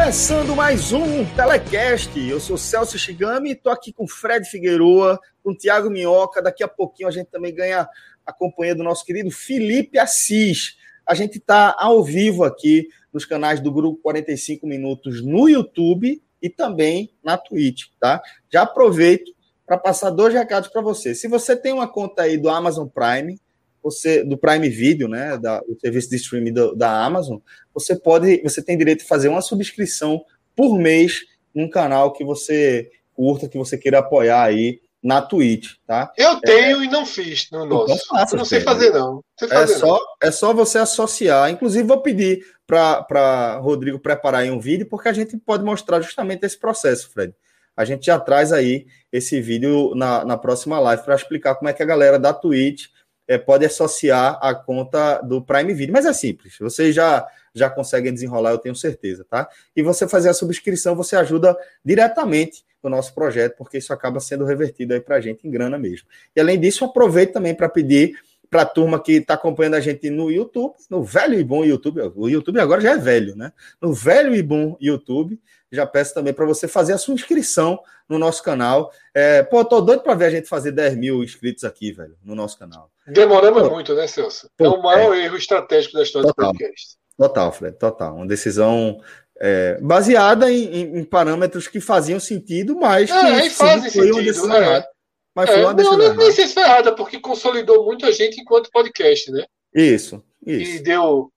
[0.00, 2.18] Começando mais um Telecast.
[2.18, 6.40] Eu sou Celso Shigami, tô aqui com Fred Figueroa, com Tiago Minhoca.
[6.40, 7.86] Daqui a pouquinho a gente também ganha
[8.24, 10.78] a companhia do nosso querido Felipe Assis.
[11.06, 16.48] A gente está ao vivo aqui nos canais do Grupo 45 Minutos no YouTube e
[16.48, 18.22] também na Twitch, tá?
[18.50, 19.30] Já aproveito
[19.66, 21.14] para passar dois recados para você.
[21.14, 23.38] Se você tem uma conta aí do Amazon Prime,
[23.82, 27.38] você do Prime Video, né, da, o serviço de streaming do, da Amazon,
[27.72, 30.22] você pode, você tem direito a fazer uma subscrição
[30.54, 31.20] por mês
[31.54, 36.12] num canal que você curta, que você queira apoiar aí na Twitch, tá?
[36.16, 37.92] Eu tenho é, e não fiz no nosso.
[37.92, 39.24] Então faça, não sei fazer não.
[39.38, 40.06] Sei fazer, é só não.
[40.22, 41.50] é só você associar.
[41.50, 46.44] Inclusive vou pedir para Rodrigo preparar aí um vídeo porque a gente pode mostrar justamente
[46.44, 47.34] esse processo, Fred.
[47.76, 51.72] A gente já traz aí esse vídeo na, na próxima live para explicar como é
[51.72, 52.88] que a galera da Twitch
[53.30, 55.92] é, pode associar a conta do Prime Video.
[55.92, 59.48] Mas é simples, vocês já, já conseguem desenrolar, eu tenho certeza, tá?
[59.76, 64.44] E você fazer a subscrição, você ajuda diretamente o nosso projeto, porque isso acaba sendo
[64.44, 66.08] revertido aí para a gente em grana mesmo.
[66.34, 68.18] E além disso, aproveito também para pedir
[68.50, 72.00] para a turma que está acompanhando a gente no YouTube, no velho e bom YouTube,
[72.16, 73.52] o YouTube agora já é velho, né?
[73.80, 75.40] No velho e bom YouTube,
[75.70, 78.92] já peço também para você fazer a sua inscrição no nosso canal.
[79.14, 82.34] É, pô, tô doido para ver a gente fazer 10 mil inscritos aqui, velho, no
[82.34, 82.90] nosso canal.
[83.06, 84.50] Demoramos pô, muito, né, Celso?
[84.56, 86.96] Pô, é o maior é, erro estratégico da história total, do podcast.
[87.16, 88.16] Total, Fred, total.
[88.16, 89.00] Uma decisão
[89.40, 94.22] é, baseada em, em, em, parâmetros que faziam sentido, mas é, que sim, foi uma
[94.22, 94.58] decisão é.
[94.58, 94.88] errada.
[95.34, 98.04] Mas é, foi uma decisão não, não nem sei se foi errada, porque consolidou muito
[98.06, 99.44] a gente enquanto podcast, né?
[99.74, 100.76] Isso, isso.
[100.76, 101.30] E deu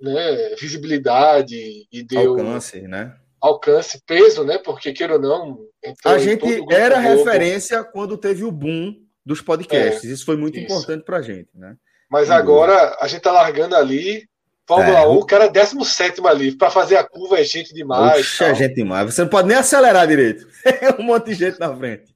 [0.00, 3.14] né, visibilidade e deu alcance, né?
[3.40, 4.58] Alcance, peso, né?
[4.58, 5.58] Porque queira ou não.
[6.04, 8.94] A gente era referência quando teve o boom
[9.24, 10.08] dos podcasts.
[10.08, 10.66] É, isso foi muito isso.
[10.66, 11.76] importante pra gente, né?
[12.10, 14.24] Mas agora a gente tá largando ali.
[14.68, 16.56] Fórmula é, 1, o cara é 17 ali.
[16.56, 18.20] Para fazer a curva é gente demais.
[18.20, 19.14] Oxe, é gente demais.
[19.14, 20.46] Você não pode nem acelerar direito.
[20.66, 22.15] É um monte de gente na frente.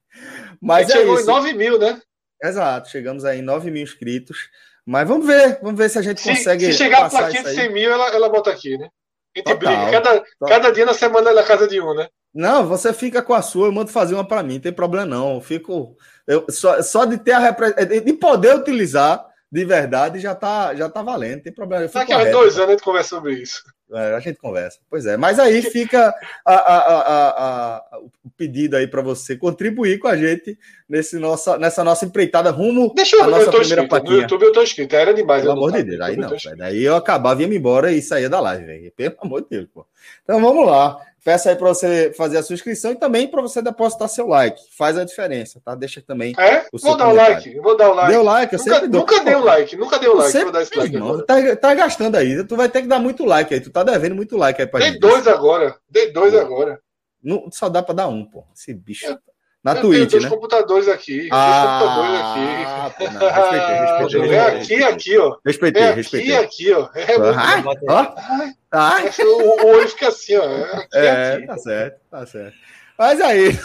[0.61, 1.23] Mas é chegou isso.
[1.23, 1.99] em 9 mil, né?
[2.43, 4.49] Exato, chegamos aí em 9 mil inscritos.
[4.85, 6.65] Mas vamos ver, vamos ver se a gente se, consegue.
[6.65, 8.89] Se chegar a plaquinha de 100 mil, ela, ela bota aqui, né?
[9.35, 9.91] A gente total, briga.
[9.91, 12.07] Cada, cada dia na semana é na casa de um, né?
[12.33, 15.05] Não, você fica com a sua, eu mando fazer uma para mim, não tem problema
[15.05, 15.35] não.
[15.35, 15.95] Eu fico.
[16.27, 21.01] Eu, só, só de ter a de poder utilizar de verdade já tá, já tá
[21.01, 21.87] valendo, tem problema.
[21.87, 23.61] Daqui a dois anos a gente conversa sobre isso.
[23.93, 24.79] É, a gente conversa.
[24.89, 26.13] Pois é, mas aí fica
[26.45, 30.57] a, a, a, o pedido aí para você contribuir com a gente
[30.87, 34.11] nesse nossa, nessa nossa empreitada rumo Deixa eu, à nossa eu primeira inscrito.
[34.11, 35.41] No YouTube eu tô inscrito, era demais.
[35.41, 38.65] Pelo amor de Deus, aí não, daí eu acabava, ia embora e saía da live,
[38.65, 38.91] velho.
[38.95, 39.85] Pelo amor de Deus, pô.
[40.23, 40.97] Então vamos lá.
[41.23, 44.59] Peço aí para você fazer a sua inscrição e também para você depositar seu like.
[44.75, 45.75] Faz a diferença, tá?
[45.75, 46.33] Deixa também.
[46.37, 46.65] É?
[46.73, 47.59] O vou dar o like.
[47.59, 48.11] Vou dar o like.
[48.11, 49.01] Deu like, eu nunca, sempre dou.
[49.01, 50.39] Nunca dei o like, nunca dei o like.
[50.39, 52.43] Vou dar esse like irmão, tá, tá, gastando aí.
[52.43, 53.61] Tu vai ter que dar muito like aí.
[53.61, 54.99] Tu tá devendo muito like aí pra Dei gente.
[54.99, 55.75] dois agora.
[55.87, 56.39] Dei dois pô.
[56.39, 56.79] agora.
[57.23, 58.43] Não, só dá para dar um, pô.
[58.55, 59.05] Esse bicho.
[59.05, 59.17] É.
[59.63, 60.29] Na eu Twitch, dois né?
[60.29, 61.29] computadores aqui.
[61.31, 62.97] Ah, dois computadores aqui.
[62.97, 65.37] Pô, não, respeitei, respeitei, é aqui, aqui, ó.
[65.45, 66.35] Respeitei, é respeitei.
[66.35, 66.89] Aqui, aqui, ó.
[66.95, 67.05] É
[67.35, 68.51] ai, ó.
[68.71, 69.09] Ai.
[69.19, 70.45] O, o olho fica assim, ó.
[70.93, 71.47] É, aqui.
[71.47, 72.57] tá certo, tá certo.
[72.97, 73.59] Mas aí.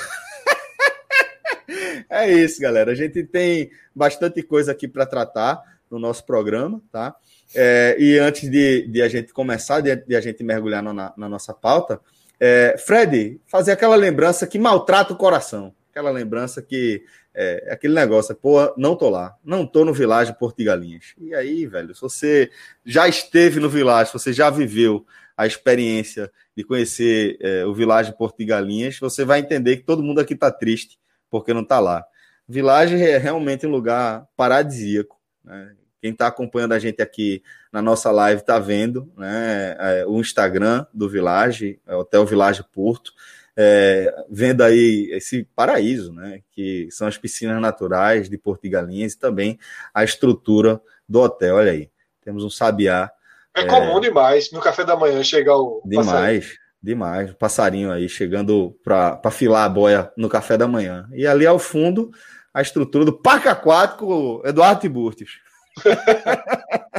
[2.10, 2.92] é isso, galera.
[2.92, 7.14] A gente tem bastante coisa aqui para tratar no nosso programa, tá?
[7.54, 11.28] É, e antes de, de, a gente começar, de, de a gente mergulhar na, na
[11.28, 12.00] nossa pauta,
[12.40, 17.02] é, Fred, fazer aquela lembrança que maltrata o coração aquela lembrança que
[17.38, 21.14] é, aquele negócio, pô, não tô lá, não tô no Vilagem Porto de Galinhas.
[21.18, 22.50] E aí, velho, se você
[22.82, 25.06] já esteve no Vilagem, se você já viveu
[25.36, 30.34] a experiência de conhecer é, o Vilagem Galinhas, você vai entender que todo mundo aqui
[30.34, 30.98] tá triste
[31.30, 32.02] porque não tá lá.
[32.48, 35.74] Vilagem é realmente um lugar paradisíaco, né?
[36.00, 37.42] Quem está acompanhando a gente aqui
[37.72, 43.12] na nossa live está vendo né, é, o Instagram do Village, é Hotel Village Porto.
[43.56, 46.40] É, vendo aí esse paraíso, né?
[46.52, 49.58] Que são as piscinas naturais de Porto de Galinhas e também
[49.94, 51.56] a estrutura do hotel.
[51.56, 51.90] Olha aí,
[52.22, 53.10] temos um sabiá.
[53.54, 55.80] É, é comum demais no café da manhã chegar o.
[55.84, 56.06] Demais.
[56.06, 56.66] Passarinho.
[56.82, 61.08] Demais, passarinho aí chegando para filar a boia no café da manhã.
[61.12, 62.12] E ali ao fundo,
[62.54, 65.30] a estrutura do Parque Aquático Eduardo Tiburtis.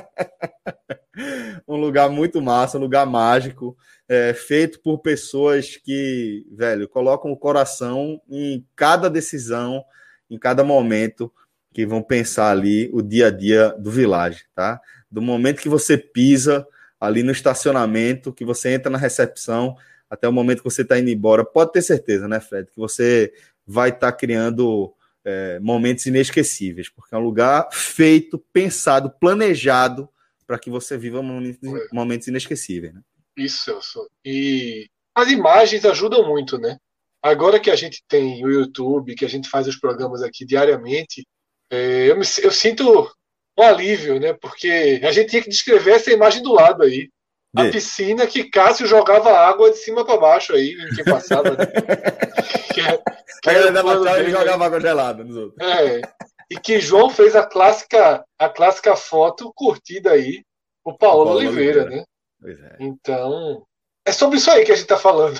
[1.67, 3.77] um lugar muito massa, um lugar mágico,
[4.07, 9.83] é, feito por pessoas que, velho, colocam o coração em cada decisão,
[10.29, 11.31] em cada momento
[11.73, 14.79] que vão pensar ali o dia a dia do Village, tá?
[15.11, 16.65] Do momento que você pisa
[16.99, 19.75] ali no estacionamento, que você entra na recepção,
[20.09, 23.31] até o momento que você está indo embora, pode ter certeza, né, Fred, que você
[23.65, 24.93] vai estar tá criando
[25.23, 30.09] é, momentos inesquecíveis, porque é um lugar feito, pensado, planejado
[30.47, 32.93] para que você viva momentos, momentos inesquecíveis.
[32.93, 33.01] Né?
[33.37, 34.09] Isso, Celso.
[34.25, 36.77] E as imagens ajudam muito, né?
[37.21, 41.25] Agora que a gente tem o YouTube, que a gente faz os programas aqui diariamente,
[41.71, 43.11] é, eu, me, eu sinto
[43.57, 44.33] um alívio, né?
[44.33, 47.09] Porque a gente tinha que descrever essa imagem do lado aí.
[47.55, 47.71] A de.
[47.71, 51.51] piscina que Cássio jogava água de cima para baixo aí, em quem passava.
[51.51, 51.65] Né?
[52.73, 52.97] que, é,
[53.41, 55.67] que ele, ele jogava água gelada nos outros.
[55.67, 56.01] É.
[56.49, 60.43] E que João fez a clássica, a clássica foto curtida aí,
[60.83, 62.05] o Paulo, Paulo Oliveira, Oliveira, né?
[62.45, 62.77] É.
[62.79, 63.65] Então,
[64.05, 65.39] é sobre isso aí que a gente está falando.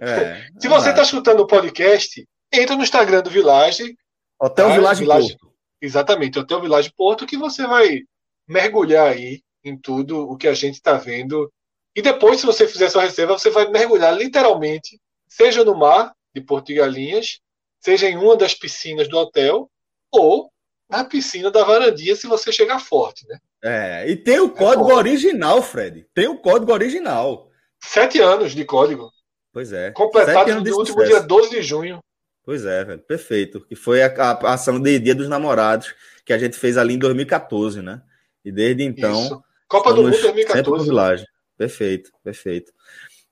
[0.00, 3.96] É, Se você está escutando o podcast, entra no Instagram do Village.
[4.40, 4.74] Hotel tá?
[4.74, 5.54] Village, Village Porto.
[5.80, 8.00] Exatamente, Hotel Village Porto, que você vai
[8.48, 11.50] mergulhar aí em tudo o que a gente está vendo.
[11.94, 16.40] E depois, se você fizer sua reserva, você vai mergulhar literalmente, seja no mar de
[16.40, 17.40] Porto de Galinhas,
[17.80, 19.70] seja em uma das piscinas do hotel,
[20.10, 20.50] ou
[20.88, 23.38] na piscina da varandinha, se você chegar forte, né?
[23.62, 26.06] É, e tem o é código é original, Fred.
[26.14, 27.50] Tem o código original.
[27.82, 29.10] Sete anos de código.
[29.52, 29.90] Pois é.
[29.90, 31.06] Completado no último sucesso.
[31.06, 32.00] dia 12 de junho.
[32.44, 33.60] Pois é, velho, perfeito.
[33.66, 36.98] Que foi a, a, ação de Dia dos Namorados que a gente fez ali em
[36.98, 38.02] 2014, né?
[38.44, 39.20] E desde então.
[39.24, 39.42] Isso.
[39.68, 40.84] Copa do Mundo 2014.
[40.84, 41.26] Village.
[41.56, 42.72] Perfeito, perfeito.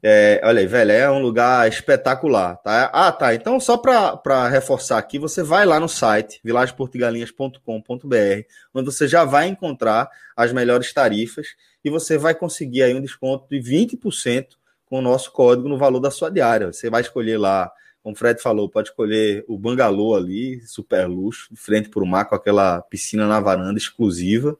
[0.01, 2.89] É, olha aí, velho, é um lugar espetacular, tá?
[2.93, 3.35] Ah, tá.
[3.35, 9.49] Então, só para reforçar aqui, você vai lá no site vilageportugalinhas.com.br, onde você já vai
[9.49, 11.49] encontrar as melhores tarifas
[11.85, 14.51] e você vai conseguir aí um desconto de 20%
[14.87, 16.73] com o nosso código no valor da sua diária.
[16.73, 17.71] Você vai escolher lá
[18.03, 22.25] como o Fred falou, pode escolher o bangalô ali, super luxo, frente para o mar,
[22.25, 24.57] com aquela piscina na varanda exclusiva,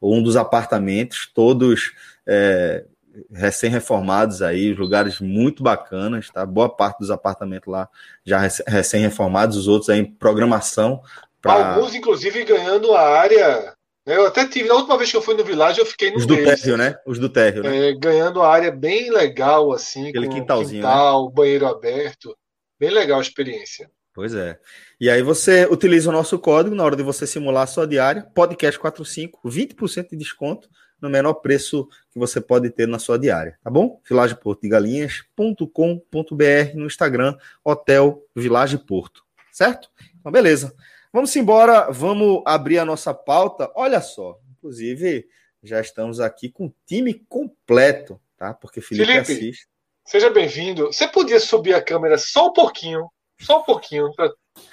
[0.00, 1.92] ou um dos apartamentos, todos
[2.26, 2.84] é,
[3.32, 6.44] recém-reformados aí, lugares muito bacanas, tá?
[6.44, 7.88] Boa parte dos apartamentos lá
[8.24, 11.00] já recém-reformados, os outros aí em programação.
[11.40, 11.74] Pra...
[11.74, 13.74] Alguns, inclusive, ganhando a área.
[14.06, 14.16] Né?
[14.16, 16.26] Eu até tive, na última vez que eu fui no Village, eu fiquei no Os
[16.26, 16.96] do térreo, né?
[17.06, 17.88] Os do térreo, né?
[17.88, 21.32] É, ganhando a área bem legal, assim, Aquele quintalzinho, quintal, né?
[21.34, 22.36] banheiro aberto.
[22.78, 23.90] Bem legal a experiência.
[24.14, 24.58] Pois é.
[25.00, 28.26] E aí você utiliza o nosso código na hora de você simular a sua diária,
[28.34, 30.68] podcast45, 20% de desconto
[31.04, 34.00] no menor preço que você pode ter na sua diária, tá bom?
[34.08, 39.22] vilageportodegalinhas.com.br no Instagram, Hotel Village Porto,
[39.52, 39.90] certo?
[40.18, 40.74] Então, beleza.
[41.12, 43.70] Vamos embora, vamos abrir a nossa pauta.
[43.76, 45.28] Olha só, inclusive
[45.62, 48.52] já estamos aqui com o time completo, tá?
[48.52, 49.68] Porque Felipe, Felipe assiste.
[50.04, 50.86] Seja bem-vindo.
[50.86, 53.08] Você podia subir a câmera só um pouquinho,
[53.40, 54.12] só um pouquinho.
[54.14, 54.30] Pra...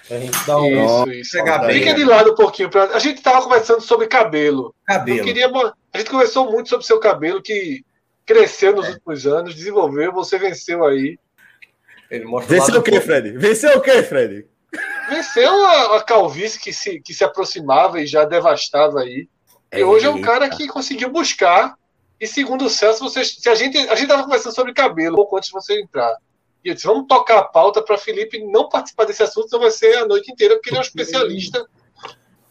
[0.10, 1.38] A gente dá um isso, isso.
[1.72, 2.70] Fica de lado um pouquinho.
[2.70, 2.86] Pra...
[2.86, 4.76] A gente estava conversando sobre cabelo.
[4.86, 5.20] Cabelo.
[5.20, 5.50] Eu queria...
[5.94, 7.84] A gente conversou muito sobre seu cabelo, que
[8.26, 8.90] cresceu nos é.
[8.92, 11.18] últimos anos, desenvolveu, você venceu aí.
[12.48, 13.38] venceu o quê, Fred?
[13.38, 14.46] Venceu o quê, Fred?
[15.10, 19.28] Venceu a, a, calvície que se, que se aproximava e já devastava aí.
[19.72, 19.88] E Eita.
[19.88, 21.76] hoje é um cara que conseguiu buscar
[22.22, 25.36] e segundo o Celso, você, se a gente a gente estava conversando sobre cabelo pouco
[25.38, 26.16] antes de você entrar.
[26.64, 29.72] E eu disse, vamos tocar a pauta para Felipe não participar desse assunto, senão vai
[29.72, 31.66] ser a noite inteira, porque ele é um especialista.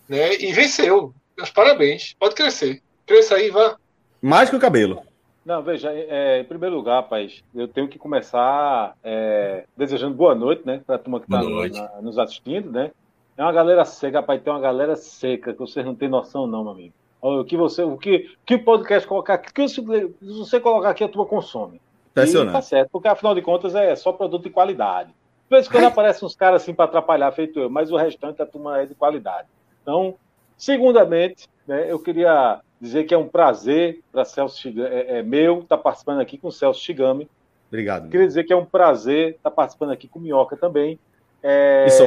[0.08, 0.34] Né?
[0.34, 1.14] E venceu.
[1.36, 2.16] Meus parabéns.
[2.18, 2.82] Pode crescer.
[3.10, 3.76] Cresça aí, vá.
[4.22, 5.02] Mais que o cabelo.
[5.44, 10.62] Não, veja, é, em primeiro lugar, rapaz, eu tenho que começar é, desejando boa noite,
[10.64, 10.80] né?
[10.86, 12.92] Para a turma que está nos assistindo, né?
[13.36, 16.62] É uma galera seca, rapaz, tem uma galera seca que vocês não têm noção, não,
[16.62, 16.94] meu amigo.
[17.20, 19.80] O que você, o que, que podcast colocar, que se
[20.20, 21.80] você colocar aqui a tua consome.
[22.12, 22.52] Impressionante.
[22.52, 25.10] tá certo, porque afinal de contas é só produto de qualidade.
[25.46, 28.46] Às vezes quando aparecem uns caras assim para atrapalhar, feito eu, mas o restante a
[28.46, 29.48] turma é de qualidade.
[29.82, 30.14] Então,
[30.56, 35.76] segundamente, né, eu queria dizer que é um prazer para Celso é, é meu estar
[35.76, 37.28] tá participando aqui com o Celso Shigami.
[37.68, 38.10] Obrigado.
[38.10, 40.98] Queria dizer que é um prazer estar tá participando aqui com o Minhoca também.
[41.40, 42.02] É, Isso.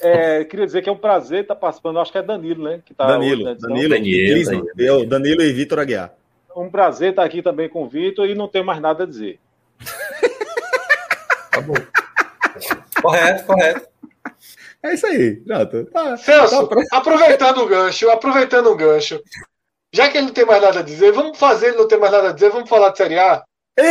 [0.00, 2.00] É, queria dizer que é um prazer estar participando.
[2.00, 2.82] Acho que é Danilo, né?
[2.84, 6.12] Que tá Danilo, hoje, Danilo, Danilo, Danilo, eu, Danilo e Vitor Aguiar.
[6.56, 9.38] Um prazer estar aqui também com o Vitor e não tenho mais nada a dizer.
[11.52, 11.74] tá bom.
[13.00, 13.91] correto, correto.
[14.84, 15.84] É isso aí, pronto.
[15.86, 19.20] Tá, Celso, tá aproveitando o gancho, aproveitando o gancho,
[19.92, 22.12] já que ele não tem mais nada a dizer, vamos fazer ele não ter mais
[22.12, 23.44] nada a dizer, vamos falar de Série A?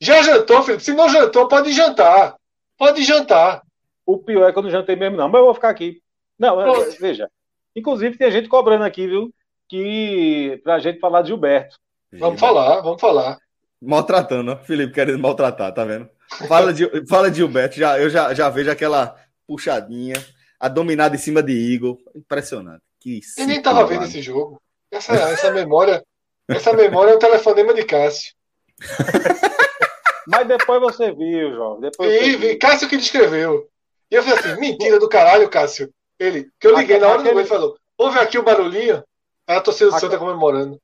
[0.00, 0.82] já jantou, Felipe?
[0.82, 2.36] Se não jantou, pode jantar.
[2.76, 3.62] Pode jantar.
[4.06, 6.00] O pior é que eu não jantei mesmo, não, mas eu vou ficar aqui.
[6.38, 6.96] Não, Pronto.
[7.00, 7.28] veja.
[7.74, 9.32] Inclusive, tem gente cobrando aqui, viu?
[9.68, 11.76] Que pra gente falar de Gilberto.
[12.12, 13.38] Vamos falar, vamos falar.
[13.82, 16.08] Maltratando, Felipe querendo maltratar, tá vendo?
[16.46, 19.16] Fala de, fala de Gilberto, já, eu já, já vejo aquela
[19.46, 20.14] puxadinha,
[20.60, 21.98] a dominada em cima de Igor.
[22.14, 22.82] Impressionante.
[23.00, 24.60] Que eu nem tava vendo esse jogo.
[24.90, 26.02] Essa, essa memória,
[26.48, 28.34] essa memória é um telefonema de Cássio.
[30.26, 31.80] Mas depois você viu, João.
[31.80, 32.58] Depois e, viu.
[32.58, 33.68] Cássio que descreveu.
[34.10, 35.90] E eu falei assim, mentira do caralho, Cássio.
[36.18, 39.02] Ele, que eu liguei aquele, na hora do gol e falou, ouve aqui o barulhinho.
[39.46, 40.78] Aí a torcida do aquele, Santa comemorando.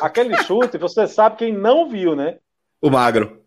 [0.00, 2.38] Aquele chute, você sabe quem não viu, né?
[2.80, 3.42] O magro.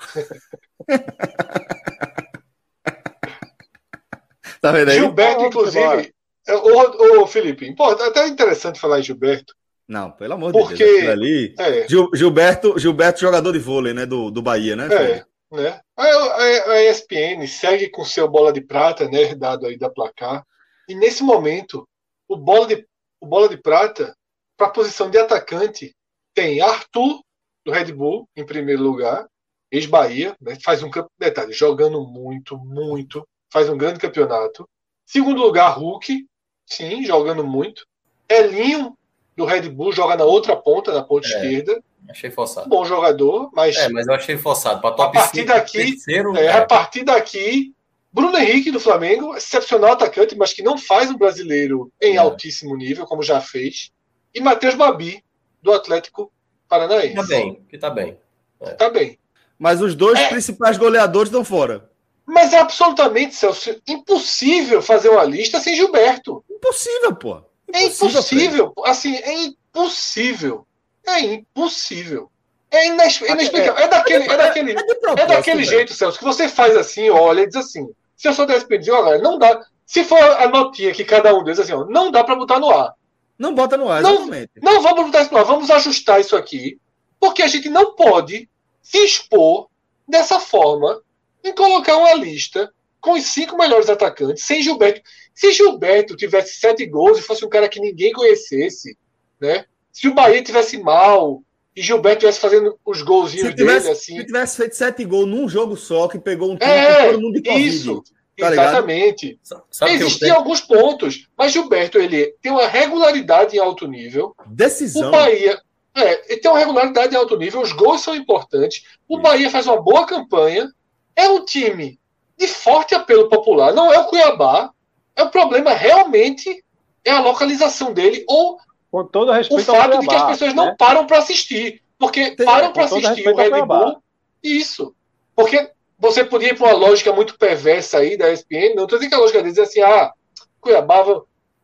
[4.60, 4.98] tá vendo aí?
[4.98, 6.12] Gilberto, inclusive.
[6.48, 9.54] Ô, ô, Felipe, importa, até interessante falar em Gilberto.
[9.86, 11.08] Não, pelo amor de Deus.
[11.08, 11.86] Ali, é.
[11.88, 14.06] Gilberto, Gilberto, jogador de vôlei, né?
[14.06, 14.86] Do, do Bahia, né?
[14.86, 15.80] É, né?
[15.96, 19.22] A, a, a, ESPN segue com seu bola de prata, né?
[19.22, 20.46] Herdado aí da placar.
[20.88, 21.88] E nesse momento,
[22.28, 22.86] o bola de,
[23.20, 24.14] o bola de prata,
[24.56, 25.92] para a posição de atacante,
[26.34, 27.20] tem Arthur,
[27.64, 29.26] do Red Bull, em primeiro lugar,
[29.70, 30.56] ex-Bahia, né?
[30.62, 34.68] faz um detalhe, jogando muito, muito, faz um grande campeonato.
[35.06, 36.26] Segundo lugar, Hulk,
[36.66, 37.86] sim, jogando muito.
[38.28, 38.96] Elinho,
[39.36, 41.82] do Red Bull, joga na outra ponta, na ponta é, esquerda.
[42.08, 42.68] Achei forçado.
[42.68, 43.76] Bom jogador, mas.
[43.76, 44.80] É, mas eu achei forçado.
[44.80, 46.52] Para top a partir 5, daqui, terceiro, é.
[46.52, 47.72] A partir daqui,
[48.12, 52.18] Bruno Henrique do Flamengo, excepcional atacante, mas que não faz um brasileiro em é.
[52.18, 53.92] altíssimo nível, como já fez.
[54.34, 55.24] E Matheus Babi,
[55.62, 56.32] do Atlético
[56.68, 57.14] Paranaense.
[57.14, 58.18] Tá bem, que tá bem.
[58.60, 58.70] É.
[58.72, 59.18] Tá bem.
[59.60, 60.28] Mas os dois é.
[60.28, 61.90] principais goleadores estão fora.
[62.24, 66.42] Mas é absolutamente, Celso, impossível fazer uma lista sem Gilberto.
[66.50, 67.42] Impossível, pô.
[67.68, 68.72] Impossível, é impossível.
[68.86, 70.66] Assim, é impossível.
[71.06, 72.30] É impossível.
[72.70, 73.76] É inexplicável.
[73.76, 77.46] É, é, daquele, é daquele, é daquele jeito, Celso, que você faz assim, olha e
[77.46, 77.86] diz assim.
[78.16, 79.60] Se eu sou SPD, olha, não dá.
[79.84, 82.70] Se for a notinha que cada um diz assim, ó, não dá para botar no
[82.70, 82.94] ar.
[83.38, 84.52] Não bota no ar, exatamente.
[84.62, 86.78] Não, não vamos botar isso no ar, vamos ajustar isso aqui,
[87.18, 88.49] porque a gente não pode
[88.90, 89.68] se expor
[90.06, 91.00] dessa forma
[91.44, 95.00] em colocar uma lista com os cinco melhores atacantes, sem Gilberto.
[95.32, 98.98] Se Gilberto tivesse sete gols e fosse um cara que ninguém conhecesse,
[99.40, 99.64] né?
[99.92, 101.40] Se o Bahia tivesse mal
[101.74, 104.16] e Gilberto tivesse fazendo os golzinhos tivesse, dele, assim.
[104.16, 107.40] Se tivesse feito sete gols num jogo só, que pegou um time é, todo mundo
[107.40, 108.02] de Isso,
[108.36, 109.38] tá exatamente.
[109.70, 114.34] Sabe Existiam alguns pontos, mas Gilberto ele tem uma regularidade em alto nível.
[114.48, 115.08] Decisão.
[115.08, 115.62] O Bahia,
[115.94, 118.84] é, tem uma regularidade em alto nível, os gols são importantes.
[119.08, 120.70] O Bahia faz uma boa campanha.
[121.16, 121.98] É um time
[122.38, 124.70] de forte apelo popular, não é o Cuiabá.
[125.16, 126.64] É o problema realmente
[127.04, 128.58] é a localização dele ou
[128.90, 130.64] com todo respeito o fato Cuiabá, de que as pessoas né?
[130.64, 134.02] não param para assistir, porque param para assistir o Red Bull.
[134.42, 134.94] Isso.
[135.36, 139.10] Porque você podia ir para uma lógica muito perversa aí da ESPN, não estou dizendo
[139.10, 140.12] que a lógica deles é assim, ah,
[140.60, 141.04] Cuiabá,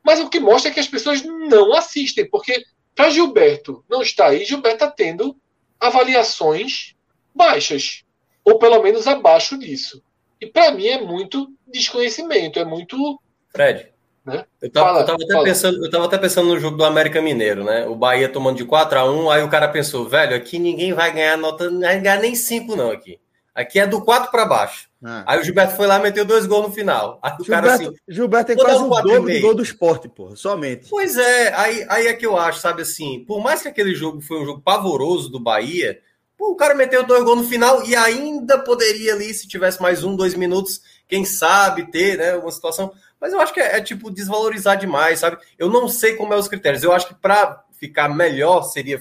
[0.04, 2.62] mas o que mostra é que as pessoas não assistem, porque
[2.96, 5.36] para Gilberto não está aí, Gilberto está tendo
[5.78, 6.94] avaliações
[7.34, 8.02] baixas,
[8.42, 10.02] ou pelo menos abaixo disso.
[10.40, 13.20] E para mim é muito desconhecimento, é muito.
[13.50, 13.88] Fred.
[14.24, 14.44] Né?
[14.60, 17.86] Eu, estava até pensando, eu tava até pensando no jogo do América Mineiro, né?
[17.86, 21.12] O Bahia tomando de 4 a 1 aí o cara pensou, velho, aqui ninguém vai
[21.12, 23.20] ganhar nota, não vai ganhar nem 5, não, aqui.
[23.56, 24.86] Aqui é do 4 para baixo.
[25.02, 25.24] Ah.
[25.26, 27.18] Aí o Gilberto foi lá meteu dois gols no final.
[27.22, 27.96] Aí o Gilberto, cara assim.
[28.06, 30.90] Gilberto tem quase um dobro do gol do esporte, pô, somente.
[30.90, 34.20] Pois é, aí, aí é que eu acho, sabe assim, por mais que aquele jogo
[34.20, 35.98] foi um jogo pavoroso do Bahia,
[36.36, 40.04] pô, o cara meteu dois gols no final e ainda poderia ali, se tivesse mais
[40.04, 42.92] um, dois minutos, quem sabe ter, né, uma situação.
[43.18, 45.38] Mas eu acho que é, é tipo desvalorizar demais, sabe?
[45.58, 46.82] Eu não sei como é os critérios.
[46.82, 49.00] Eu acho que para ficar melhor seria,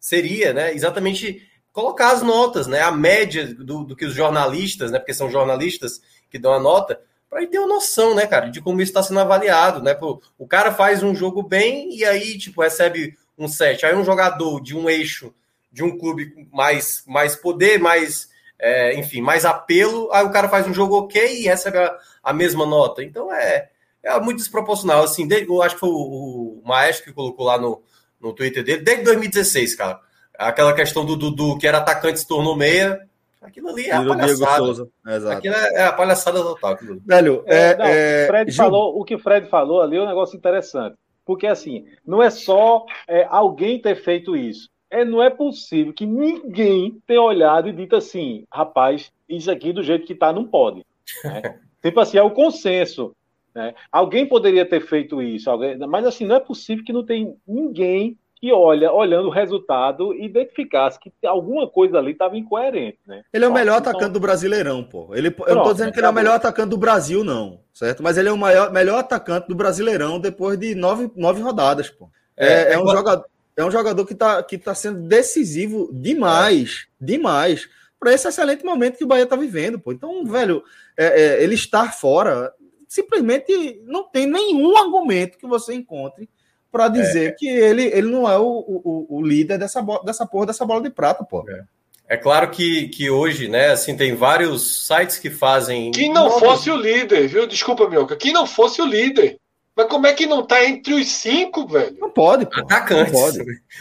[0.00, 1.42] seria, né, exatamente
[1.74, 2.80] colocar as notas, né?
[2.80, 4.98] A média do, do que os jornalistas, né?
[5.00, 6.00] Porque são jornalistas
[6.30, 9.02] que dão a nota, para ele ter uma noção, né, cara, de como isso está
[9.02, 9.92] sendo avaliado, né?
[9.92, 13.84] Pô, o cara faz um jogo bem e aí, tipo, recebe um 7.
[13.84, 15.34] Aí um jogador de um eixo
[15.72, 20.68] de um clube mais, mais poder, mais, é, enfim, mais apelo, aí o cara faz
[20.68, 23.02] um jogo ok e recebe a, a mesma nota.
[23.02, 23.68] Então é,
[24.00, 25.02] é muito desproporcional.
[25.02, 27.82] Assim, desde, eu acho que foi o, o Maestro que colocou lá no,
[28.20, 30.00] no Twitter dele, desde 2016, cara.
[30.38, 33.00] Aquela questão do Dudu, que era atacante, se tornou meia.
[33.40, 34.88] Aquilo ali é a palhaçada.
[35.32, 36.78] Aquilo é, é, a palhaçada total.
[37.06, 40.36] Velho, é, não, é, Fred falou, o que o Fred falou ali é um negócio
[40.36, 40.96] interessante.
[41.26, 44.68] Porque, assim, não é só é, alguém ter feito isso.
[44.90, 49.82] é, não é possível que ninguém tenha olhado e dito assim, rapaz, isso aqui do
[49.82, 50.84] jeito que tá não pode.
[51.24, 51.42] Né?
[51.82, 53.14] tipo assim, é o consenso.
[53.54, 53.74] Né?
[53.90, 58.16] Alguém poderia ter feito isso, alguém, mas assim, não é possível que não tem ninguém
[58.44, 63.22] que olha, olhando o resultado, identificasse que alguma coisa ali estava incoerente, né?
[63.32, 63.90] Ele é o melhor então...
[63.90, 65.14] atacante do Brasileirão, pô.
[65.14, 67.60] Ele, Pronto, eu não tô dizendo que ele é o melhor atacante do Brasil, não,
[67.72, 68.02] certo?
[68.02, 72.10] Mas ele é o maior, melhor atacante do Brasileirão depois de nove, nove rodadas, pô.
[72.36, 73.24] É, é, é um jogador,
[73.56, 77.66] é um jogador que está que tá sendo decisivo demais, demais,
[77.98, 79.90] para esse excelente momento que o Bahia está vivendo, pô.
[79.90, 80.62] Então, velho,
[80.98, 82.52] é, é, ele estar fora
[82.86, 86.28] simplesmente não tem nenhum argumento que você encontre
[86.74, 87.30] para dizer é.
[87.30, 90.90] que ele, ele não é o, o, o líder dessa, dessa porra dessa bola de
[90.90, 91.48] prata, pô.
[91.48, 91.62] É.
[92.08, 92.16] é.
[92.16, 95.92] claro que, que hoje, né, assim, tem vários sites que fazem.
[95.92, 97.46] Que não fosse o líder, viu?
[97.46, 98.16] Desculpa, Mioca.
[98.16, 99.38] Que não fosse o líder.
[99.76, 101.96] Mas como é que não tá entre os cinco, velho?
[101.98, 102.60] Não pode, pô.
[102.60, 103.12] Atacantes.
[103.12, 103.38] Não pode.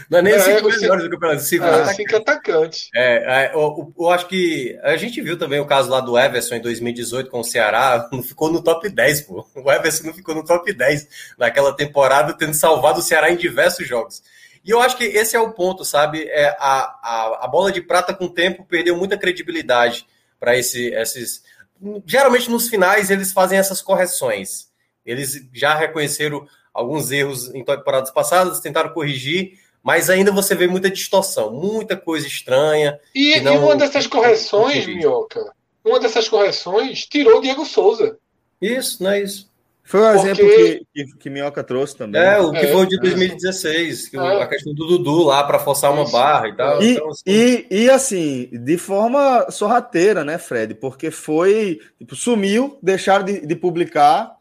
[0.10, 1.42] Não é nem é, cinco melhores do campeonato.
[1.44, 1.96] Cinco, é, atacantes.
[1.96, 2.90] cinco atacantes.
[2.96, 6.56] É, é eu, eu, acho que a gente viu também o caso lá do Everson
[6.56, 9.46] em 2018 com o Ceará, não ficou no top 10, pô.
[9.56, 13.88] O Everson não ficou no top 10 naquela temporada, tendo salvado o Ceará em diversos
[13.88, 14.24] jogos.
[14.66, 16.24] E eu acho que esse é o ponto, sabe?
[16.24, 20.08] É, a, a, a bola de prata com o tempo perdeu muita credibilidade
[20.40, 21.44] para esse, esses.
[22.04, 24.73] Geralmente nos finais eles fazem essas correções
[25.06, 30.90] eles já reconheceram alguns erros em temporadas passadas, tentaram corrigir, mas ainda você vê muita
[30.90, 33.00] distorção, muita coisa estranha.
[33.14, 38.18] E, não, e uma dessas correções, Minhoca, uma dessas correções tirou o Diego Souza.
[38.62, 39.52] Isso, não é isso.
[39.86, 40.30] Foi um Porque...
[40.30, 42.22] exemplo que, que, que, Minhoca trouxe também.
[42.22, 44.42] É, o que é, foi de 2016, que é.
[44.42, 46.82] a questão do Dudu lá para forçar uma barra e tal.
[46.82, 47.24] E, então, assim...
[47.28, 50.74] e, e, assim, de forma sorrateira, né, Fred?
[50.76, 51.82] Porque foi.
[52.00, 54.32] Tipo, sumiu, deixaram de, de publicar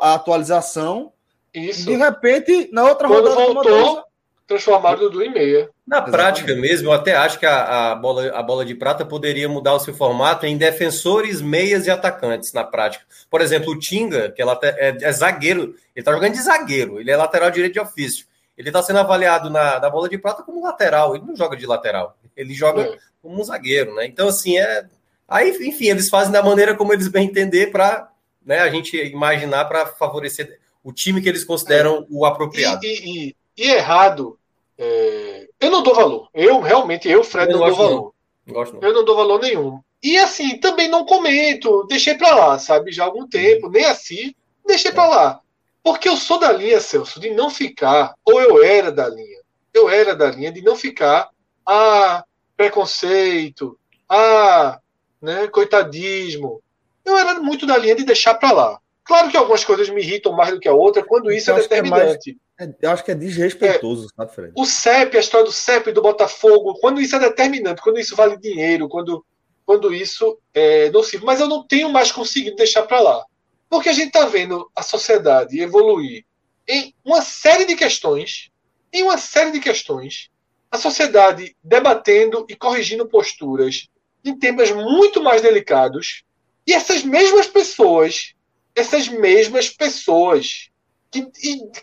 [0.00, 1.12] a atualização.
[1.52, 1.86] Isso.
[1.86, 3.52] De repente, na outra Quando rodada.
[3.52, 4.04] voltou,
[4.46, 5.68] transformaram Dudu em meia.
[5.86, 6.16] Na Exatamente.
[6.16, 9.74] prática mesmo, eu até acho que a, a, bola, a bola de prata poderia mudar
[9.74, 13.04] o seu formato em defensores, meias e atacantes na prática.
[13.30, 17.10] Por exemplo, o Tinga, que é, é, é zagueiro, ele está jogando de zagueiro, ele
[17.10, 18.26] é lateral direito de ofício.
[18.56, 21.66] Ele está sendo avaliado na, na bola de prata como lateral, ele não joga de
[21.66, 22.98] lateral, ele joga é.
[23.20, 24.06] como um zagueiro, né?
[24.06, 24.84] Então, assim, é.
[25.26, 28.11] Aí, enfim, eles fazem da maneira como eles bem entender para
[28.44, 32.06] né, a gente imaginar para favorecer o time que eles consideram é.
[32.10, 32.84] o apropriado.
[32.84, 34.38] E, e, e errado,
[34.76, 35.48] é...
[35.60, 36.28] eu não dou valor.
[36.34, 38.14] Eu realmente, eu, Fred, eu não, não dou valor.
[38.46, 38.54] Não.
[38.64, 39.80] Não eu não dou valor nenhum.
[40.02, 44.34] E assim, também não comento, deixei para lá, sabe, já há algum tempo, nem assim,
[44.66, 45.40] deixei para lá.
[45.82, 49.38] Porque eu sou da linha, Celso, de não ficar, ou eu era da linha,
[49.72, 51.30] eu era da linha de não ficar,
[51.64, 52.24] ah,
[52.56, 53.78] preconceito,
[54.08, 54.80] ah,
[55.20, 56.60] né, coitadismo,
[57.04, 58.80] eu era muito da linha de deixar para lá.
[59.04, 62.38] Claro que algumas coisas me irritam mais do que a outra, quando isso é determinante.
[62.58, 64.52] É mais, é, eu acho que é desrespeitoso, é, sabe, Fred?
[64.56, 68.36] O CEP, a história do CEP do Botafogo, quando isso é determinante, quando isso vale
[68.36, 69.24] dinheiro, quando,
[69.66, 71.26] quando isso é nocivo.
[71.26, 73.24] Mas eu não tenho mais conseguido deixar para lá.
[73.68, 76.24] Porque a gente está vendo a sociedade evoluir
[76.68, 78.50] em uma série de questões,
[78.92, 80.30] em uma série de questões,
[80.70, 83.88] a sociedade debatendo e corrigindo posturas
[84.24, 86.22] em temas muito mais delicados
[86.66, 88.34] e essas mesmas pessoas,
[88.74, 90.70] essas mesmas pessoas
[91.10, 91.26] que,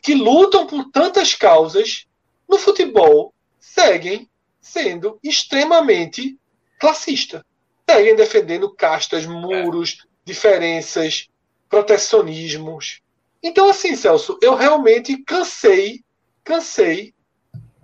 [0.01, 2.05] que lutam por tantas causas
[2.47, 6.37] no futebol seguem sendo extremamente
[6.79, 7.45] classista.
[7.89, 11.27] Seguem defendendo castas, muros, diferenças,
[11.67, 13.01] protecionismos.
[13.41, 16.03] Então, assim, Celso, eu realmente cansei,
[16.43, 17.13] cansei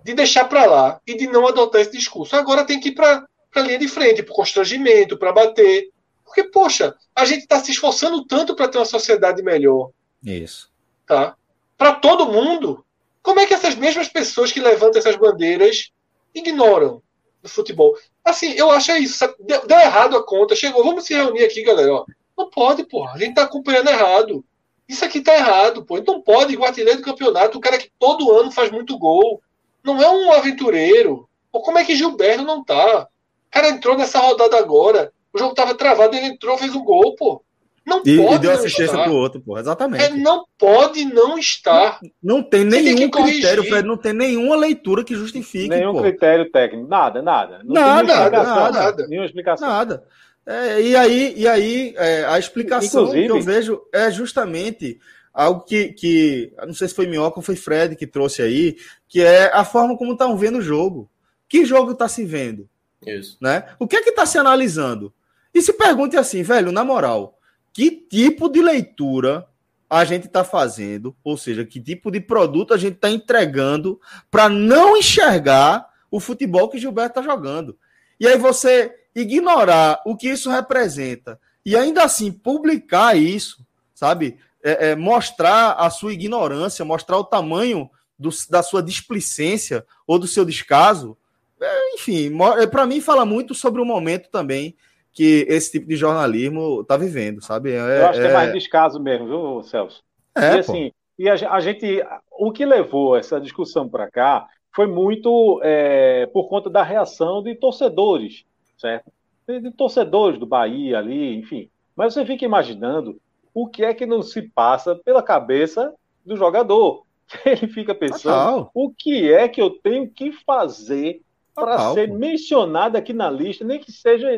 [0.04, 2.36] de deixar para lá e de não adotar esse discurso.
[2.36, 5.90] Agora tem que ir para a linha de frente, para constrangimento, para bater,
[6.26, 9.90] porque, poxa, a gente está se esforçando tanto para ter uma sociedade melhor.
[10.22, 10.70] Isso.
[11.06, 11.36] Tá?
[11.78, 12.84] Para todo mundo.
[13.22, 15.92] Como é que essas mesmas pessoas que levantam essas bandeiras
[16.34, 17.00] ignoram
[17.42, 17.96] o futebol?
[18.24, 19.24] Assim, eu acho é isso.
[19.40, 20.56] Deu, deu, errado a conta.
[20.56, 21.92] Chegou, vamos se reunir aqui, galera.
[21.92, 22.04] Ó.
[22.36, 23.14] Não pode, porra.
[23.14, 24.44] A gente está acompanhando errado.
[24.88, 26.00] Isso aqui está errado, pô.
[26.00, 29.40] Não pode, o artilheiro do campeonato, o cara que todo ano faz muito gol.
[29.82, 31.28] Não é um aventureiro.
[31.52, 33.08] Pô, como é que Gilberto não tá?
[33.48, 35.12] O cara entrou nessa rodada agora.
[35.36, 37.42] O jogo tava travado, ele entrou, fez um gol, pô.
[37.84, 39.58] Não e, pode e deu assistência pro outro, pô.
[39.58, 40.02] Exatamente.
[40.02, 42.00] É, não pode não estar.
[42.22, 45.68] Não, não tem nenhum critério, Fred, não tem nenhuma leitura que justifique.
[45.68, 46.00] Nenhum pô.
[46.00, 46.88] critério técnico.
[46.88, 47.60] Nada, nada.
[47.62, 49.06] Não nada, nada, nada.
[49.06, 49.68] Nenhuma explicação.
[49.68, 50.02] Nada.
[50.46, 54.98] É, e aí, e aí é, a explicação Inclusive, que eu vejo é justamente
[55.34, 56.52] algo que, que.
[56.66, 59.96] Não sei se foi Minhoca ou foi Fred que trouxe aí, que é a forma
[59.98, 61.10] como estão vendo o jogo.
[61.48, 62.68] Que jogo está se vendo?
[63.06, 63.36] Isso.
[63.40, 63.64] Né?
[63.78, 65.12] O que é que está se analisando?
[65.56, 67.38] E se pergunte assim, velho, na moral,
[67.72, 69.48] que tipo de leitura
[69.88, 73.98] a gente está fazendo, ou seja, que tipo de produto a gente está entregando
[74.30, 77.74] para não enxergar o futebol que Gilberto está jogando.
[78.20, 84.36] E aí você ignorar o que isso representa e ainda assim publicar isso, sabe?
[84.62, 87.88] É, é, mostrar a sua ignorância, mostrar o tamanho
[88.18, 91.16] do, da sua displicência ou do seu descaso,
[91.58, 94.76] é, enfim, é, para mim fala muito sobre o momento também
[95.16, 97.72] que esse tipo de jornalismo está vivendo, sabe?
[97.72, 100.04] É, Eu acho que é, é mais descaso mesmo, viu, Celso?
[100.36, 105.58] É, e assim, e a, gente, o que levou essa discussão para cá foi muito
[105.64, 108.44] é, por conta da reação de torcedores,
[108.76, 109.10] certo?
[109.48, 111.70] De, de torcedores do Bahia ali, enfim.
[111.96, 113.18] Mas você fica imaginando
[113.54, 115.94] o que é que não se passa pela cabeça
[116.26, 117.06] do jogador.
[117.46, 121.22] Ele fica pensando o que é que eu tenho que fazer
[121.56, 124.28] para ser mencionado aqui na lista, nem que seja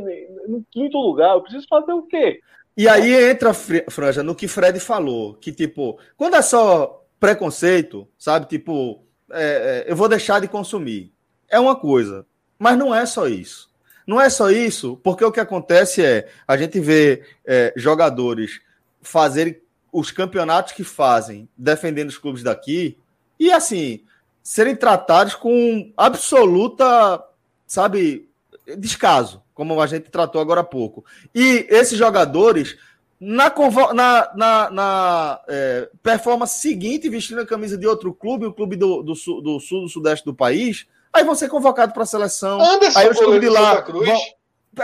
[0.46, 1.34] no quinto lugar.
[1.34, 2.40] Eu preciso fazer o quê?
[2.76, 8.46] E aí entra, Franja, no que Fred falou, que tipo, quando é só preconceito, sabe?
[8.46, 9.02] Tipo,
[9.32, 11.12] é, é, eu vou deixar de consumir.
[11.48, 12.24] É uma coisa,
[12.56, 13.68] mas não é só isso.
[14.06, 18.60] Não é só isso, porque o que acontece é a gente vê é, jogadores
[19.02, 19.60] fazerem
[19.92, 22.96] os campeonatos que fazem, defendendo os clubes daqui,
[23.40, 24.04] e assim,
[24.48, 27.22] serem tratados com absoluta,
[27.66, 28.30] sabe,
[28.78, 31.04] descaso, como a gente tratou agora há pouco.
[31.34, 32.74] E esses jogadores,
[33.20, 33.52] na,
[33.92, 39.02] na, na, na é, performance seguinte, vestindo a camisa de outro clube, o clube do,
[39.02, 42.58] do, sul, do sul, do sudeste do país, aí vão ser convocados para a seleção.
[42.58, 43.84] Anderson, aí os clubes de lá.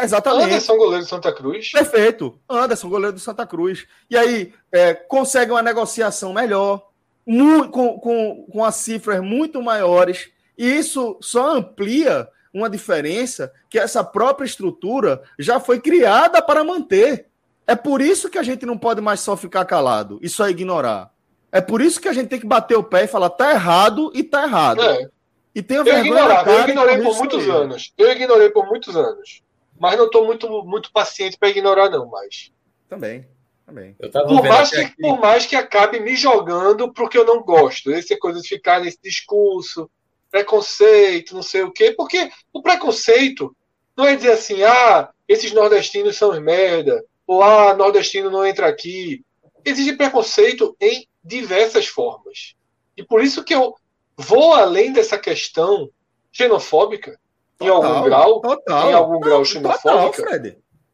[0.03, 0.45] Exatamente.
[0.45, 1.73] Anderson, goleiro do Santa Cruz.
[1.73, 2.39] Perfeito.
[2.47, 3.87] Anderson, goleiro do Santa Cruz.
[4.11, 6.87] E aí é, consegue uma negociação melhor,
[7.25, 10.31] com, com, com as cifras muito maiores.
[10.57, 17.27] E isso só amplia uma diferença que essa própria estrutura já foi criada para manter.
[17.67, 21.11] É por isso que a gente não pode mais só ficar calado e só ignorar.
[21.51, 24.11] É por isso que a gente tem que bater o pé e falar tá errado
[24.15, 24.83] e tá errado.
[24.83, 25.09] É.
[25.55, 27.93] E tenha eu vergonha ignorava, eu ignorei por muitos anos.
[27.97, 29.43] Eu ignorei por muitos anos.
[29.79, 32.53] Mas não estou muito, muito paciente para ignorar, não, mais.
[32.89, 33.27] Também.
[33.67, 33.97] Também.
[34.27, 34.97] por, mais que, aqui...
[35.01, 37.91] por mais que acabe me jogando porque eu não gosto.
[37.91, 39.91] Essa coisa de ficar nesse discurso,
[40.31, 43.57] preconceito, não sei o quê, porque o preconceito
[43.97, 49.25] não é dizer assim, ah, esses nordestinos são merda, ou ah, nordestino não entra aqui.
[49.65, 52.55] Existe preconceito em diversas formas.
[52.97, 53.75] E por isso que eu
[54.17, 55.89] vou além dessa questão
[56.31, 57.19] xenofóbica
[57.61, 58.91] em algum grau, total.
[58.91, 59.83] em algum grau xenofóbica.
[59.83, 60.13] Total,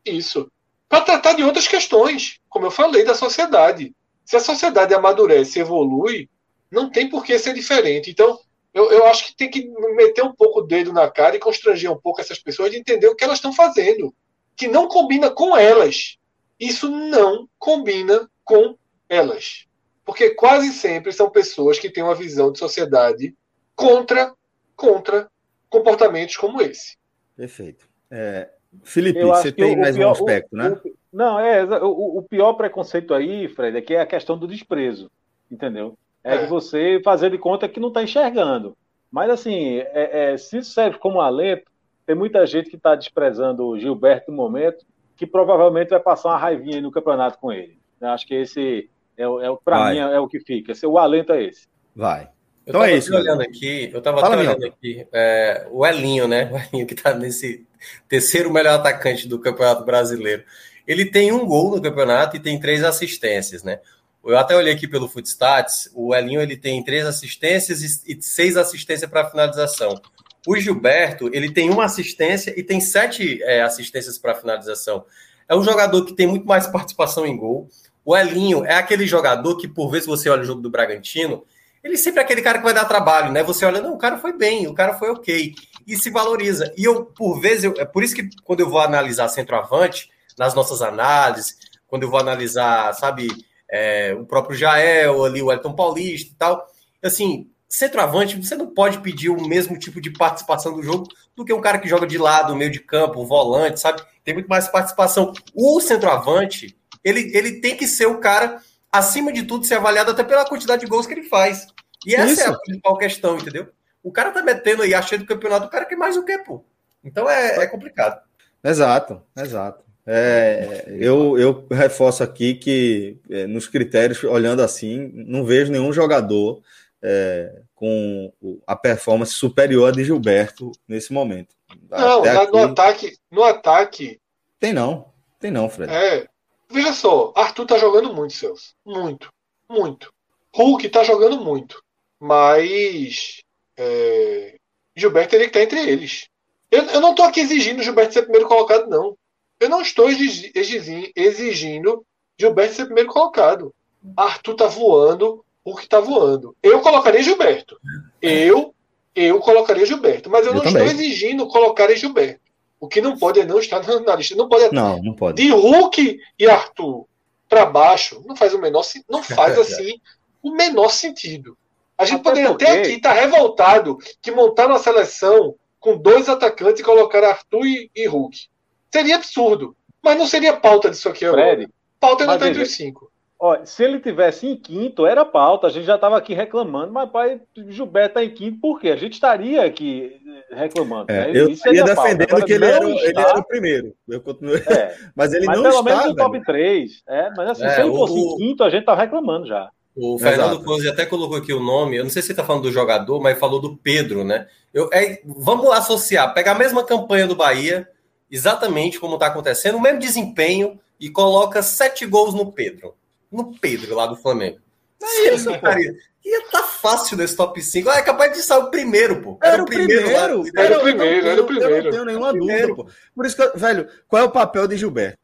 [0.05, 0.51] Isso.
[0.90, 3.94] Para tratar de outras questões, como eu falei, da sociedade.
[4.24, 6.29] Se a sociedade amadurece, evolui,
[6.68, 8.11] não tem por que ser diferente.
[8.11, 8.37] Então,
[8.74, 11.92] eu, eu acho que tem que meter um pouco o dedo na cara e constranger
[11.92, 14.12] um pouco essas pessoas de entender o que elas estão fazendo.
[14.57, 16.18] Que não combina com elas.
[16.59, 18.76] Isso não combina com
[19.09, 19.66] elas.
[20.05, 23.33] Porque quase sempre são pessoas que têm uma visão de sociedade
[23.76, 24.35] contra,
[24.74, 25.31] contra
[25.68, 26.96] comportamentos como esse.
[27.37, 27.88] Perfeito.
[28.11, 28.50] É,
[28.83, 30.81] Felipe, você tem mais pior, um aspecto, o, né?
[30.85, 34.47] O, não, é o, o, pior preconceito aí, Fred, é que é a questão do
[34.47, 35.11] desprezo,
[35.51, 35.99] entendeu?
[36.23, 36.39] É, é.
[36.39, 38.77] de você fazer de conta que não está enxergando.
[39.11, 41.65] Mas assim, é, é, se isso serve como alento,
[42.07, 44.85] tem muita gente que está desprezando o Gilberto no momento,
[45.17, 47.79] que provavelmente vai passar uma raivinha no campeonato com ele.
[48.01, 50.73] Eu acho que esse é, é para mim é, é, o que fica.
[50.87, 51.69] O alento é esse.
[51.95, 52.29] Vai.
[52.66, 53.14] Eu então é isso.
[53.14, 56.51] olhando aqui, eu estava olhando aqui, é, o Elinho, né?
[56.53, 57.66] O Elinho que está nesse
[58.09, 60.44] terceiro melhor atacante do Campeonato Brasileiro.
[60.87, 63.81] Ele tem um gol no campeonato e tem três assistências, né?
[64.25, 69.09] Eu até olhei aqui pelo Footstats, o Elinho ele tem três assistências e seis assistências
[69.11, 70.01] para finalização.
[70.46, 75.05] O Gilberto ele tem uma assistência e tem sete é, assistências para finalização.
[75.49, 77.68] É um jogador que tem muito mais participação em gol.
[78.05, 81.44] O Elinho é aquele jogador que, por vezes, você olha o jogo do Bragantino,
[81.83, 83.43] ele sempre é aquele cara que vai dar trabalho, né?
[83.43, 85.55] Você olha, não, o cara foi bem, o cara foi ok,
[85.87, 86.73] e se valoriza.
[86.77, 90.55] E eu, por vezes, eu, é por isso que quando eu vou analisar centroavante, nas
[90.55, 93.29] nossas análises, quando eu vou analisar, sabe,
[93.71, 96.66] é, o próprio Jael, ali, o Elton Paulista e tal,
[97.03, 101.53] assim, centroavante, você não pode pedir o mesmo tipo de participação do jogo do que
[101.53, 104.03] um cara que joga de lado, meio de campo, volante, sabe?
[104.25, 105.33] Tem muito mais participação.
[105.55, 110.24] O centroavante, ele, ele tem que ser o cara acima de tudo, ser avaliado até
[110.24, 111.66] pela quantidade de gols que ele faz.
[112.07, 112.42] E essa Isso.
[112.42, 113.68] é a principal questão, entendeu?
[114.03, 116.64] O cara tá metendo aí, achando do campeonato do cara que mais o que, pô.
[117.05, 118.20] Então é, é complicado.
[118.64, 119.85] Exato, exato.
[120.07, 126.62] É, eu, eu reforço aqui que é, nos critérios, olhando assim, não vejo nenhum jogador
[127.03, 128.33] é, com
[128.66, 131.55] a performance superior a de Gilberto nesse momento.
[131.88, 134.20] Não, aqui, no ataque, no ataque.
[134.59, 135.07] Tem não,
[135.38, 135.92] tem não, Fred.
[135.92, 136.26] É,
[136.71, 138.75] Veja só, Arthur tá jogando muito, Celso.
[138.85, 139.33] Muito.
[139.69, 140.13] Muito.
[140.55, 141.83] Hulk tá jogando muito.
[142.19, 143.43] Mas.
[143.77, 144.57] É,
[144.95, 146.29] Gilberto teria que estar entre eles.
[146.71, 149.17] Eu, eu não estou aqui exigindo Gilberto ser primeiro colocado, não.
[149.59, 152.05] Eu não estou exigindo
[152.39, 153.75] Gilberto ser primeiro colocado.
[154.17, 155.45] Arthur tá voando,
[155.79, 156.57] que tá voando.
[156.63, 157.79] Eu colocaria Gilberto.
[158.21, 158.75] Eu,
[159.15, 160.31] eu colocaria Gilberto.
[160.31, 160.87] Mas eu, eu não também.
[160.87, 162.41] estou exigindo colocar Gilberto.
[162.81, 164.35] O que não pode é não estar na lista.
[164.35, 164.75] Não pode.
[164.75, 165.43] Não, não pode.
[165.43, 167.07] De Hulk e Arthur
[167.47, 170.01] para baixo, não faz o menor não faz assim
[170.43, 171.59] o menor sentido.
[171.99, 172.64] A gente até poderia porque...
[172.64, 177.66] até aqui estar tá revoltado que montar uma seleção com dois atacantes e colocar Arthur
[177.66, 178.49] e, e Hulk.
[178.90, 179.77] Seria absurdo.
[180.03, 181.43] Mas não seria pauta disso aqui agora.
[181.43, 183.12] Fred, pauta não está entre os cinco.
[183.42, 185.66] Ó, se ele tivesse em quinto, era pauta.
[185.66, 188.90] A gente já estava aqui reclamando, mas pai, Gilberto está em quinto, por quê?
[188.90, 191.11] A gente estaria aqui reclamando.
[191.11, 191.40] É, né?
[191.40, 193.94] Eu ia defendendo que ele era, ele era, o primeiro.
[194.07, 194.57] Eu continuo...
[194.57, 195.85] É, mas ele mas não pelo está.
[195.85, 197.03] Pelo menos no top 3.
[197.09, 198.18] É, mas assim, é, se ele fosse o...
[198.18, 199.70] em quinto, a gente estava reclamando já.
[199.96, 202.62] O Fernando Cosi até colocou aqui o nome, eu não sei se ele está falando
[202.62, 204.46] do jogador, mas falou do Pedro, né?
[204.72, 207.88] Eu, é, vamos associar, pegar a mesma campanha do Bahia,
[208.31, 212.94] exatamente como está acontecendo, o mesmo desempenho, e coloca sete gols no Pedro.
[213.31, 214.59] No Pedro, lá do Flamengo.
[215.03, 215.81] É isso, cara.
[216.25, 217.88] Ia tá fácil nesse top 5.
[217.88, 219.38] Ah, é capaz de sair o primeiro, pô.
[219.43, 220.03] Era, era o primeiro.
[220.03, 220.37] primeiro lá, era,
[220.79, 221.75] o primeiro, era o primeiro.
[221.75, 222.87] Eu não tenho nenhuma dúvida, pô.
[223.14, 225.19] Por isso que, velho, qual é o papel de Gilberto?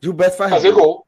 [0.00, 1.06] Gilberto faz Fazer gol.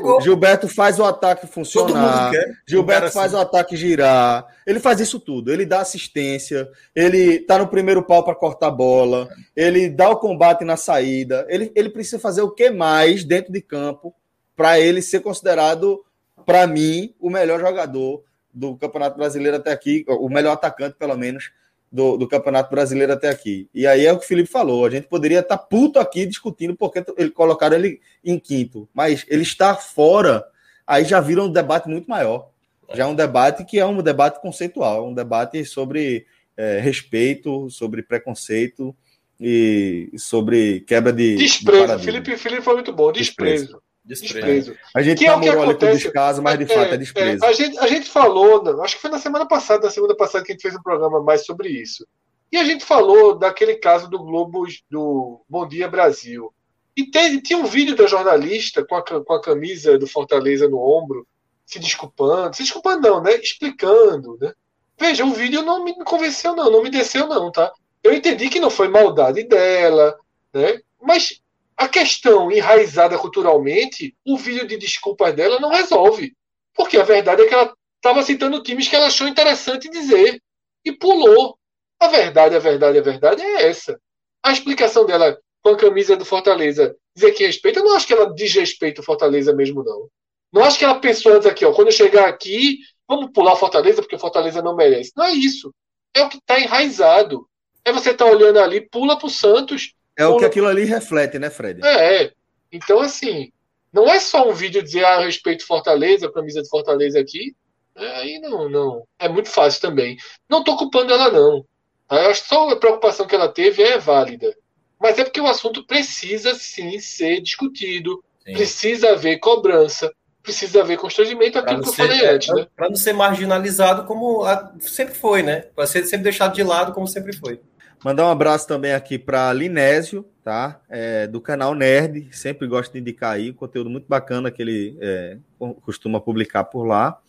[0.00, 0.20] gol.
[0.22, 2.32] Gilberto faz o ataque funcionar.
[2.66, 3.36] Gilberto um faz assim.
[3.36, 4.46] o ataque girar.
[4.66, 5.52] Ele faz isso tudo.
[5.52, 6.66] Ele dá assistência.
[6.94, 9.28] Ele tá no primeiro pau para cortar a bola.
[9.54, 11.44] Ele dá o combate na saída.
[11.50, 14.14] Ele, ele precisa fazer o que mais dentro de campo
[14.60, 16.04] para ele ser considerado,
[16.44, 21.50] para mim, o melhor jogador do Campeonato Brasileiro até aqui, o melhor atacante, pelo menos,
[21.90, 23.70] do, do, Campeonato Brasileiro até aqui.
[23.72, 24.84] E aí é o que o Felipe falou.
[24.84, 28.86] A gente poderia estar tá puto aqui discutindo porque ele colocaram ele em quinto.
[28.92, 30.44] Mas ele está fora,
[30.86, 32.50] aí já vira um debate muito maior.
[32.92, 38.02] Já é um debate que é um debate conceitual, um debate sobre é, respeito, sobre
[38.02, 38.94] preconceito
[39.40, 41.36] e sobre quebra de.
[41.36, 41.96] Desprezo.
[41.96, 43.10] De Felipe, Felipe foi muito bom.
[43.10, 43.64] Desprezo.
[43.64, 43.89] desprezo.
[44.04, 44.76] Desprezo.
[44.94, 47.44] A gente que é o que descaso, mas de é, fato é desprezo.
[47.44, 50.44] É, a, gente, a gente falou, acho que foi na semana passada, na segunda passada,
[50.44, 52.06] que a gente fez um programa mais sobre isso.
[52.50, 56.52] E a gente falou daquele caso do Globo do Bom Dia Brasil.
[56.96, 60.78] E tem, tinha um vídeo da jornalista com a, com a camisa do Fortaleza no
[60.78, 61.26] ombro,
[61.64, 63.36] se desculpando, se desculpando não, né?
[63.36, 64.52] Explicando, né?
[64.98, 67.72] Veja, o vídeo não me convenceu não, não me desceu não, tá?
[68.02, 70.18] Eu entendi que não foi maldade dela,
[70.52, 70.80] né?
[71.00, 71.39] Mas
[71.80, 76.36] a questão enraizada culturalmente, o vídeo de desculpas dela não resolve.
[76.74, 80.42] Porque a verdade é que ela estava citando times que ela achou interessante dizer.
[80.84, 81.56] E pulou.
[81.98, 83.98] A verdade, a verdade, a verdade é essa.
[84.42, 88.12] A explicação dela com a camisa do Fortaleza dizer que respeita, eu não acho que
[88.12, 90.06] ela desrespeita o Fortaleza mesmo, não.
[90.52, 93.56] Não acho que ela pensou antes aqui, ó, quando eu chegar aqui, vamos pular o
[93.56, 95.12] Fortaleza porque o Fortaleza não merece.
[95.16, 95.74] Não é isso.
[96.14, 97.48] É o que está enraizado.
[97.86, 101.38] É você tá olhando ali, pula para o Santos, é o que aquilo ali reflete,
[101.38, 101.80] né, Fred?
[101.84, 102.32] É, é.
[102.72, 103.50] Então, assim,
[103.92, 107.54] não é só um vídeo dizer ah, respeito Fortaleza, a camisa de Fortaleza aqui.
[107.96, 109.04] É, aí não, não.
[109.18, 110.16] É muito fácil também.
[110.48, 111.64] Não estou culpando ela, não.
[112.10, 114.54] Eu acho que só a preocupação que ela teve é válida.
[115.00, 118.52] Mas é porque o assunto precisa sim ser discutido, sim.
[118.52, 122.54] precisa haver cobrança, precisa haver constrangimento, aquilo que eu falei é, antes.
[122.54, 122.66] Né?
[122.76, 124.44] Para não ser marginalizado como
[124.80, 125.62] sempre foi, né?
[125.74, 127.60] Para ser sempre deixado de lado como sempre foi.
[128.02, 130.80] Mandar um abraço também aqui para Linésio, tá?
[130.88, 135.36] É, do canal Nerd, sempre gosto de indicar aí, conteúdo muito bacana que ele é,
[135.82, 137.20] costuma publicar por lá.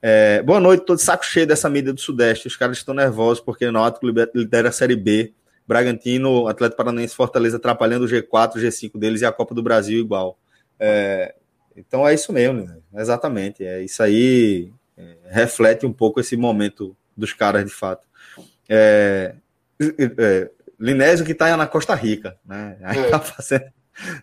[0.00, 2.46] É, boa noite, tô de saco cheio dessa mídia do Sudeste.
[2.46, 5.32] Os caras estão nervosos porque o Náutico lidera a Série B.
[5.66, 9.98] Bragantino, Atlético Paranaense Fortaleza atrapalhando o G4, o G5 deles e a Copa do Brasil
[9.98, 10.38] igual.
[10.78, 11.34] É,
[11.76, 12.78] então é isso mesmo, né?
[12.94, 13.64] exatamente.
[13.64, 18.06] É isso aí é, reflete um pouco esse momento dos caras de fato.
[18.68, 19.34] É,
[20.18, 22.76] é, Linésio que tá na Costa Rica, né?
[22.82, 23.08] Aí é.
[23.08, 23.64] tá, fazendo,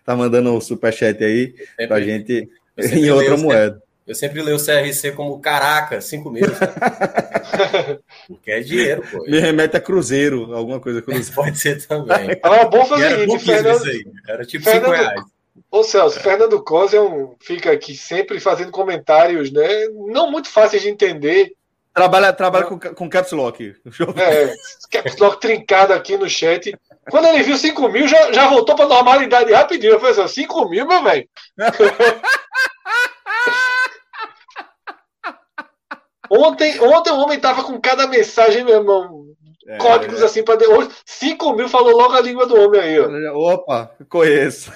[0.04, 3.82] tá mandando o superchat aí sempre, pra gente em outra moeda.
[4.06, 6.58] Eu sempre leio o CRC como caraca, cinco meses.
[8.26, 9.22] Porque é dinheiro, pô.
[9.24, 11.30] Me remete a Cruzeiro, alguma coisa Cruzeiro.
[11.36, 12.38] Pode ser também.
[12.42, 13.84] Ah, bom fazer isso, Fernando.
[13.84, 14.04] Aí.
[14.26, 14.96] Era tipo Fernando...
[14.96, 15.22] cinco reais.
[15.70, 16.22] Ô Celso, é.
[16.22, 19.86] Fernando Cosi é um, fica aqui sempre fazendo comentários, né?
[20.08, 21.52] Não muito fáceis de entender,
[22.00, 23.76] Trabalha, trabalha com, com caps lock.
[24.16, 24.54] É,
[24.90, 26.74] caps lock trincado aqui no chat.
[27.10, 29.92] Quando ele viu 5 mil, já, já voltou para normalidade rapidinho.
[29.92, 31.28] Eu falei assim: 5 mil, meu velho.
[36.30, 39.26] ontem, ontem o homem tava com cada mensagem, meu irmão.
[39.66, 40.24] É, códigos é.
[40.24, 42.98] assim para hoje 5 mil falou logo a língua do homem aí.
[42.98, 43.10] Ó.
[43.52, 44.72] Opa, conheço.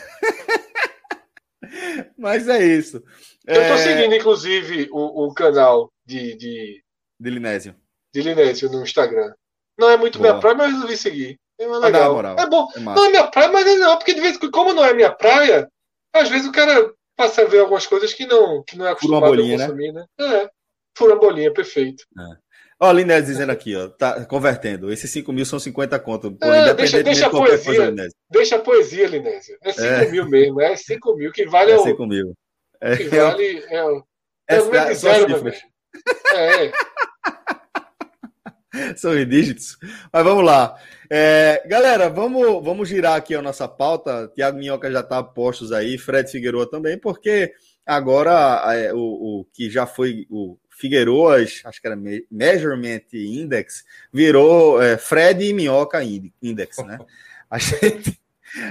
[2.19, 3.03] Mas é isso.
[3.47, 3.79] Eu tô é...
[3.79, 6.84] seguindo, inclusive, o, o canal de, de
[7.19, 7.75] de Linésio.
[8.13, 9.33] De Linésio no Instagram.
[9.79, 10.31] Não é muito Boa.
[10.31, 11.39] minha praia, mas eu resolvi seguir.
[11.59, 12.21] É legal.
[12.39, 12.69] É bom.
[12.77, 14.85] É não é minha praia, mas é não, porque de vez em quando, como não
[14.85, 15.69] é minha praia,
[16.13, 19.27] às vezes o cara passa a ver algumas coisas que não, que não é acostumado
[19.27, 20.05] bolinha, a consumir, né?
[20.19, 20.37] né?
[20.37, 20.51] É,
[20.97, 22.05] fura bolinha, perfeito.
[22.19, 22.45] É.
[22.81, 24.93] Ó, Linés dizendo aqui, ó, tá convertendo.
[24.93, 26.37] Esses 5 mil são 50 conto.
[26.43, 27.65] é, deixa, deixa a poesia.
[27.65, 29.47] Coisa, deixa a poesia, Linés.
[29.63, 30.11] É 5 é.
[30.11, 32.35] mil mesmo, é 5 mil, que vale é 5 mil.
[32.81, 33.65] É, que vale.
[33.69, 35.63] É, é, é, é, é zero, é.
[38.97, 39.79] São dígitos.
[40.13, 40.77] Mas vamos lá.
[41.09, 44.31] É, galera, vamos, vamos girar aqui a nossa pauta.
[44.35, 47.53] Tiago Minhoca já está postos aí, Fred Figueroa também, porque
[47.87, 51.97] agora é, o, o, que já foi o Figueroas, acho que era
[52.31, 56.01] Measurement Index, virou é, Fred e Minhoca
[56.43, 56.99] Index, né?
[57.51, 58.21] A gente,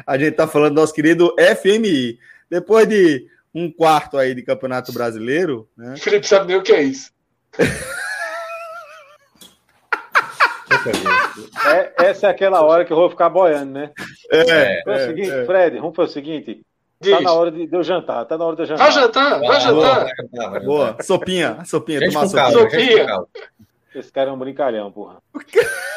[0.06, 2.20] a gente tá falando do nosso querido FMI.
[2.50, 5.70] Depois de um quarto aí de Campeonato Brasileiro.
[5.78, 5.96] Né?
[5.98, 7.12] Felipe sabe nem o que é isso.
[11.66, 13.92] É, essa é aquela hora que eu vou ficar boiando, né?
[14.32, 15.46] É, é, o seguinte, é.
[15.46, 16.62] Fred, vamos fazer o seguinte.
[17.00, 17.13] Diz.
[17.13, 18.84] Tá na hora de, de eu jantar, tá na hora de eu jantar.
[18.84, 20.08] Vai jantar, vai jantar.
[20.32, 20.98] Boa, boa.
[21.02, 22.52] Sopinha, sopinha, gente tomar sopinha.
[22.52, 23.24] sopinha.
[23.96, 25.22] Esse cara é um brincalhão, porra.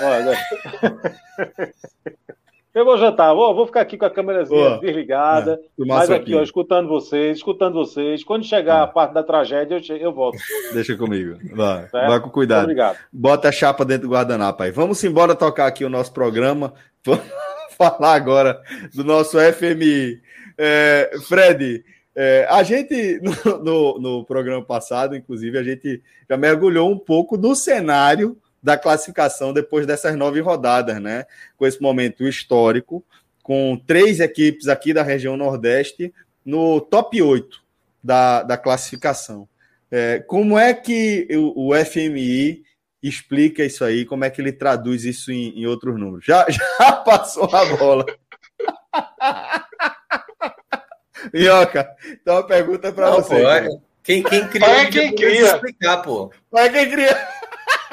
[0.03, 0.37] Olha.
[2.77, 6.43] Eu vou jantar, vou, vou ficar aqui com a câmerazinha desligada, é, mas aqui, ó,
[6.43, 8.23] escutando vocês, escutando vocês.
[8.23, 8.83] Quando chegar é.
[8.83, 10.37] a parte da tragédia, eu, eu volto.
[10.75, 11.39] Deixa comigo.
[11.55, 12.65] Vai, vai com cuidado.
[12.65, 12.99] Obrigado.
[13.11, 14.71] Bota a chapa dentro do guardanapo aí.
[14.71, 16.75] Vamos embora tocar aqui o nosso programa.
[17.03, 17.25] Vamos
[17.79, 18.61] falar agora
[18.95, 20.21] do nosso FMI.
[20.59, 21.83] É, Fred,
[22.15, 27.39] é, a gente, no, no, no programa passado, inclusive, a gente já mergulhou um pouco
[27.39, 31.25] no cenário da classificação depois dessas nove rodadas, né?
[31.57, 33.05] Com esse momento histórico,
[33.43, 36.13] com três equipes aqui da região Nordeste
[36.45, 37.63] no top 8
[38.03, 39.49] da, da classificação.
[39.91, 42.65] É, como é que o, o, FMI
[43.03, 44.05] explica isso aí?
[44.05, 46.25] Como é que ele traduz isso em, em outros números?
[46.25, 48.05] Já, já passou a bola.
[51.33, 53.41] Minhoca, então a pergunta para você.
[53.41, 53.69] Pô, é,
[54.03, 55.55] quem, quem cria, é quem cria.
[55.55, 56.33] explicar, pô.
[56.55, 57.29] É quem cria.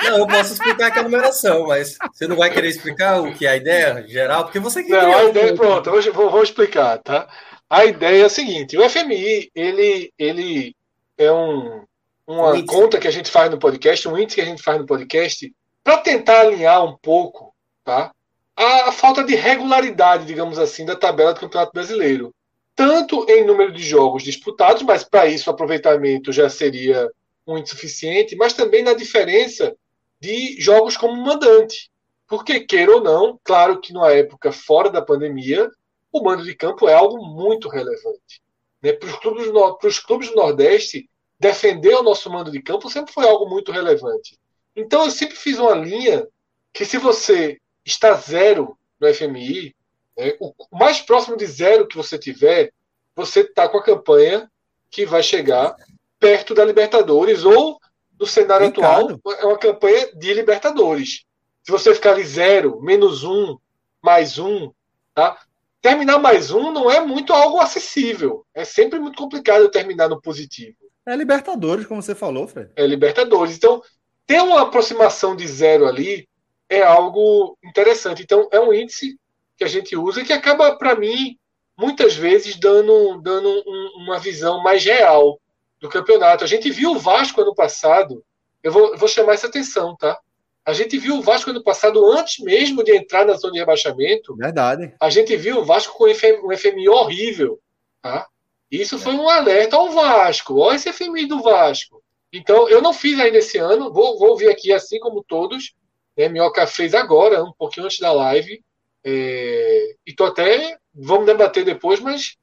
[0.03, 3.45] Não, eu posso explicar aqui a numeração, mas você não vai querer explicar o que
[3.45, 5.01] é a ideia geral, porque você quer.
[5.03, 7.27] Não, a ideia, pronto, hoje vou, vou explicar, tá?
[7.69, 10.75] A ideia é a seguinte: o FMI ele, ele
[11.17, 11.83] é um,
[12.27, 14.77] uma um conta que a gente faz no podcast, um índice que a gente faz
[14.77, 18.11] no podcast, para tentar alinhar um pouco, tá?
[18.55, 22.33] A, a falta de regularidade, digamos assim, da tabela do Campeonato Brasileiro.
[22.75, 27.09] Tanto em número de jogos disputados, mas para isso o aproveitamento já seria
[27.45, 29.75] muito suficiente, mas também na diferença
[30.23, 31.91] de jogos como mandante.
[32.25, 35.69] Porque, queira ou não, claro que numa época fora da pandemia,
[36.13, 38.41] o mando de campo é algo muito relevante.
[38.81, 38.93] Né?
[38.93, 43.49] Para os clubes, clubes do Nordeste, defender o nosso mando de campo sempre foi algo
[43.49, 44.39] muito relevante.
[44.73, 46.25] Então, eu sempre fiz uma linha
[46.71, 49.75] que, se você está zero no FMI,
[50.17, 52.71] né, o mais próximo de zero que você tiver,
[53.13, 54.49] você está com a campanha
[54.89, 55.75] que vai chegar
[56.17, 57.77] perto da Libertadores ou
[58.19, 59.15] no cenário Ricardo.
[59.15, 61.25] atual, é uma campanha de Libertadores.
[61.63, 63.57] Se você ficar ali zero, menos um,
[64.01, 64.71] mais um,
[65.13, 65.37] tá?
[65.81, 68.45] Terminar mais um não é muito algo acessível.
[68.53, 70.77] É sempre muito complicado terminar no positivo.
[71.05, 72.71] É Libertadores, como você falou, Fred.
[72.75, 73.57] É Libertadores.
[73.57, 73.81] Então,
[74.25, 76.27] ter uma aproximação de zero ali
[76.69, 78.23] é algo interessante.
[78.23, 79.17] Então, é um índice
[79.57, 81.37] que a gente usa e que acaba, para mim,
[81.77, 85.39] muitas vezes dando, dando um, uma visão mais real
[85.83, 86.45] do campeonato.
[86.45, 88.23] A gente viu o Vasco ano passado,
[88.63, 90.17] eu vou, eu vou chamar essa atenção, tá?
[90.63, 94.33] A gente viu o Vasco ano passado, antes mesmo de entrar na zona de rebaixamento.
[94.37, 94.95] Verdade.
[94.97, 97.59] A gente viu o Vasco com um FMI horrível.
[98.01, 98.25] Tá?
[98.71, 98.97] Isso é.
[98.97, 100.57] foi um alerta ao Vasco.
[100.57, 102.01] Olha esse FMI do Vasco.
[102.31, 103.91] Então, eu não fiz ainda esse ano.
[103.91, 105.73] Vou, vou vir aqui, assim como todos.
[106.17, 106.29] Né?
[106.29, 108.63] Minhoca fez agora, um pouquinho antes da live.
[109.03, 109.95] É...
[110.07, 110.77] E tô até.
[110.95, 112.37] Vamos debater depois, mas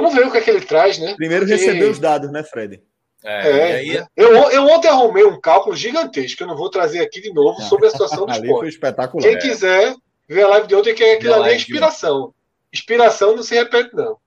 [0.00, 1.14] Vamos ver o que é que ele traz, né?
[1.16, 1.60] Primeiro Porque...
[1.60, 2.82] receber os dados, né, Fred?
[3.24, 4.04] É, é aí...
[4.16, 7.60] eu, eu ontem arrumei um cálculo gigantesco, que eu não vou trazer aqui de novo,
[7.62, 8.60] sobre a situação do ali esporte.
[8.60, 9.22] Foi espetacular.
[9.22, 9.94] Quem quiser
[10.28, 12.34] ver a live de ontem, que é aquilo ali é inspiração.
[12.72, 14.18] Inspiração não se repete, não.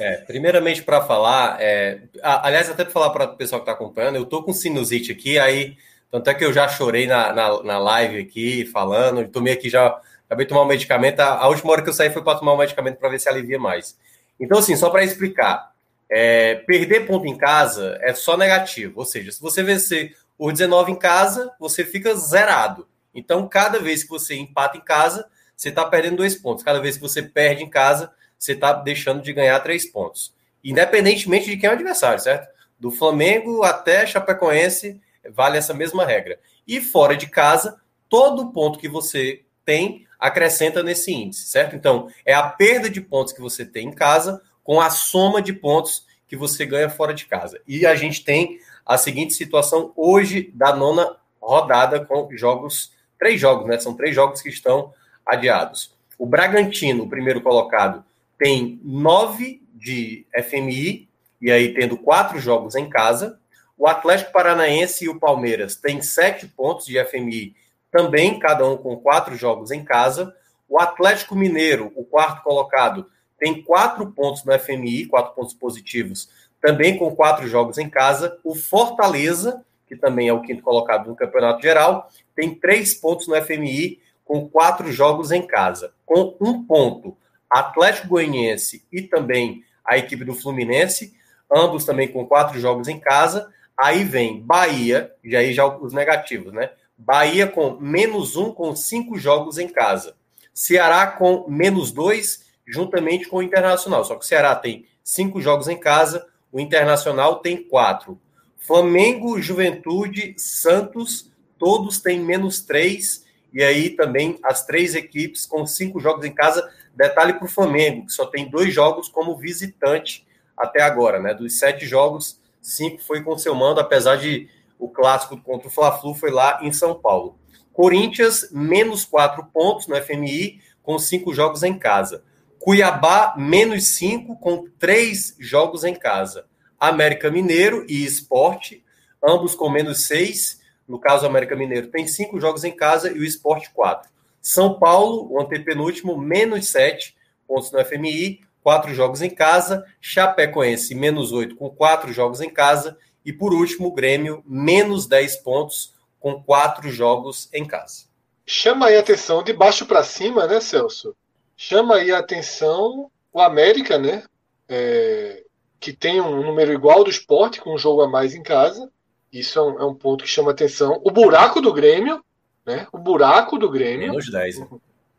[0.00, 4.16] É, primeiramente, para falar, é, aliás, até para falar para o pessoal que está acompanhando,
[4.16, 5.76] eu tô com sinusite aqui, aí,
[6.10, 9.86] tanto é que eu já chorei na, na, na live aqui, falando, tomei aqui já,
[10.26, 12.54] acabei de tomar um medicamento, a, a última hora que eu saí foi para tomar
[12.54, 13.96] um medicamento para ver se alivia mais.
[14.40, 15.72] Então, assim, só para explicar,
[16.08, 19.00] é, perder ponto em casa é só negativo.
[19.00, 22.88] Ou seja, se você vencer por 19 em casa, você fica zerado.
[23.14, 26.64] Então, cada vez que você empata em casa, você está perdendo dois pontos.
[26.64, 30.34] Cada vez que você perde em casa, você está deixando de ganhar três pontos.
[30.64, 32.48] Independentemente de quem é o adversário, certo?
[32.78, 34.98] Do Flamengo até Chapecoense,
[35.30, 36.40] vale essa mesma regra.
[36.66, 37.78] E fora de casa,
[38.08, 41.74] todo ponto que você tem acrescenta nesse índice, certo?
[41.74, 45.52] Então, é a perda de pontos que você tem em casa com a soma de
[45.52, 47.60] pontos que você ganha fora de casa.
[47.66, 53.66] E a gente tem a seguinte situação hoje da nona rodada com jogos, três jogos,
[53.66, 53.78] né?
[53.80, 54.92] São três jogos que estão
[55.24, 55.94] adiados.
[56.18, 58.04] O Bragantino, o primeiro colocado,
[58.38, 61.08] tem nove de FMI,
[61.40, 63.38] e aí tendo quatro jogos em casa.
[63.76, 67.54] O Atlético Paranaense e o Palmeiras têm sete pontos de FMI,
[67.90, 70.34] também cada um com quatro jogos em casa.
[70.68, 73.06] O Atlético Mineiro, o quarto colocado,
[73.38, 76.30] tem quatro pontos no FMI, quatro pontos positivos,
[76.60, 78.38] também com quatro jogos em casa.
[78.44, 83.34] O Fortaleza, que também é o quinto colocado no Campeonato Geral, tem três pontos no
[83.42, 85.92] FMI, com quatro jogos em casa.
[86.06, 87.16] Com um ponto,
[87.50, 91.12] Atlético Goianiense e também a equipe do Fluminense,
[91.50, 93.52] ambos também com quatro jogos em casa.
[93.76, 96.70] Aí vem Bahia, e aí já os negativos, né?
[97.02, 100.14] Bahia com menos um, com cinco jogos em casa.
[100.52, 104.04] Ceará com menos dois, juntamente com o Internacional.
[104.04, 108.20] Só que o Ceará tem cinco jogos em casa, o Internacional tem quatro.
[108.58, 113.24] Flamengo, Juventude, Santos, todos têm menos três.
[113.50, 116.70] E aí também as três equipes com cinco jogos em casa.
[116.94, 121.32] Detalhe para o Flamengo, que só tem dois jogos como visitante até agora, né?
[121.32, 126.14] Dos sete jogos, cinco foi com seu mando, apesar de o clássico contra o Fla-Flu
[126.14, 127.38] foi lá em São Paulo.
[127.72, 132.24] Corinthians, menos quatro pontos no FMI, com cinco jogos em casa.
[132.58, 136.46] Cuiabá, menos cinco, com três jogos em casa.
[136.78, 138.84] América Mineiro e Esporte,
[139.22, 140.60] ambos com menos seis.
[140.88, 144.10] No caso, América Mineiro tem cinco jogos em casa e o Esporte quatro.
[144.42, 147.14] São Paulo, o antepenúltimo, menos sete
[147.46, 149.84] pontos no FMI, quatro jogos em casa.
[150.00, 152.98] Chapecoense, menos oito, com quatro jogos em casa.
[153.24, 158.04] E por último, o Grêmio, menos 10 pontos, com quatro jogos em casa.
[158.46, 161.14] Chama aí a atenção de baixo para cima, né, Celso?
[161.56, 164.24] Chama aí a atenção o América, né?
[164.68, 165.44] É,
[165.78, 168.90] que tem um número igual do esporte, com um jogo a mais em casa.
[169.32, 171.00] Isso é um, é um ponto que chama atenção.
[171.04, 172.22] O buraco do Grêmio,
[172.66, 172.86] né?
[172.92, 174.08] O buraco do Grêmio.
[174.08, 174.58] Menos 10.
[174.58, 174.68] Né?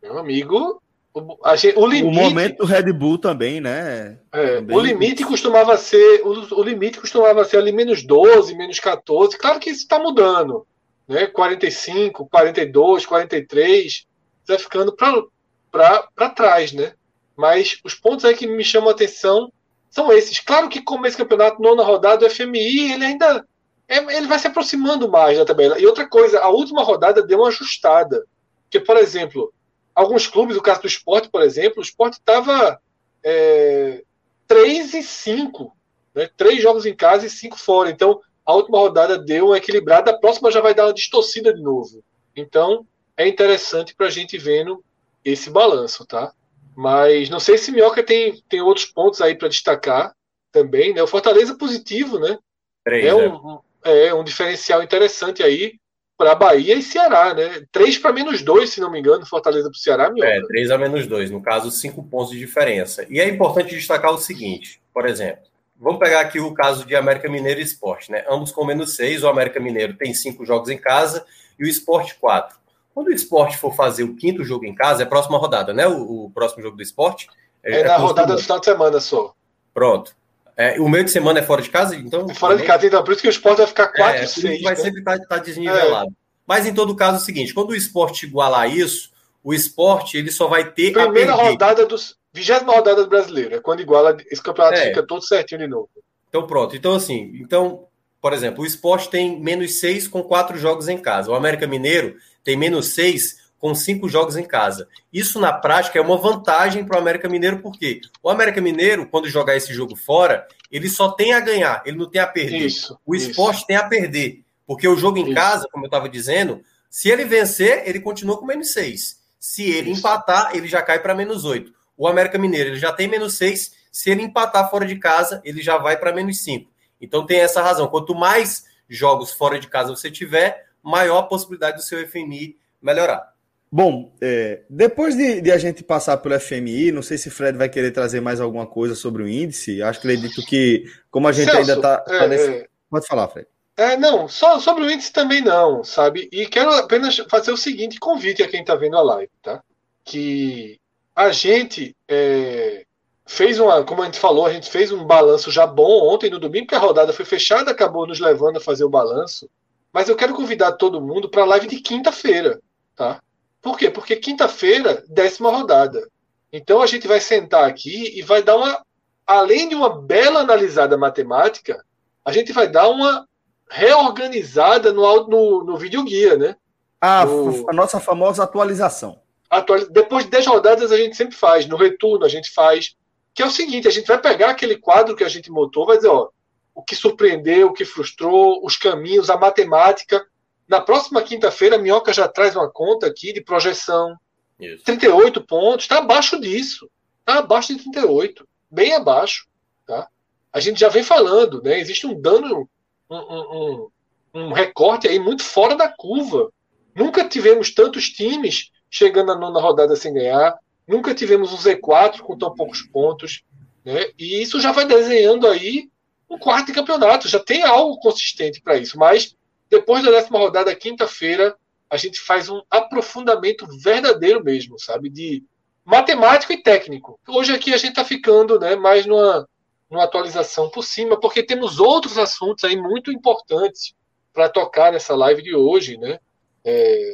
[0.04, 0.82] Meu amigo,
[1.14, 1.38] o,
[1.76, 4.18] o, limite, o momento do Red Bull também, né?
[4.32, 4.78] É, também.
[4.78, 6.22] O limite costumava ser.
[6.22, 9.38] O, o, limite costumava ser ali menos 12, menos 14.
[9.38, 10.66] Claro que isso está mudando.
[11.08, 11.28] Né?
[11.28, 14.06] 45, 42, 43.
[14.48, 16.94] Vai ficando para trás, né?
[17.36, 19.52] Mas os pontos aí que me chamam a atenção
[19.90, 20.40] são esses.
[20.40, 23.46] Claro que como esse campeonato, nona rodada, o FMI, ele ainda.
[23.86, 25.78] É, ele vai se aproximando mais da tabela.
[25.78, 28.24] E outra coisa, a última rodada deu uma ajustada.
[28.64, 29.54] Porque, por exemplo,
[29.96, 32.80] alguns clubes, o caso do esporte, por exemplo, o esporte estava
[33.24, 34.04] é,
[34.48, 35.76] 3 e 5.
[36.14, 36.30] Né?
[36.36, 37.90] Três jogos em casa e cinco fora.
[37.90, 41.62] Então, a última rodada deu uma equilibrada, a próxima já vai dar uma distorcida de
[41.62, 42.04] novo.
[42.36, 42.86] Então,
[43.16, 44.84] é interessante para a gente vendo
[45.24, 46.34] esse balanço, tá?
[46.76, 50.16] Mas não sei se Minhoca tem, tem outros pontos aí para destacar
[50.52, 51.04] também, né?
[51.04, 52.38] O Fortaleza positivo, né?
[52.84, 54.08] Três, é, um, é.
[54.08, 55.80] é um diferencial interessante aí
[56.22, 57.64] para Bahia e Ceará, né?
[57.72, 60.12] 3 para menos 2, se não me engano, Fortaleza para o Ceará.
[60.12, 63.04] Meu é, 3 a menos 2, no caso, 5 pontos de diferença.
[63.10, 65.42] E é importante destacar o seguinte, por exemplo,
[65.80, 68.24] vamos pegar aqui o caso de América Mineiro e Esporte, né?
[68.30, 71.26] Ambos com menos 6, o América Mineiro tem 5 jogos em casa
[71.60, 72.56] e o Esporte 4.
[72.94, 75.88] Quando o Esporte for fazer o quinto jogo em casa, é a próxima rodada, né?
[75.88, 77.28] O, o próximo jogo do Esporte.
[77.64, 79.34] É, é na rodada do final de semana só.
[79.74, 80.16] Pronto.
[80.56, 82.28] É, o meio de semana é fora de casa, então.
[82.30, 83.04] É fora de casa, então.
[83.04, 84.62] Por isso que o esporte vai ficar 4 é, 6.
[84.62, 84.82] Vai né?
[84.82, 86.10] sempre estar tá, tá desnivelado.
[86.10, 86.14] É.
[86.46, 89.12] Mas em todo caso é o seguinte: quando o esporte igualar isso,
[89.44, 90.92] o esporte ele só vai ter.
[90.92, 92.20] Primeira rodada dos.
[92.34, 93.56] Vigésima rodada do brasileiro.
[93.56, 94.16] É quando iguala.
[94.30, 94.88] Esse campeonato é.
[94.88, 95.90] fica todo certinho de novo.
[96.30, 96.76] Então pronto.
[96.76, 97.88] Então, assim, então,
[98.22, 101.32] por exemplo, o esporte tem menos 6 com 4 jogos em casa.
[101.32, 104.90] O América Mineiro tem menos 6 com cinco jogos em casa.
[105.14, 109.30] Isso, na prática, é uma vantagem para o América Mineiro, porque o América Mineiro, quando
[109.30, 112.66] jogar esse jogo fora, ele só tem a ganhar, ele não tem a perder.
[112.66, 113.68] Isso, o esporte isso.
[113.68, 114.44] tem a perder.
[114.66, 115.36] Porque o jogo em isso.
[115.36, 119.22] casa, como eu estava dizendo, se ele vencer, ele continua com menos seis.
[119.40, 121.72] Se ele empatar, ele já cai para menos oito.
[121.96, 123.74] O América Mineiro ele já tem menos seis.
[123.92, 126.72] Se ele empatar fora de casa, ele já vai para menos cinco.
[127.00, 127.88] Então tem essa razão.
[127.88, 133.31] Quanto mais jogos fora de casa você tiver, maior a possibilidade do seu FMI melhorar.
[133.72, 137.70] Bom, é, depois de, de, a gente passar pelo FMI, não sei se Fred vai
[137.70, 139.82] querer trazer mais alguma coisa sobre o índice.
[139.82, 141.98] Acho que acredito que, como a gente Celso, ainda está.
[142.00, 142.50] Tá, tá nesse...
[142.50, 143.48] é, Pode falar, Fred.
[143.78, 146.28] É, não, só sobre o índice também não, sabe?
[146.34, 149.64] E quero apenas fazer o seguinte convite a quem está vendo a live, tá?
[150.04, 150.78] Que
[151.16, 152.86] a gente é,
[153.26, 156.40] fez uma, como a gente falou, a gente fez um balanço já bom ontem no
[156.40, 159.50] domingo, que a rodada foi fechada, acabou nos levando a fazer o balanço.
[159.94, 162.60] Mas eu quero convidar todo mundo para a live de quinta-feira
[163.02, 163.22] tá?
[163.62, 163.90] Por quê?
[163.90, 166.08] Porque quinta-feira, décima rodada.
[166.52, 168.84] Então a gente vai sentar aqui e vai dar uma,
[169.26, 171.84] além de uma bela analisada matemática,
[172.26, 173.28] a gente vai dar uma
[173.70, 176.56] reorganizada no, no, no videoguia, né?
[177.00, 177.70] A, no...
[177.70, 179.22] a nossa famosa atualização.
[179.50, 179.88] Atualiz...
[179.90, 182.96] Depois de 10 rodadas a gente sempre faz, no retorno a gente faz,
[183.34, 185.98] que é o seguinte, a gente vai pegar aquele quadro que a gente montou, vai
[185.98, 186.30] dizer, ó,
[186.76, 190.26] o que surpreendeu, o que frustrou, os caminhos, a matemática.
[190.72, 194.16] Na próxima quinta-feira, a Minhoca já traz uma conta aqui de projeção.
[194.58, 194.86] Isso.
[194.86, 196.90] 38 pontos, está abaixo disso.
[197.20, 199.50] Está abaixo de 38, bem abaixo.
[199.86, 200.08] Tá?
[200.54, 201.78] A gente já vem falando, né?
[201.78, 202.70] Existe um dano,
[203.10, 203.90] um, um,
[204.34, 206.50] um, um recorte aí muito fora da curva.
[206.96, 210.58] Nunca tivemos tantos times chegando na nona rodada sem ganhar.
[210.88, 213.44] Nunca tivemos um Z4 com tão poucos pontos.
[213.84, 214.06] Né?
[214.18, 215.90] E isso já vai desenhando aí
[216.30, 217.28] um quarto de campeonato.
[217.28, 218.98] Já tem algo consistente para isso.
[218.98, 219.36] Mas
[219.72, 221.56] depois da décima rodada, quinta-feira,
[221.90, 225.10] a gente faz um aprofundamento verdadeiro mesmo, sabe?
[225.10, 225.44] De
[225.86, 227.18] matemático e técnico.
[227.26, 229.48] Hoje aqui a gente está ficando né, mais numa,
[229.90, 233.96] numa atualização por cima, porque temos outros assuntos aí muito importantes
[234.34, 236.20] para tocar nessa live de hoje, né?
[236.66, 237.14] É,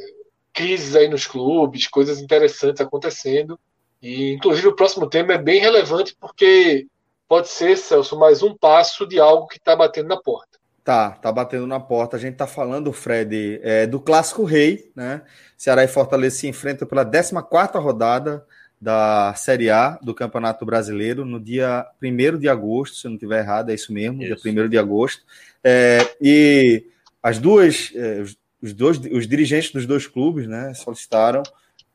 [0.52, 3.58] crises aí nos clubes, coisas interessantes acontecendo.
[4.02, 6.88] E, inclusive, o próximo tema é bem relevante porque
[7.28, 10.47] pode ser, Celso, mais um passo de algo que está batendo na porta.
[10.88, 12.16] Tá, tá batendo na porta.
[12.16, 15.20] A gente tá falando, Fred, é, do Clássico Rei, né?
[15.54, 18.42] Ceará e Fortaleza se enfrentam pela 14 rodada
[18.80, 23.40] da Série A do Campeonato Brasileiro no dia 1 de agosto, se eu não estiver
[23.40, 24.42] errado, é isso mesmo, isso.
[24.42, 25.22] dia 1 de agosto.
[25.62, 26.86] É, e
[27.22, 28.24] as duas, é,
[28.62, 31.42] os, dois, os dirigentes dos dois clubes né, solicitaram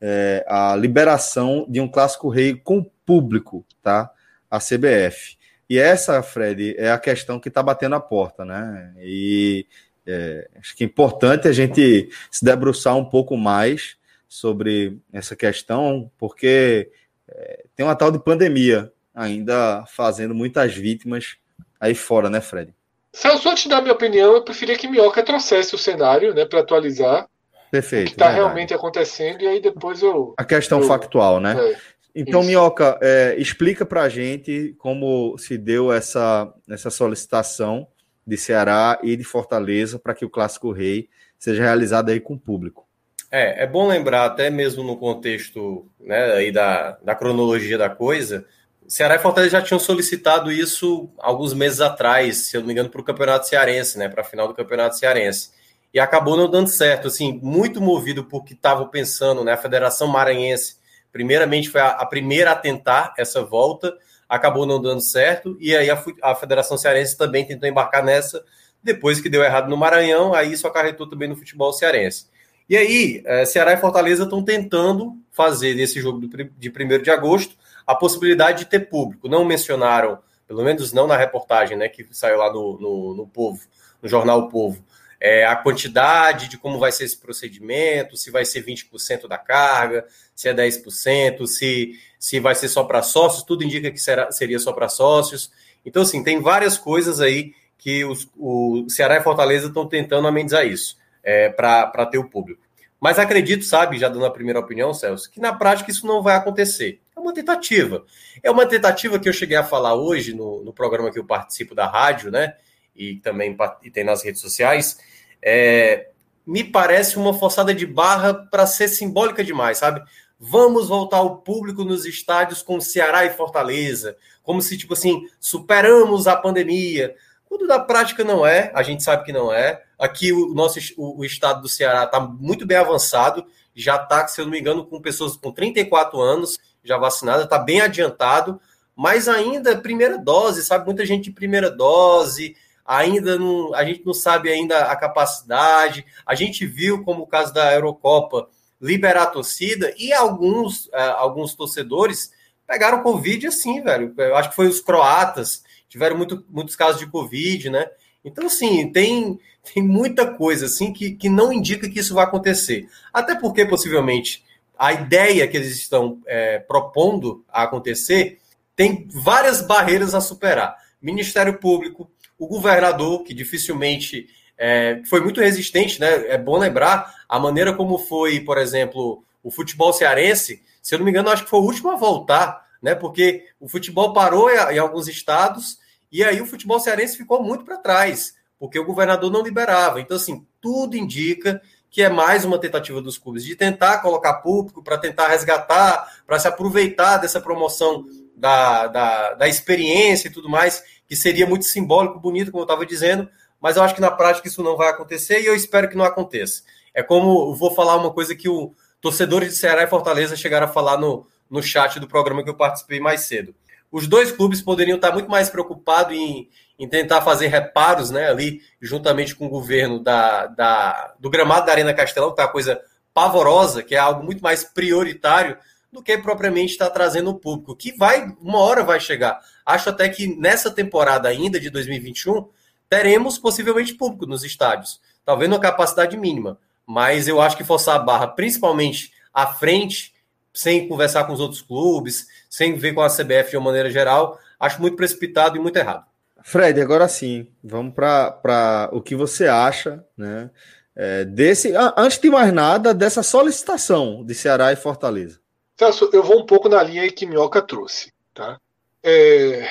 [0.00, 4.08] é, a liberação de um clássico rei com público, tá?
[4.48, 5.36] A CBF.
[5.68, 8.92] E essa, Fred, é a questão que está batendo a porta, né?
[8.98, 9.66] E
[10.06, 13.96] é, acho que é importante a gente se debruçar um pouco mais
[14.28, 16.90] sobre essa questão, porque
[17.28, 21.36] é, tem uma tal de pandemia ainda fazendo muitas vítimas
[21.80, 22.74] aí fora, né, Fred?
[23.12, 27.28] Celso, antes dar minha opinião, eu preferia que Minhoca trouxesse o cenário, né, para atualizar.
[27.70, 28.08] Perfeito.
[28.08, 30.34] O que está realmente acontecendo, e aí depois eu.
[30.36, 31.56] A questão eu, factual, né?
[31.58, 31.76] É,
[32.14, 32.48] então, isso.
[32.48, 37.86] Minhoca, é, explica para a gente como se deu essa, essa solicitação
[38.26, 41.08] de Ceará e de Fortaleza para que o Clássico Rei
[41.38, 42.86] seja realizado aí com o público.
[43.30, 48.46] É, é bom lembrar, até mesmo no contexto né, aí da, da cronologia da coisa,
[48.86, 52.90] Ceará e Fortaleza já tinham solicitado isso alguns meses atrás, se eu não me engano,
[52.90, 54.08] para o Campeonato Cearense, né?
[54.08, 55.50] Para a final do Campeonato Cearense.
[55.92, 59.52] E acabou não dando certo, assim, muito movido por que estavam pensando, né?
[59.52, 60.76] A Federação Maranhense,
[61.14, 63.96] primeiramente, foi a, a, primeira a tentar essa volta,
[64.28, 68.44] acabou não dando certo, e aí a, a Federação Cearense também tentou embarcar nessa,
[68.82, 72.26] depois que deu errado no Maranhão, aí isso acarretou também no futebol cearense.
[72.68, 76.20] E aí, é, Ceará e Fortaleza estão tentando fazer nesse jogo
[76.58, 77.56] de 1 de agosto
[77.86, 79.28] a possibilidade de ter público.
[79.28, 83.60] Não mencionaram, pelo menos não na reportagem, né, que saiu lá no, no, no Povo,
[84.02, 84.84] no jornal o Povo,
[85.24, 90.04] é, a quantidade de como vai ser esse procedimento, se vai ser 20% da carga,
[90.34, 94.58] se é 10%, se, se vai ser só para sócios, tudo indica que será, seria
[94.58, 95.50] só para sócios.
[95.82, 100.66] Então, assim, tem várias coisas aí que os, o Ceará e Fortaleza estão tentando amenizar
[100.66, 102.60] isso, é, para ter o público.
[103.00, 106.36] Mas acredito, sabe, já dando a primeira opinião, Celso, que na prática isso não vai
[106.36, 107.00] acontecer.
[107.16, 108.04] É uma tentativa.
[108.42, 111.74] É uma tentativa que eu cheguei a falar hoje no, no programa que eu participo
[111.74, 112.56] da rádio, né?
[112.94, 114.98] E também e tem nas redes sociais.
[115.44, 116.08] É,
[116.46, 120.02] me parece uma forçada de barra para ser simbólica demais, sabe?
[120.38, 126.26] Vamos voltar ao público nos estádios com Ceará e Fortaleza, como se, tipo assim, superamos
[126.26, 127.14] a pandemia.
[127.46, 129.82] Quando na prática não é, a gente sabe que não é.
[129.98, 134.40] Aqui o nosso o, o estado do Ceará está muito bem avançado, já está, se
[134.40, 138.60] eu não me engano, com pessoas com 34 anos já vacinadas, está bem adiantado,
[138.94, 140.84] mas ainda é primeira dose, sabe?
[140.84, 146.04] Muita gente de primeira dose, ainda não, a gente não sabe ainda a capacidade.
[146.26, 148.48] A gente viu como o caso da Eurocopa
[148.80, 152.30] liberar a torcida e alguns, uh, alguns torcedores
[152.66, 154.12] pegaram Covid assim, velho.
[154.16, 157.88] Eu acho que foi os croatas, tiveram muito, muitos casos de Covid, né?
[158.24, 159.38] Então, assim, tem,
[159.72, 162.88] tem muita coisa assim que, que não indica que isso vai acontecer.
[163.12, 164.42] Até porque, possivelmente,
[164.78, 168.38] a ideia que eles estão é, propondo a acontecer
[168.74, 170.76] tem várias barreiras a superar.
[171.00, 176.28] Ministério Público, o governador, que dificilmente é, foi muito resistente, né?
[176.28, 180.62] É bom lembrar a maneira como foi, por exemplo, o futebol cearense.
[180.80, 182.94] Se eu não me engano, acho que foi o último a voltar, né?
[182.94, 185.78] Porque o futebol parou em, alguns estados
[186.10, 190.00] e aí o futebol cearense ficou muito para trás, porque o governador não liberava.
[190.00, 191.60] Então, assim, tudo indica
[191.90, 196.38] que é mais uma tentativa dos clubes de tentar colocar público, para tentar resgatar, para
[196.40, 198.04] se aproveitar dessa promoção
[198.36, 202.86] da, da, da, experiência e tudo mais, que seria muito simbólico, bonito, como eu estava
[202.86, 203.28] dizendo,
[203.60, 206.04] mas eu acho que na prática isso não vai acontecer e eu espero que não
[206.04, 206.62] aconteça.
[206.92, 210.70] É como vou falar uma coisa que o torcedores de Ceará e Fortaleza chegaram a
[210.70, 213.54] falar no, no chat do programa que eu participei mais cedo.
[213.92, 216.48] Os dois clubes poderiam estar muito mais preocupados em,
[216.78, 221.72] em tentar fazer reparos né, ali, juntamente com o governo da, da, do gramado da
[221.72, 222.80] Arena Castelão, que é uma coisa
[223.12, 225.56] pavorosa, que é algo muito mais prioritário
[225.92, 229.40] do que propriamente estar trazendo o público, que vai, uma hora vai chegar.
[229.64, 232.48] Acho até que nessa temporada ainda de 2021,
[232.88, 235.00] teremos possivelmente público nos estádios.
[235.24, 240.14] Talvez numa capacidade mínima, mas eu acho que forçar a barra, principalmente à frente,
[240.52, 244.38] sem conversar com os outros clubes, sem ver com a CBF de uma maneira geral,
[244.60, 246.04] acho muito precipitado e muito errado.
[246.42, 250.50] Fred, agora sim, vamos para o que você acha, né?
[250.94, 255.40] É, desse, antes de mais nada, dessa solicitação de Ceará e Fortaleza.
[255.76, 258.12] Celso, eu vou um pouco na linha que Minhoca trouxe.
[258.32, 258.58] Tá?
[259.06, 259.70] É,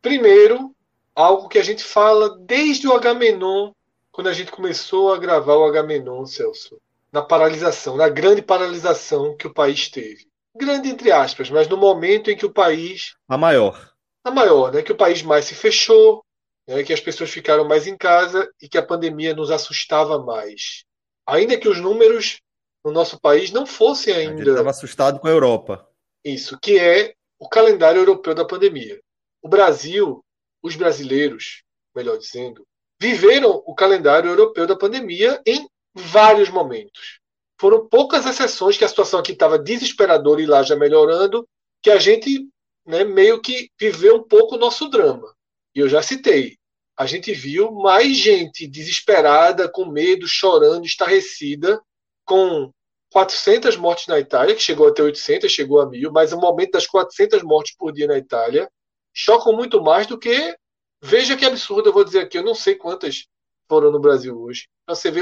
[0.00, 0.74] primeiro,
[1.14, 3.72] algo que a gente fala desde o Agamenon,
[4.10, 6.80] quando a gente começou a gravar o Agamenon, Celso,
[7.12, 10.26] na paralisação, na grande paralisação que o país teve.
[10.56, 13.14] Grande entre aspas, mas no momento em que o país.
[13.28, 13.92] A maior.
[14.24, 14.82] A maior, né?
[14.82, 16.24] Que o país mais se fechou,
[16.66, 20.84] né, que as pessoas ficaram mais em casa e que a pandemia nos assustava mais.
[21.26, 22.40] Ainda que os números
[22.84, 24.50] no nosso país não fossem ainda.
[24.50, 25.86] Estava assustado com a Europa.
[26.24, 27.14] Isso, que é
[27.44, 28.98] o calendário europeu da pandemia.
[29.42, 30.24] O Brasil,
[30.62, 31.62] os brasileiros,
[31.94, 32.66] melhor dizendo,
[32.98, 37.20] viveram o calendário europeu da pandemia em vários momentos.
[37.60, 41.46] Foram poucas exceções que a situação aqui estava desesperadora e lá já melhorando,
[41.82, 42.48] que a gente
[42.86, 45.30] né, meio que viveu um pouco o nosso drama.
[45.74, 46.56] E eu já citei.
[46.96, 51.78] A gente viu mais gente desesperada, com medo, chorando, estarrecida,
[52.24, 52.72] com
[53.14, 56.84] 400 mortes na Itália, que chegou até 800, chegou a mil, mas o momento das
[56.84, 58.68] 400 mortes por dia na Itália
[59.12, 60.56] chocam muito mais do que.
[61.00, 63.28] Veja que absurdo, eu vou dizer aqui, eu não sei quantas
[63.68, 64.66] foram no Brasil hoje.
[64.88, 65.20] Você vê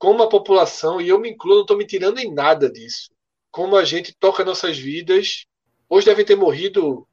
[0.00, 3.08] como a população, e eu me incluo, não estou me tirando em nada disso,
[3.52, 5.46] como a gente toca nossas vidas.
[5.88, 7.06] Hoje devem ter morrido.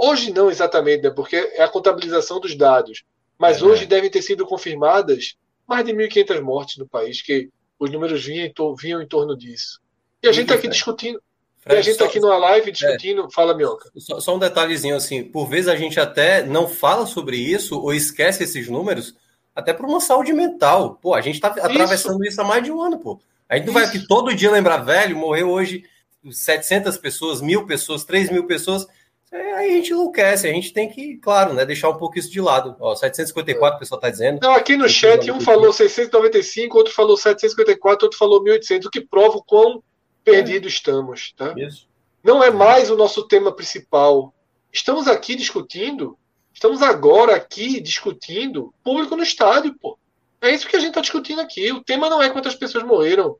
[0.00, 3.04] Hoje não exatamente, né, porque é a contabilização dos dados.
[3.38, 3.64] Mas é.
[3.64, 5.36] hoje devem ter sido confirmadas
[5.68, 7.48] mais de 1.500 mortes no país, que
[7.78, 9.80] os números vinham, vinham em torno disso.
[10.22, 11.20] E a gente está aqui discutindo.
[11.58, 13.26] Fred, e a gente está aqui numa live discutindo.
[13.26, 13.90] É, fala, Mioca.
[13.96, 17.92] Só, só, um detalhezinho assim: por vezes a gente até não fala sobre isso ou
[17.92, 19.14] esquece esses números,
[19.54, 20.98] até por uma saúde mental.
[21.00, 23.20] Pô, a gente está atravessando isso há mais de um ano, pô.
[23.48, 25.84] A gente não vai aqui todo dia lembrar, velho, morreu hoje
[26.30, 28.86] 700 pessoas, mil pessoas, 3 mil pessoas.
[29.30, 32.30] É, aí a gente enlouquece, a gente tem que, claro, né, deixar um pouco isso
[32.30, 32.74] de lado.
[32.80, 34.40] Ó, 754 o pessoal está dizendo.
[34.40, 39.02] Não, aqui no chat um falou 695, outro falou 754, outro falou 1800, o que
[39.02, 39.82] prova o quão
[40.24, 40.68] perdido é.
[40.68, 41.54] estamos, tá?
[41.56, 41.88] Isso.
[42.24, 44.34] Não é mais o nosso tema principal.
[44.72, 46.18] Estamos aqui discutindo,
[46.52, 49.98] estamos agora aqui discutindo público no estádio, pô.
[50.40, 51.70] É isso que a gente está discutindo aqui.
[51.72, 53.36] O tema não é quantas pessoas morreram.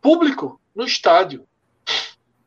[0.00, 1.46] Público no estádio.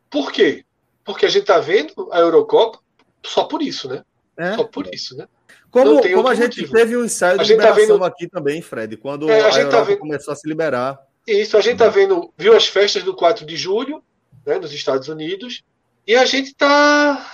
[0.10, 0.64] Por quê?
[1.08, 2.80] Porque a gente está vendo a Eurocopa
[3.24, 4.04] só por isso, né?
[4.36, 4.56] É.
[4.56, 5.26] Só por isso, né?
[5.72, 6.74] Como, como a gente motivo.
[6.74, 8.04] teve um ensaio de tá liberação tá vendo...
[8.04, 10.00] aqui também, Fred, quando é, a, a Europa tá vendo...
[10.00, 11.00] começou a se liberar.
[11.26, 14.04] Isso, a gente está vendo, viu as festas do 4 de julho,
[14.46, 15.64] né, nos Estados Unidos,
[16.06, 17.26] e a gente está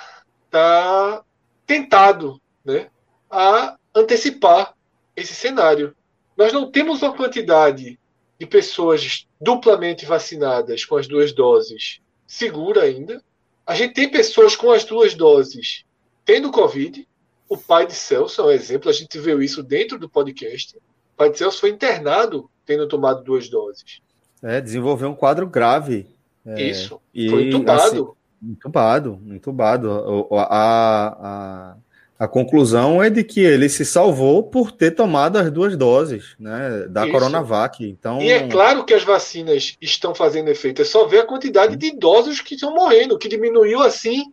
[0.52, 1.24] tá
[1.66, 2.90] tentado né,
[3.30, 4.76] a antecipar
[5.16, 5.96] esse cenário.
[6.38, 8.00] Nós não temos uma quantidade
[8.40, 13.24] de pessoas duplamente vacinadas com as duas doses segura ainda.
[13.66, 15.86] A gente tem pessoas com as duas doses
[16.26, 17.08] tendo Covid.
[17.48, 20.76] O pai de Celso é um exemplo, a gente viu isso dentro do podcast.
[20.78, 24.02] O pai de Celso foi internado tendo tomado duas doses.
[24.42, 26.08] É, desenvolveu um quadro grave.
[26.46, 28.16] É, isso, foi entubado.
[28.42, 30.28] Assim, entubado, entubado.
[30.34, 31.76] A, a,
[32.24, 36.88] a, conclusão é de que ele se salvou por ter tomado as duas doses né,
[36.90, 37.12] da isso.
[37.12, 37.84] Coronavac.
[37.84, 38.22] Então...
[38.22, 41.88] E é claro que as vacinas estão fazendo efeito, é só ver a quantidade de
[41.88, 44.32] idosos que estão morrendo, que diminuiu assim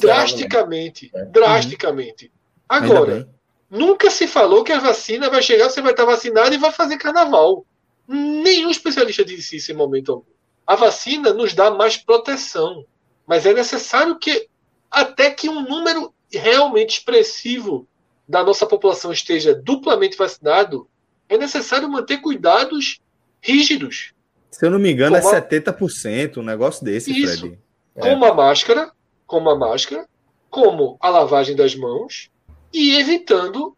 [0.00, 1.10] drasticamente.
[1.14, 1.24] É.
[1.26, 2.26] Drasticamente.
[2.26, 2.30] Uhum.
[2.68, 3.28] Agora,
[3.70, 6.96] nunca se falou que a vacina vai chegar, você vai estar vacinado e vai fazer
[6.96, 7.64] carnaval.
[8.06, 10.38] Nenhum especialista disse isso em momento algum.
[10.66, 12.84] A vacina nos dá mais proteção,
[13.26, 14.48] mas é necessário que
[14.90, 17.86] até que um número realmente expressivo
[18.28, 20.88] da nossa população esteja duplamente vacinado,
[21.28, 23.00] é necessário manter cuidados
[23.40, 24.12] rígidos.
[24.50, 27.40] Se eu não me engano, como é 70%, um negócio desse, Isso.
[27.40, 27.58] Fred.
[27.94, 28.28] Como é.
[28.28, 28.92] a máscara,
[29.26, 30.06] como a máscara,
[30.50, 32.30] como a lavagem das mãos
[32.72, 33.76] e evitando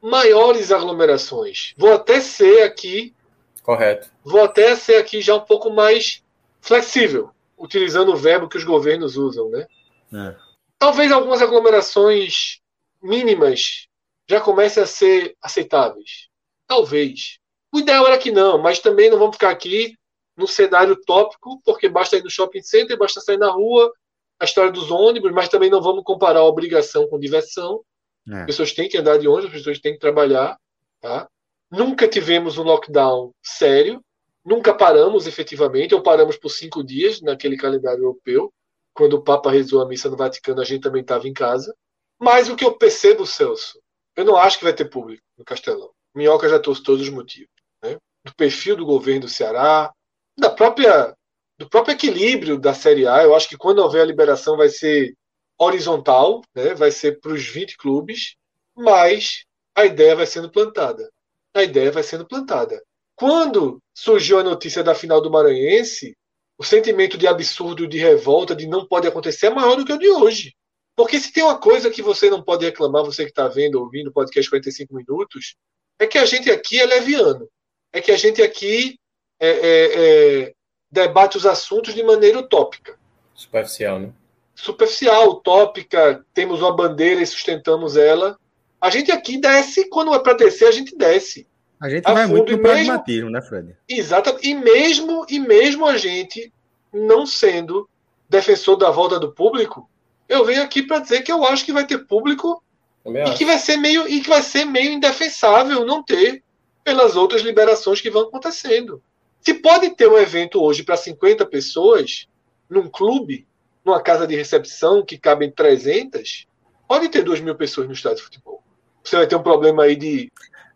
[0.00, 1.74] maiores aglomerações.
[1.76, 3.14] Vou até ser aqui
[3.62, 4.10] Correto.
[4.24, 6.22] Vou até ser aqui já um pouco mais
[6.60, 9.66] flexível, utilizando o verbo que os governos usam, né?
[10.12, 10.34] É.
[10.80, 12.58] Talvez algumas aglomerações
[13.02, 13.86] mínimas
[14.26, 16.28] já comecem a ser aceitáveis.
[16.66, 17.38] Talvez.
[17.70, 19.94] O ideal era que não, mas também não vamos ficar aqui
[20.34, 23.92] no cenário tópico, porque basta ir no shopping center, basta sair na rua,
[24.38, 27.82] a história dos ônibus, mas também não vamos comparar obrigação com diversão.
[28.26, 28.40] É.
[28.40, 30.58] As pessoas têm que andar de ônibus, as pessoas têm que trabalhar.
[30.98, 31.28] Tá?
[31.70, 34.02] Nunca tivemos um lockdown sério,
[34.42, 38.50] nunca paramos efetivamente, ou paramos por cinco dias naquele calendário europeu.
[38.94, 41.74] Quando o Papa rezou a missa no Vaticano, a gente também estava em casa.
[42.18, 43.80] Mas o que eu percebo, Celso,
[44.16, 45.90] eu não acho que vai ter público no Castelão.
[46.14, 47.50] Minhoca já trouxe todos os motivos.
[47.82, 47.96] Né?
[48.24, 49.92] Do perfil do governo do Ceará,
[50.38, 51.14] da própria,
[51.58, 53.22] do próprio equilíbrio da Série A.
[53.22, 55.14] Eu acho que quando houver a liberação vai ser
[55.58, 56.74] horizontal, né?
[56.74, 58.36] vai ser para os 20 clubes,
[58.76, 61.10] mas a ideia vai sendo plantada.
[61.54, 62.82] A ideia vai sendo plantada.
[63.14, 66.16] Quando surgiu a notícia da final do Maranhense,
[66.60, 69.98] o sentimento de absurdo, de revolta, de não pode acontecer é maior do que o
[69.98, 70.54] de hoje.
[70.94, 74.08] Porque se tem uma coisa que você não pode reclamar, você que está vendo, ouvindo
[74.08, 75.56] o podcast 45 minutos,
[75.98, 77.48] é que a gente aqui é leviano.
[77.90, 78.98] É que a gente aqui
[79.40, 80.52] é, é, é,
[80.92, 82.98] debate os assuntos de maneira utópica.
[83.34, 84.12] Superficial, né?
[84.54, 88.38] Superficial, utópica, temos uma bandeira e sustentamos ela.
[88.78, 91.48] A gente aqui desce, quando é para descer, a gente desce.
[91.80, 93.74] A gente a vai fundo, muito no pragmatismo, né, Fred?
[93.88, 94.38] Exato.
[94.42, 96.52] E mesmo, e mesmo a gente
[96.92, 97.88] não sendo
[98.28, 99.88] defensor da volta do público,
[100.28, 102.62] eu venho aqui para dizer que eu acho que vai ter público
[103.04, 106.42] e que vai ser meio e que vai ser meio indefensável não ter
[106.84, 109.02] pelas outras liberações que vão acontecendo.
[109.40, 112.28] Se pode ter um evento hoje para 50 pessoas
[112.68, 113.46] num clube,
[113.84, 116.46] numa casa de recepção que cabem 300,
[116.86, 118.62] pode ter 2 mil pessoas no estádio de futebol.
[119.02, 120.30] Você vai ter um problema aí de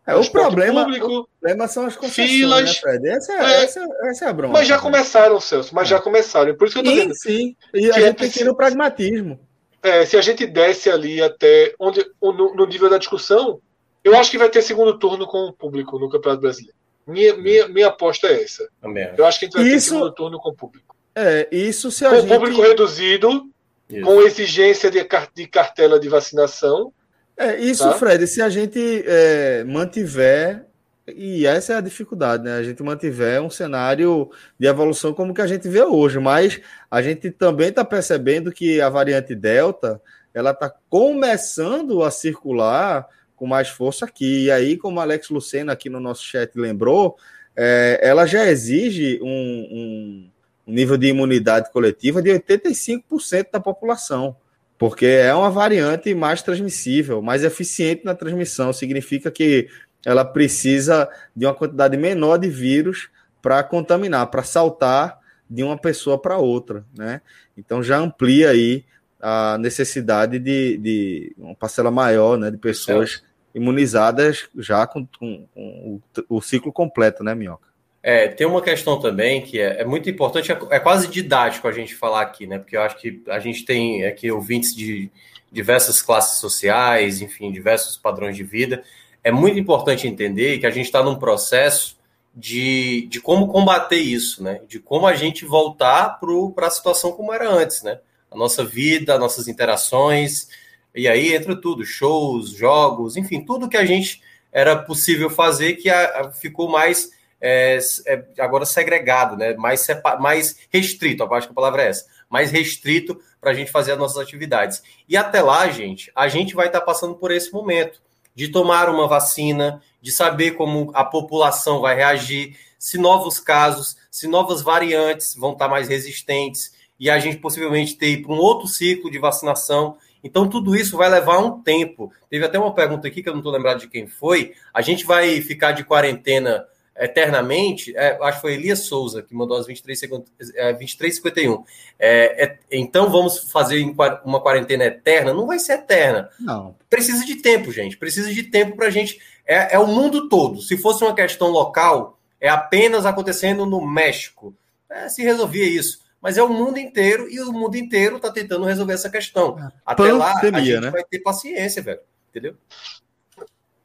[0.06, 3.08] é, o problema, público, o problema são as concessões, né, filas, né, Fred?
[3.08, 4.52] Essa é, é, essa, essa é a bronca.
[4.52, 5.90] Mas já começaram, Celso, mas é.
[5.90, 6.54] já começaram.
[6.54, 7.14] Por isso que eu tô sim.
[7.14, 9.40] Sim, e a gente tem que ir no pragmatismo.
[9.82, 13.60] É, se a gente desce ali até onde, no, no, nível da discussão,
[14.02, 16.76] eu acho que vai ter segundo turno com o público no Campeonato Brasileiro.
[17.06, 18.66] Minha, minha, minha aposta é essa.
[18.80, 19.10] Também.
[19.16, 20.96] Eu acho que a gente vai isso, ter segundo turno com o público.
[21.14, 22.28] É, isso se a com gente...
[22.28, 23.46] público reduzido,
[23.88, 24.02] isso.
[24.02, 26.92] com exigência de, de cartela de vacinação.
[27.36, 27.94] É, isso, tá?
[27.94, 30.66] Fred, se a gente é, mantiver
[31.06, 32.56] e essa é a dificuldade, né?
[32.56, 36.60] A gente mantiver um cenário de evolução como que a gente vê hoje, mas
[36.90, 40.00] a gente também está percebendo que a variante Delta
[40.32, 43.06] ela está começando a circular
[43.36, 44.44] com mais força aqui.
[44.44, 47.16] E aí, como Alex Lucena aqui no nosso chat lembrou,
[47.54, 50.30] é, ela já exige um, um,
[50.66, 54.34] um nível de imunidade coletiva de 85% da população
[54.78, 58.72] porque é uma variante mais transmissível, mais eficiente na transmissão.
[58.72, 59.68] Significa que
[60.04, 63.08] ela precisa de uma quantidade menor de vírus
[63.40, 65.18] para contaminar, para saltar
[65.48, 67.20] de uma pessoa para outra, né?
[67.56, 68.84] Então já amplia aí
[69.20, 73.22] a necessidade de, de uma parcela maior, né, de pessoas
[73.54, 73.58] é.
[73.58, 77.66] imunizadas já com, com, com o, o, ciclo completo, né, Minhoca?
[78.06, 81.72] É, tem uma questão também que é, é, muito importante, é, é quase didático a
[81.72, 82.58] gente falar aqui, né?
[82.58, 85.10] Porque eu acho que a gente tem aqui ouvintes de
[85.50, 88.84] diversas classes sociais, enfim, diversos padrões de vida
[89.24, 91.96] é muito importante entender que a gente está num processo
[92.36, 94.60] de, de como combater isso, né?
[94.68, 96.20] De como a gente voltar
[96.54, 97.98] para a situação como era antes, né?
[98.30, 100.48] A nossa vida, as nossas interações,
[100.94, 104.20] e aí entra tudo, shows, jogos, enfim, tudo que a gente
[104.52, 107.10] era possível fazer que a, a, ficou mais
[107.40, 109.54] é, é, agora segregado, né?
[109.54, 109.86] Mais,
[110.20, 113.98] mais restrito, acho que a palavra é essa, mais restrito para a gente fazer as
[113.98, 114.82] nossas atividades.
[115.08, 118.00] E até lá, gente, a gente vai estar tá passando por esse momento
[118.34, 124.26] de tomar uma vacina, de saber como a população vai reagir, se novos casos, se
[124.26, 129.10] novas variantes vão estar mais resistentes e a gente possivelmente ter para um outro ciclo
[129.10, 129.96] de vacinação.
[130.22, 132.12] Então, tudo isso vai levar um tempo.
[132.30, 134.54] Teve até uma pergunta aqui que eu não estou lembrado de quem foi.
[134.72, 136.66] A gente vai ficar de quarentena
[136.96, 141.64] eternamente, é, acho que foi Elias Souza que mandou as 23, é, 2351.
[141.98, 143.84] É, é, então vamos fazer
[144.24, 145.32] uma quarentena eterna?
[145.32, 146.30] Não vai ser eterna.
[146.38, 146.76] Não.
[146.88, 147.96] Precisa de tempo, gente.
[147.96, 149.20] Precisa de tempo para a gente.
[149.46, 150.62] É, é o mundo todo.
[150.62, 154.54] Se fosse uma questão local, é apenas acontecendo no México.
[154.88, 156.04] É, se resolvia isso.
[156.20, 159.58] Mas é o mundo inteiro e o mundo inteiro está tentando resolver essa questão.
[159.58, 159.72] É.
[159.84, 160.90] Até Pandemia, lá, a gente né?
[160.90, 162.00] vai ter paciência, velho.
[162.30, 162.56] Entendeu?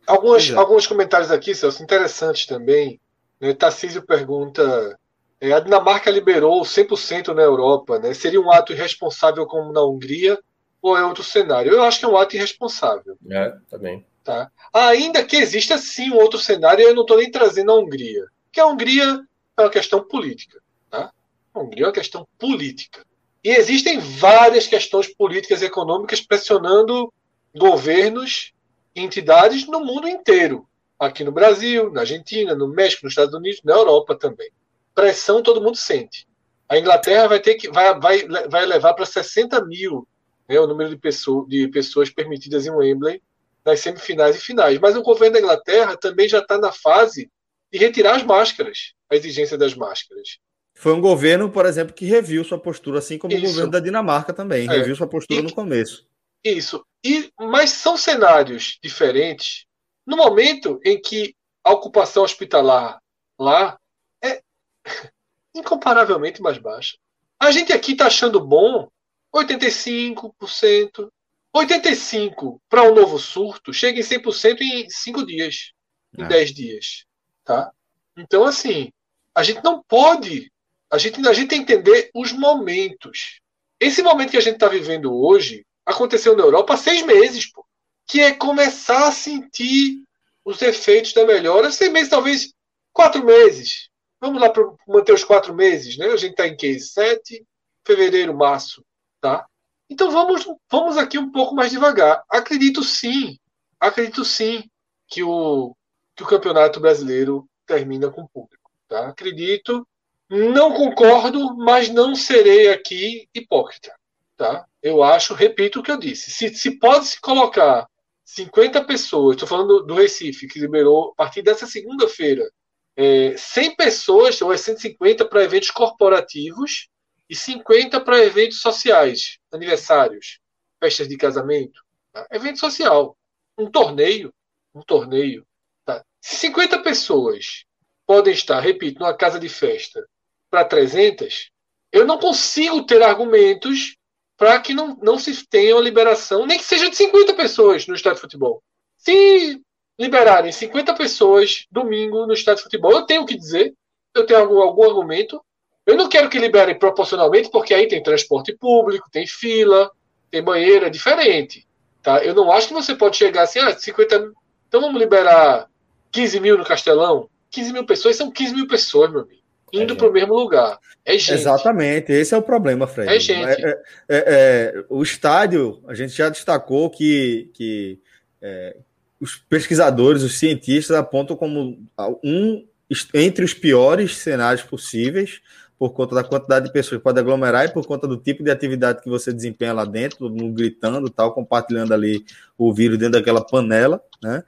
[0.10, 0.56] Alguns, é.
[0.56, 3.00] alguns comentários aqui, Celso, interessantes também.
[3.40, 3.54] Né?
[3.54, 4.98] Tarcísio pergunta:
[5.40, 8.14] é, a Dinamarca liberou 100% na Europa, né?
[8.16, 10.40] seria um ato irresponsável como na Hungria
[10.82, 11.72] ou é outro cenário?
[11.72, 13.18] Eu acho que é um ato irresponsável.
[13.30, 14.04] É, também.
[14.24, 14.50] Tá?
[14.74, 18.26] Ainda que exista sim um outro cenário, eu não estou nem trazendo a Hungria.
[18.52, 19.22] que a Hungria
[19.58, 20.60] é uma questão política.
[20.90, 21.12] Tá?
[21.54, 23.06] A Hungria é uma questão política.
[23.44, 27.14] E existem várias questões políticas e econômicas pressionando
[27.56, 28.54] governos
[29.02, 30.68] entidades no mundo inteiro.
[31.00, 34.52] Aqui no Brasil, na Argentina, no México, nos Estados Unidos, na Europa também.
[34.94, 36.28] Pressão todo mundo sente.
[36.68, 40.08] A Inglaterra vai ter que vai, vai, vai levar para 60 mil
[40.48, 43.22] né, o número de, pessoa, de pessoas permitidas em Wembley
[43.66, 44.80] nas semifinais e finais.
[44.80, 47.32] Mas o governo da Inglaterra também já está na fase
[47.72, 50.38] de retirar as máscaras, a exigência das máscaras.
[50.74, 53.44] Foi um governo, por exemplo, que reviu sua postura, assim como Isso.
[53.44, 54.72] o governo da Dinamarca também, é.
[54.72, 56.08] reviu sua postura e, no começo.
[56.44, 56.86] Isso.
[57.04, 59.66] E, mas são cenários diferentes
[60.06, 63.02] no momento em que a ocupação hospitalar
[63.40, 63.80] lá
[64.24, 64.42] é
[65.56, 66.98] incomparavelmente mais baixa.
[67.40, 68.90] A gente aqui está achando bom
[69.34, 71.10] 85%.
[71.56, 75.72] 85% para um novo surto chega em 100% em 5 dias,
[76.16, 76.54] em 10 é.
[76.54, 77.06] dias.
[77.44, 77.72] Tá?
[78.16, 78.92] Então, assim,
[79.34, 80.52] a gente não pode.
[80.92, 83.40] A gente, a gente tem que entender os momentos.
[83.80, 87.66] Esse momento que a gente está vivendo hoje aconteceu na Europa há seis meses, pô,
[88.08, 90.04] que é começar a sentir
[90.46, 91.72] os efeitos da melhora.
[91.72, 92.54] Seis meses, talvez
[92.94, 93.90] quatro meses.
[94.22, 96.08] Vamos lá para manter os quatro meses, né?
[96.08, 96.80] A gente está em que?
[96.80, 97.46] Sete,
[97.86, 98.84] fevereiro, março,
[99.22, 99.46] tá?
[99.90, 102.24] Então vamos, vamos aqui um pouco mais devagar.
[102.30, 103.40] Acredito sim,
[103.80, 104.70] acredito sim
[105.08, 105.76] que o,
[106.16, 108.70] que o campeonato brasileiro termina com público.
[108.88, 109.08] Tá?
[109.08, 109.88] Acredito,
[110.30, 113.99] não concordo, mas não serei aqui hipócrita.
[114.40, 114.66] Tá?
[114.82, 117.86] Eu acho, repito o que eu disse, se, se pode se colocar
[118.24, 122.50] 50 pessoas, estou falando do Recife, que liberou a partir dessa segunda-feira,
[122.96, 126.88] é, 100 pessoas, ou é 150 para eventos corporativos
[127.30, 130.40] e 50 para eventos sociais, aniversários,
[130.82, 131.84] festas de casamento,
[132.14, 132.26] tá?
[132.32, 133.18] evento social,
[133.58, 134.34] um torneio,
[134.74, 135.46] um torneio.
[135.84, 136.02] Tá?
[136.22, 137.66] 50 pessoas
[138.08, 140.02] podem estar, repito, numa casa de festa
[140.50, 141.52] para 300,
[141.92, 143.99] eu não consigo ter argumentos
[144.40, 147.94] para que não, não se tenha uma liberação, nem que seja de 50 pessoas no
[147.94, 148.64] estádio de futebol.
[148.98, 149.62] Se
[150.00, 153.76] liberarem 50 pessoas domingo no estádio de futebol, eu tenho que dizer,
[154.16, 155.44] eu tenho algum, algum argumento,
[155.86, 159.92] eu não quero que liberem proporcionalmente, porque aí tem transporte público, tem fila,
[160.32, 161.68] tem banheiro, é diferente.
[162.02, 162.24] Tá?
[162.24, 164.32] Eu não acho que você pode chegar assim, ah, 50
[164.70, 165.68] Então vamos liberar
[166.14, 167.30] 15 mil no Castelão.
[167.52, 169.39] 15 mil pessoas são 15 mil pessoas, meu amigo.
[169.74, 170.80] Indo para o mesmo lugar.
[171.06, 171.34] É gente.
[171.34, 173.14] Exatamente, esse é o problema, Fred.
[173.14, 173.66] É gente.
[173.66, 173.78] É, é,
[174.10, 178.00] é, é o estádio, a gente já destacou que, que
[178.42, 178.78] é,
[179.20, 181.78] os pesquisadores, os cientistas apontam como
[182.24, 182.66] um
[183.14, 185.42] entre os piores cenários possíveis
[185.80, 188.52] por conta da quantidade de pessoas que pode aglomerar e por conta do tipo de
[188.52, 192.26] atividade que você desempenha lá dentro, todo mundo gritando, tal, compartilhando ali
[192.58, 194.44] o vírus dentro daquela panela, né?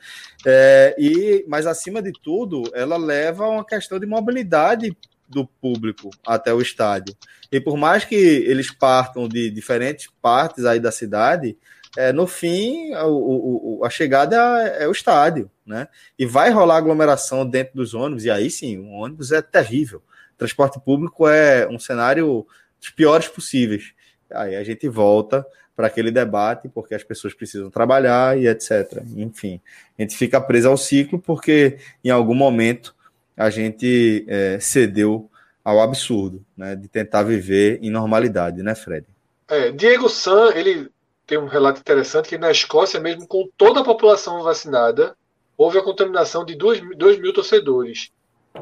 [0.46, 4.96] É, e, mas acima de tudo, ela leva a uma questão de mobilidade
[5.32, 7.16] do público até o estádio.
[7.52, 11.58] E por mais que eles partam de diferentes partes aí da cidade,
[11.98, 15.88] é, no fim, o, o, a chegada é, é, o estádio, né?
[16.18, 20.02] E vai rolar aglomeração dentro dos ônibus, e aí sim, o ônibus é terrível
[20.42, 22.48] transporte público é um cenário
[22.80, 23.94] dos piores possíveis.
[24.32, 29.04] Aí a gente volta para aquele debate, porque as pessoas precisam trabalhar e etc.
[29.16, 29.62] Enfim,
[29.98, 32.96] a gente fica preso ao ciclo porque em algum momento
[33.36, 35.30] a gente é, cedeu
[35.64, 39.06] ao absurdo, né, de tentar viver em normalidade, né, Fred?
[39.48, 40.90] É, Diego San, ele
[41.28, 45.16] tem um relato interessante que na Escócia, mesmo com toda a população vacinada,
[45.58, 46.82] houve a contaminação de 2
[47.20, 48.12] mil torcedores.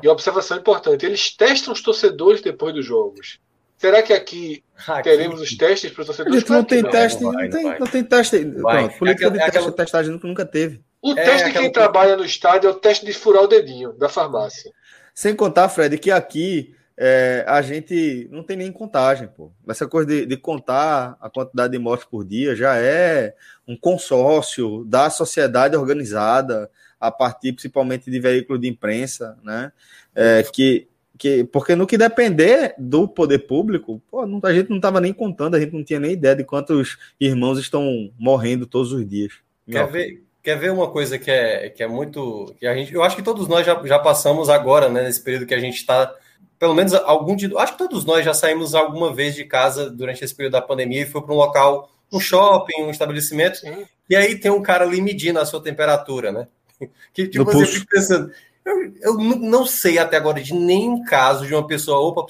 [0.03, 3.39] E observação importante: eles testam os torcedores depois dos jogos.
[3.77, 5.03] Será que aqui, aqui.
[5.03, 6.43] teremos os testes para os torcedores?
[6.49, 8.45] não tem não, teste, não, vai, tem, não, tem teste.
[8.45, 9.71] Pronto, política é de teste, aquela...
[9.71, 10.81] testagem nunca teve.
[11.01, 13.93] O é, teste de quem trabalha no estádio é o teste de furar o dedinho
[13.93, 14.71] da farmácia.
[15.13, 19.51] Sem contar, Fred, que aqui é, a gente não tem nem contagem, pô.
[19.65, 23.33] Essa coisa de, de, contar a quantidade de mortes por dia já é
[23.65, 26.69] um consórcio da sociedade organizada
[26.99, 29.71] a partir principalmente de veículos de imprensa, né?
[30.13, 34.75] É, que, que, porque no que depender do poder público, pô, não, a gente não
[34.75, 38.91] estava nem contando, a gente não tinha nem ideia de quantos irmãos estão morrendo todos
[38.91, 39.35] os dias.
[39.69, 42.53] Quer ver, quer ver uma coisa que é, que é muito.
[42.59, 45.45] Que a gente, eu acho que todos nós já, já passamos agora, né, nesse período
[45.45, 46.13] que a gente está.
[46.57, 47.55] Pelo menos algum de.
[47.57, 51.03] Acho que todos nós já saímos alguma vez de casa durante esse período da pandemia
[51.03, 53.61] e foi para um local, um shopping, um estabelecimento,
[54.09, 56.47] e aí tem um cara ali medindo a sua temperatura, né?
[57.13, 58.31] Que, tipo, assim, eu fico pensando,
[58.63, 62.25] eu, eu não sei até agora de nenhum caso de uma pessoa, opa,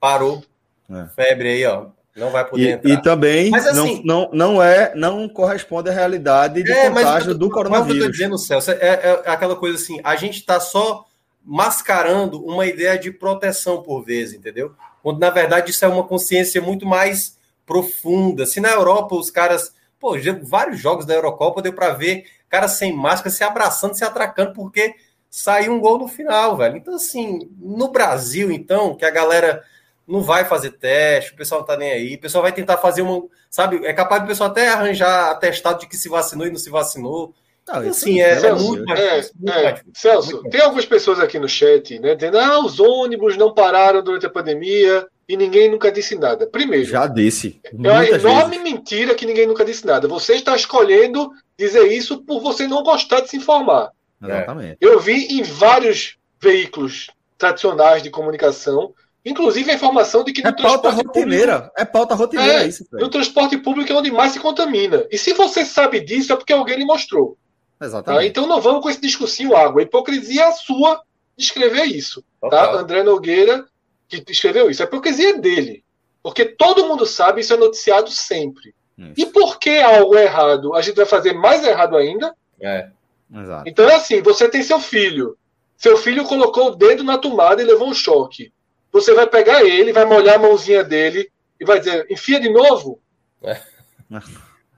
[0.00, 0.42] parou,
[0.90, 1.06] é.
[1.14, 1.88] febre aí, ó.
[2.14, 2.90] Não vai poder e, entrar.
[2.90, 7.34] E também mas, assim, não, não, não, é, não corresponde à realidade de é, contágio
[7.34, 7.88] do coronavírus.
[7.88, 11.06] Mas eu tô dizendo, Celso, é, é, é aquela coisa assim, a gente está só
[11.44, 14.74] mascarando uma ideia de proteção por vezes, entendeu?
[15.02, 17.36] Quando na verdade isso é uma consciência muito mais
[17.66, 18.46] profunda.
[18.46, 22.94] Se na Europa os caras, pô, vários jogos da Eurocopa deu para ver caras sem
[22.94, 24.94] máscara se abraçando, se atracando porque
[25.30, 26.76] saiu um gol no final, velho.
[26.76, 29.64] Então assim, no Brasil então, que a galera
[30.06, 33.02] não vai fazer teste, o pessoal não tá nem aí, o pessoal vai tentar fazer
[33.02, 36.58] uma, sabe, é capaz do pessoal até arranjar atestado de que se vacinou e não
[36.58, 37.34] se vacinou.
[37.66, 41.20] Não, assim, é, é, muito mais é, muito é, mais Celso, muito tem algumas pessoas
[41.20, 45.70] aqui no chat, né, dizendo, ah, os ônibus não pararam durante a pandemia e ninguém
[45.70, 46.46] nunca disse nada.
[46.46, 46.84] Primeiro.
[46.84, 47.60] Já disse.
[47.64, 48.62] É uma enorme vezes.
[48.62, 50.08] mentira que ninguém nunca disse nada.
[50.08, 53.92] Você está escolhendo dizer isso por você não gostar de se informar.
[54.22, 54.76] Exatamente.
[54.80, 58.92] Eu vi em vários veículos tradicionais de comunicação
[59.24, 61.54] Inclusive a informação de que no é pauta rotineira.
[61.60, 62.84] Público, é pauta rotineira é, isso.
[62.92, 65.06] No transporte público é onde mais se contamina.
[65.10, 67.38] E se você sabe disso, é porque alguém lhe mostrou.
[67.78, 67.86] Tá?
[67.86, 68.20] Exatamente.
[68.20, 68.26] Tá?
[68.26, 69.80] Então não vamos com esse discursinho água.
[69.80, 71.00] A hipocrisia é a sua
[71.36, 72.24] de escrever isso.
[72.50, 72.72] Tá?
[72.72, 73.64] André Nogueira,
[74.08, 74.82] que escreveu isso.
[74.82, 75.84] A hipocrisia é dele.
[76.20, 78.74] Porque todo mundo sabe, isso é noticiado sempre.
[78.98, 79.12] Isso.
[79.16, 80.74] E por que algo é errado?
[80.74, 82.34] A gente vai fazer mais errado ainda?
[82.60, 82.88] É.
[83.32, 83.68] Exato.
[83.68, 85.36] Então é assim: você tem seu filho.
[85.76, 88.52] Seu filho colocou o dedo na tomada e levou um choque
[88.92, 93.00] você vai pegar ele, vai molhar a mãozinha dele e vai dizer, enfia de novo?
[93.42, 93.60] É.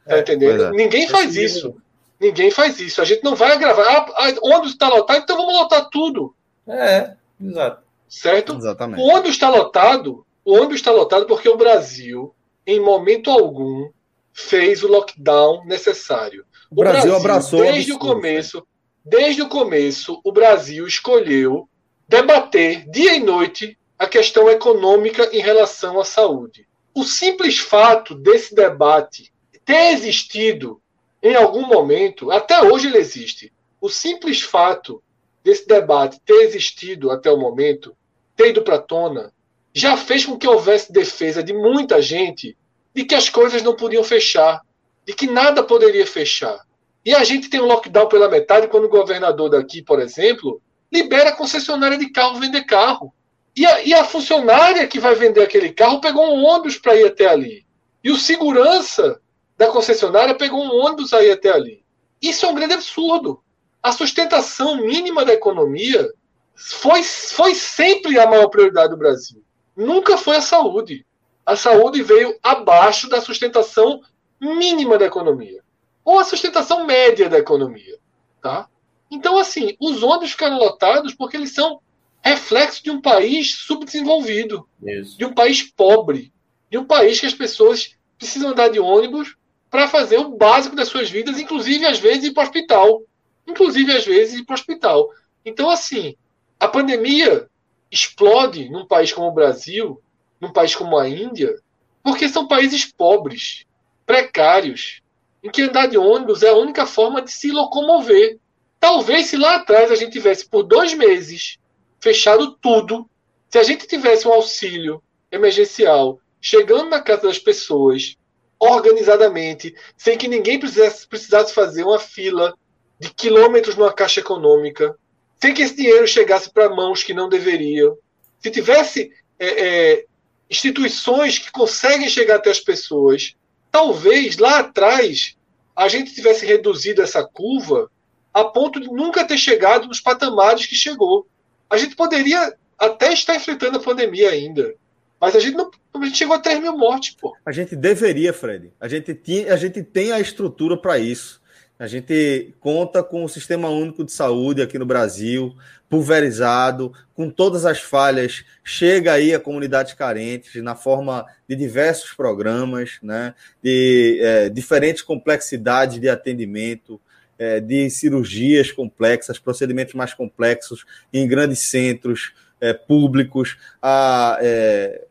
[0.06, 0.64] Tá entendendo?
[0.64, 0.70] É.
[0.70, 1.76] Ninguém faz isso.
[2.20, 3.02] Ninguém faz isso.
[3.02, 3.82] A gente não vai gravar.
[3.82, 6.34] Ah, ah ônibus está lotado, então vamos lotar tudo.
[6.66, 7.82] É, exato.
[8.08, 8.54] Certo?
[8.54, 9.00] Exatamente.
[9.00, 12.34] O ônibus está lotado, o ônibus está lotado porque o Brasil,
[12.66, 13.90] em momento algum,
[14.32, 16.44] fez o lockdown necessário.
[16.70, 18.66] O, o Brasil, Brasil, abraçou desde o começo,
[19.04, 21.68] desde o começo, o Brasil escolheu
[22.08, 26.66] debater dia e noite a questão econômica em relação à saúde.
[26.95, 29.32] O simples fato desse debate
[29.64, 30.80] ter existido
[31.22, 35.03] em algum momento, até hoje ele existe, o simples fato
[35.42, 37.97] desse debate ter existido até o momento,
[38.36, 39.32] ter ido para a tona,
[39.72, 42.57] já fez com que houvesse defesa de muita gente
[42.95, 44.61] de que as coisas não podiam fechar,
[45.05, 46.64] de que nada poderia fechar.
[47.05, 51.30] E a gente tem um lockdown pela metade quando o governador daqui, por exemplo, libera
[51.30, 53.12] a concessionária de carro vender carro.
[53.57, 57.07] E a, e a funcionária que vai vender aquele carro pegou um ônibus para ir
[57.07, 57.64] até ali.
[58.02, 59.20] E o segurança
[59.57, 61.84] da concessionária pegou um ônibus para ir até ali.
[62.20, 63.42] Isso é um grande absurdo.
[63.82, 66.11] A sustentação mínima da economia
[66.55, 69.44] foi, foi sempre a maior prioridade do Brasil.
[69.76, 71.07] Nunca foi a saúde.
[71.44, 74.00] A saúde veio abaixo da sustentação
[74.40, 75.62] mínima da economia.
[76.05, 77.98] Ou a sustentação média da economia.
[78.42, 78.68] Tá?
[79.11, 81.80] Então, assim, os ônibus ficaram lotados porque eles são
[82.25, 85.18] reflexo de um país subdesenvolvido, Isso.
[85.18, 86.33] de um país pobre,
[86.70, 89.37] de um país que as pessoas precisam andar de ônibus
[89.70, 93.03] para fazer o básico das suas vidas, inclusive às vezes ir para o hospital.
[93.47, 95.11] Inclusive às vezes ir para o hospital.
[95.45, 96.16] Então, assim,
[96.59, 97.47] a pandemia
[97.91, 100.01] explode num país como o Brasil,
[100.41, 101.55] num país como a Índia,
[102.03, 103.66] porque são países pobres,
[104.07, 105.03] precários,
[105.43, 108.39] em que andar de ônibus é a única forma de se locomover.
[108.81, 111.59] Talvez se lá atrás a gente tivesse por dois meses
[112.05, 113.09] fechado tudo.
[113.48, 115.02] Se a gente tivesse um auxílio
[115.32, 118.16] emergencial chegando na casa das pessoas
[118.59, 122.55] organizadamente, sem que ninguém precisasse, precisasse fazer uma fila
[123.00, 124.94] de quilômetros numa caixa econômica,
[125.40, 127.96] sem que esse dinheiro chegasse para mãos que não deveriam,
[128.38, 130.05] se tivesse é, é,
[130.50, 133.34] instituições que conseguem chegar até as pessoas,
[133.72, 135.36] talvez lá atrás
[135.74, 137.90] a gente tivesse reduzido essa curva
[138.32, 141.26] a ponto de nunca ter chegado nos patamares que chegou.
[141.75, 144.75] A gente poderia até estar enfrentando a pandemia ainda.
[145.20, 147.37] Mas a gente não a gente chegou a 3 mil mortes, pô.
[147.45, 148.72] A gente deveria, Fred.
[148.81, 151.41] A gente, tinha, a gente tem a estrutura para isso.
[151.79, 155.55] A gente conta com o Sistema Único de Saúde aqui no Brasil,
[155.89, 158.45] pulverizado, com todas as falhas.
[158.62, 163.35] Chega aí a comunidades carentes na forma de diversos programas, né?
[163.62, 167.01] de é, diferentes complexidades de atendimento
[167.39, 175.05] é, de cirurgias complexas, procedimentos mais complexos em grandes centros é, públicos, a, é,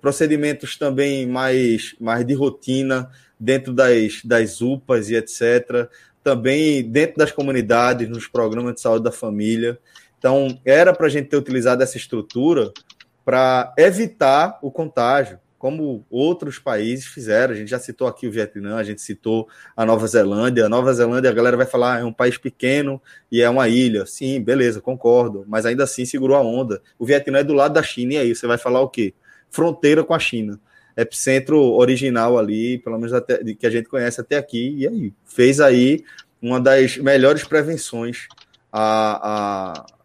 [0.00, 5.88] procedimentos também mais, mais de rotina dentro das, das UPAs e etc.
[6.22, 9.78] Também dentro das comunidades, nos programas de saúde da família.
[10.18, 12.70] Então, era para a gente ter utilizado essa estrutura
[13.24, 17.52] para evitar o contágio como outros países fizeram.
[17.52, 19.46] A gente já citou aqui o Vietnã, a gente citou
[19.76, 20.64] a Nova Zelândia.
[20.64, 23.00] A Nova Zelândia, a galera vai falar, ah, é um país pequeno
[23.30, 24.06] e é uma ilha.
[24.06, 26.80] Sim, beleza, concordo, mas ainda assim segurou a onda.
[26.98, 29.12] O Vietnã é do lado da China, e aí você vai falar o quê?
[29.50, 30.58] Fronteira com a China.
[30.96, 35.60] Epicentro original ali, pelo menos até, que a gente conhece até aqui, e aí fez
[35.60, 36.02] aí
[36.40, 38.28] uma das melhores prevenções
[38.72, 39.99] a, a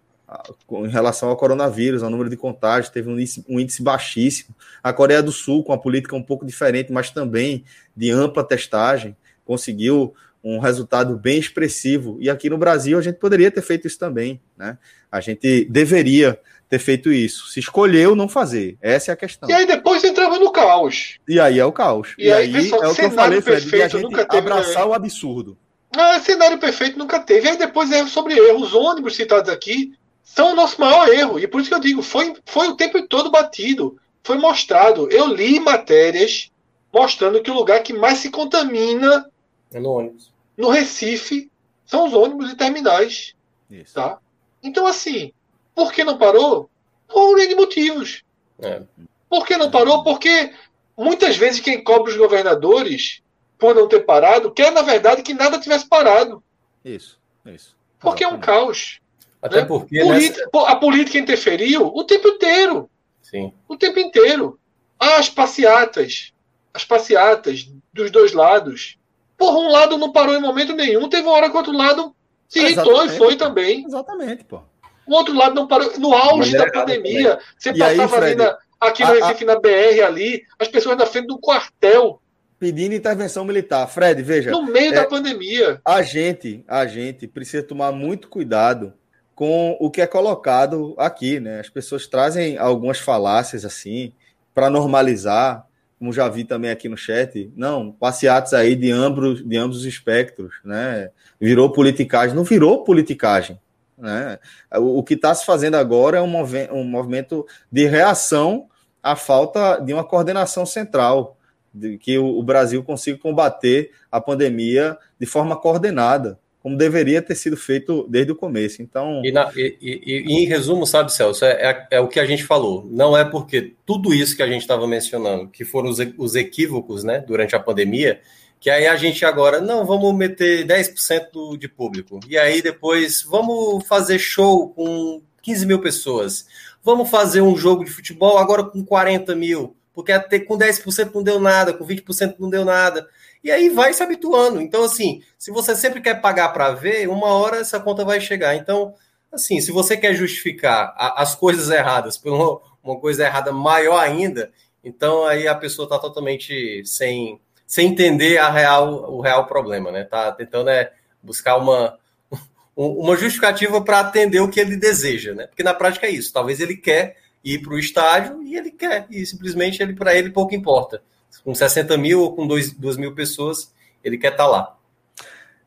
[0.71, 4.55] em relação ao coronavírus, ao número de contágios, teve um índice, um índice, baixíssimo.
[4.83, 7.63] A Coreia do Sul, com a política um pouco diferente, mas também
[7.95, 9.15] de ampla testagem,
[9.45, 10.13] conseguiu
[10.43, 12.17] um resultado bem expressivo.
[12.19, 14.77] E aqui no Brasil a gente poderia ter feito isso também, né?
[15.11, 17.47] A gente deveria ter feito isso.
[17.47, 18.77] Se escolheu não fazer.
[18.81, 19.49] Essa é a questão.
[19.49, 21.17] E aí depois entrava no caos.
[21.27, 22.13] E aí é o caos.
[22.17, 24.37] E, e aí, pessoal, é o que eu falei, Fred, de a gente nunca teve,
[24.37, 25.57] abraçar o absurdo.
[25.95, 27.47] Ah, cenário perfeito nunca teve.
[27.47, 28.61] E aí depois erro sobre erro.
[28.61, 29.93] Os ônibus citados aqui
[30.25, 31.39] são o nosso maior erro.
[31.39, 33.97] E por isso que eu digo, foi, foi o tempo todo batido.
[34.23, 35.09] Foi mostrado.
[35.11, 36.51] Eu li matérias
[36.91, 39.29] mostrando que o lugar que mais se contamina
[39.71, 40.33] é no ônibus.
[40.57, 41.51] No Recife
[41.85, 43.35] são os ônibus e terminais.
[43.69, 43.93] Isso.
[43.93, 44.17] Tá?
[44.63, 45.31] Então, assim,
[45.75, 46.69] por que não parou?
[47.07, 48.23] Por N motivos.
[48.59, 48.81] É.
[49.29, 50.03] Por que não parou?
[50.03, 50.53] Porque
[50.97, 53.21] muitas vezes quem cobra os governadores
[53.59, 56.41] por não ter parado quer, na verdade, que nada tivesse parado.
[56.83, 57.75] Isso, isso.
[57.99, 58.99] Porque é um caos.
[59.45, 59.65] Até né?
[59.65, 60.03] porque.
[60.03, 60.43] Nessa...
[60.65, 62.89] A política interferiu o tempo inteiro.
[63.21, 63.53] Sim.
[63.67, 64.59] O tempo inteiro.
[64.99, 66.33] As passeatas.
[66.73, 68.97] As passeatas dos dois lados.
[69.37, 71.07] Porra, um lado não parou em momento nenhum.
[71.07, 72.15] Teve uma hora que o outro lado
[72.47, 73.85] se irritou e foi também.
[73.85, 74.61] Exatamente, pô.
[75.05, 75.91] O outro lado não parou.
[75.99, 79.47] No auge da pandemia, você e passava aí, Fred, ali na, aqui no Recife, a...
[79.47, 82.19] na BR ali, as pessoas na frente do quartel.
[82.57, 83.87] Pedindo intervenção militar.
[83.87, 84.49] Fred, veja.
[84.49, 85.79] No meio é, da pandemia.
[85.85, 88.93] A gente, a gente precisa tomar muito cuidado
[89.35, 91.59] com o que é colocado aqui, né?
[91.59, 94.13] As pessoas trazem algumas falácias assim
[94.53, 95.67] para normalizar,
[95.99, 97.51] como já vi também aqui no chat.
[97.55, 101.09] Não, passeatos aí de ambos, de ambos os espectros, né?
[101.39, 103.59] Virou politicagem, não virou politicagem.
[103.97, 104.39] Né?
[104.73, 106.35] O, que está se fazendo agora é um,
[106.71, 108.67] um movimento de reação
[109.01, 111.37] à falta de uma coordenação central,
[111.73, 117.55] de que o Brasil consiga combater a pandemia de forma coordenada como deveria ter sido
[117.55, 118.81] feito desde o começo.
[118.81, 119.23] Então.
[119.23, 122.25] E, na, e, e, e em resumo, sabe, Celso, é, é, é, o que a
[122.25, 122.89] gente falou.
[122.89, 127.03] Não é porque tudo isso que a gente estava mencionando, que foram os, os equívocos
[127.03, 128.19] né, durante a pandemia,
[128.59, 132.19] que aí a gente agora, não, vamos meter 10% de público.
[132.27, 136.47] E aí depois, vamos fazer show com 15 mil pessoas.
[136.83, 139.75] Vamos fazer um jogo de futebol agora com 40 mil.
[139.93, 143.07] Porque até com 10% não deu nada, com 20% não deu nada.
[143.45, 144.59] E aí vai se habituando.
[144.59, 148.55] Então, assim, se você sempre quer pagar para ver, uma hora essa conta vai chegar.
[148.55, 148.95] Então,
[149.31, 153.99] assim, se você quer justificar a, as coisas erradas por uma, uma coisa errada maior
[153.99, 154.51] ainda,
[154.83, 160.03] então aí a pessoa está totalmente sem sem entender a real, o real problema, né?
[160.03, 160.91] Tá tentando é,
[161.21, 161.99] buscar uma,
[162.75, 165.45] uma justificativa para atender o que ele deseja, né?
[165.45, 166.33] Porque na prática é isso.
[166.33, 170.31] Talvez ele quer ir para o estádio e ele quer, e simplesmente ele para ele
[170.31, 171.03] pouco importa.
[171.43, 173.73] Com 60 mil ou com 2, 2 mil pessoas,
[174.03, 174.77] ele quer estar tá lá.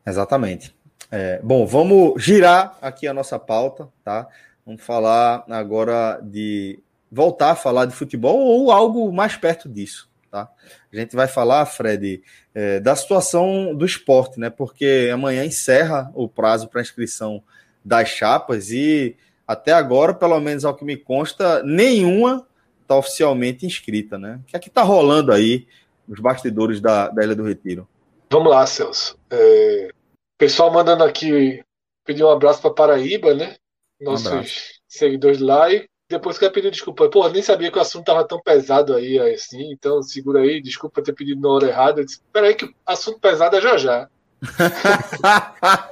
[0.05, 0.75] Exatamente.
[1.11, 4.27] É, bom, vamos girar aqui a nossa pauta, tá?
[4.65, 6.79] Vamos falar agora de
[7.11, 10.09] voltar a falar de futebol ou algo mais perto disso.
[10.29, 10.47] Tá?
[10.93, 12.21] A gente vai falar, Fred,
[12.53, 14.49] é, da situação do esporte, né?
[14.49, 17.41] Porque amanhã encerra o prazo para inscrição
[17.83, 19.15] das chapas e
[19.47, 22.45] até agora, pelo menos ao que me consta, nenhuma
[22.89, 24.39] está oficialmente inscrita, né?
[24.41, 25.67] O que é que está rolando aí
[26.07, 27.87] nos bastidores da, da Ilha do Retiro?
[28.31, 29.15] Vamos lá, Celso.
[29.29, 29.91] É,
[30.39, 31.63] pessoal mandando aqui
[32.03, 33.55] pedir um abraço para Paraíba, né?
[34.01, 34.43] Nossos um
[34.87, 37.07] seguidores lá e depois quer pedir desculpa.
[37.09, 41.03] Pô, nem sabia que o assunto tava tão pesado aí, assim, então segura aí, desculpa
[41.03, 42.01] ter pedido na hora errada.
[42.01, 44.09] Espera Peraí que o assunto pesado é já já.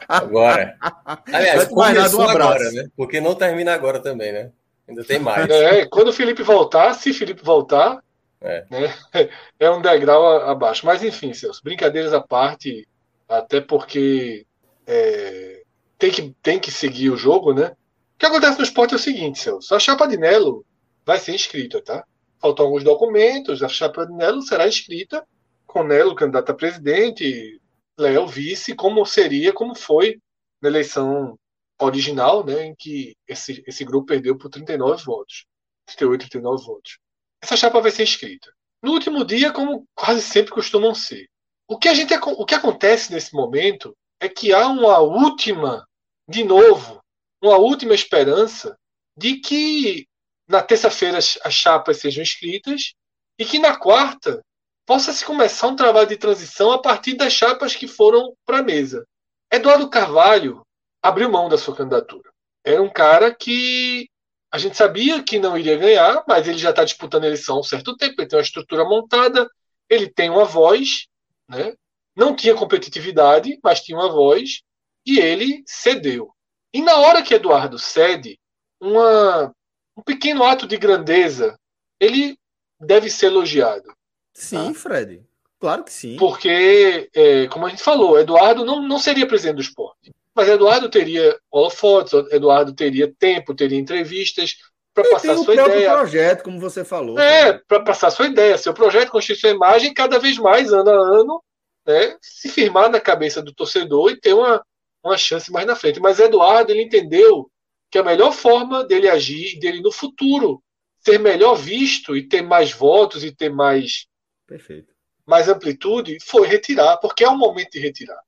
[0.08, 0.76] agora.
[1.32, 2.88] Aliás, começou um agora, né?
[2.96, 4.52] Porque não termina agora também, né?
[4.88, 5.50] Ainda tem mais.
[5.50, 8.02] É, quando o Felipe voltar, se Felipe voltar,
[8.40, 8.94] é, né,
[9.60, 10.86] é um degrau abaixo.
[10.86, 12.88] Mas enfim, seus brincadeiras à parte,
[13.28, 14.46] até porque
[14.86, 15.64] é,
[15.98, 17.68] tem, que, tem que seguir o jogo, né?
[18.16, 19.76] O que acontece no esporte é o seguinte, Celso.
[19.76, 20.66] A chapa de Nelo
[21.06, 22.04] vai ser inscrita, tá?
[22.40, 25.26] Faltam alguns documentos, a chapa de Nelo será inscrita
[25.66, 27.62] com Nelo candidato a presidente,
[27.98, 30.20] Léo vice, como seria, como foi
[30.62, 31.38] na eleição
[31.80, 35.46] original, né, em que esse, esse grupo perdeu por 39 votos.
[35.88, 37.00] 38, 39 votos.
[37.42, 38.52] Essa chapa vai ser inscrita.
[38.82, 41.28] No último dia, como quase sempre costumam ser.
[41.68, 45.86] O que, a gente, o que acontece nesse momento é que há uma última,
[46.28, 47.02] de novo,
[47.42, 48.78] uma última esperança
[49.16, 50.08] de que
[50.48, 52.94] na terça-feira as chapas sejam escritas
[53.38, 54.42] e que na quarta
[54.86, 58.64] possa se começar um trabalho de transição a partir das chapas que foram para a
[58.64, 59.06] mesa.
[59.52, 60.66] Eduardo Carvalho
[61.02, 62.30] abriu mão da sua candidatura.
[62.64, 64.10] Era um cara que
[64.52, 67.60] a gente sabia que não iria ganhar, mas ele já está disputando a eleição há
[67.60, 69.50] um certo tempo, ele tem uma estrutura montada,
[69.90, 71.08] ele tem uma voz,
[71.48, 71.74] né?
[72.16, 74.62] não tinha competitividade, mas tinha uma voz,
[75.06, 76.34] e ele cedeu.
[76.74, 78.40] E na hora que Eduardo cede,
[78.82, 79.54] uma,
[79.96, 81.58] um pequeno ato de grandeza,
[82.00, 82.38] ele
[82.80, 83.94] deve ser elogiado.
[84.34, 84.80] Sim, tá?
[84.80, 85.24] Fred.
[85.60, 86.18] Claro que sim.
[86.18, 90.14] Porque, é, como a gente falou, Eduardo não, não seria presidente do esporte.
[90.38, 94.56] Mas Eduardo teria holofotes, Eduardo teria tempo, teria entrevistas
[94.94, 95.92] para passar sua ideia.
[95.92, 97.18] projeto, como você falou.
[97.18, 98.56] É, para passar sua ideia.
[98.56, 101.44] Seu projeto construir sua imagem cada vez mais, ano a ano,
[101.88, 104.64] né, se firmar na cabeça do torcedor e ter uma,
[105.04, 106.00] uma chance mais na frente.
[106.00, 107.50] Mas Eduardo, ele entendeu
[107.90, 110.62] que a melhor forma dele agir, dele no futuro
[111.00, 114.06] ser melhor visto e ter mais votos e ter mais,
[114.46, 114.94] Perfeito.
[115.26, 118.22] mais amplitude, foi retirar, porque é o momento de retirar.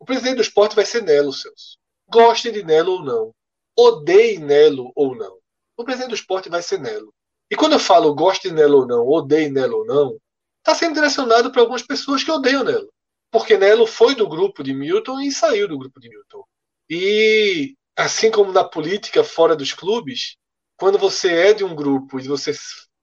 [0.00, 1.76] O presidente do esporte vai ser Nelo, Celso.
[2.08, 3.34] Goste de Nelo ou não.
[3.76, 5.38] Odeie Nelo ou não.
[5.76, 7.12] O presidente do esporte vai ser Nelo.
[7.50, 10.18] E quando eu falo goste de Nelo ou não, odeie Nelo ou não,
[10.58, 12.92] está sendo direcionado para algumas pessoas que odeiam Nelo.
[13.30, 16.44] Porque Nelo foi do grupo de Milton e saiu do grupo de Milton.
[16.90, 20.36] E assim como na política fora dos clubes,
[20.76, 22.52] quando você é de um grupo e você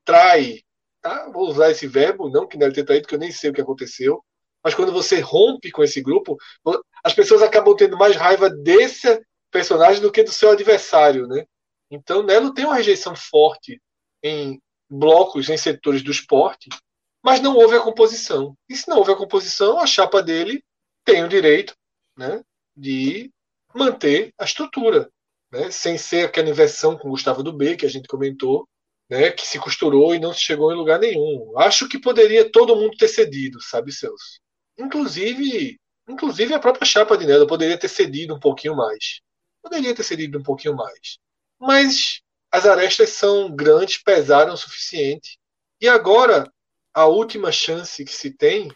[0.03, 0.61] trai,
[1.01, 1.29] tá?
[1.31, 3.61] vou usar esse verbo, não que Nelo tenha traído, porque eu nem sei o que
[3.61, 4.23] aconteceu,
[4.65, 6.37] mas quando você rompe com esse grupo,
[7.03, 11.45] as pessoas acabam tendo mais raiva desse personagem do que do seu adversário, né?
[11.91, 13.79] Então, Nelo tem uma rejeição forte
[14.23, 14.59] em
[14.89, 16.67] blocos, em setores do esporte,
[17.23, 18.57] mas não houve a composição.
[18.67, 20.63] E se não houve a composição, a chapa dele
[21.03, 21.75] tem o direito
[22.17, 22.41] né,
[22.75, 23.31] de
[23.71, 25.11] manter a estrutura,
[25.51, 28.67] né, sem ser aquela inversão com Gustavo do B, que a gente comentou,
[29.07, 31.55] né, que se costurou e não chegou em lugar nenhum.
[31.59, 34.43] Acho que poderia todo mundo ter cedido, sabe, Celso?
[34.77, 39.21] Inclusive, inclusive a própria chapa de Nelo poderia ter cedido um pouquinho mais.
[39.61, 41.17] Poderia ter cedido um pouquinho mais.
[41.59, 42.21] Mas
[42.51, 45.39] as arestas são grandes, pesaram o suficiente.
[45.81, 46.51] E agora,
[46.93, 48.71] a última chance que se tem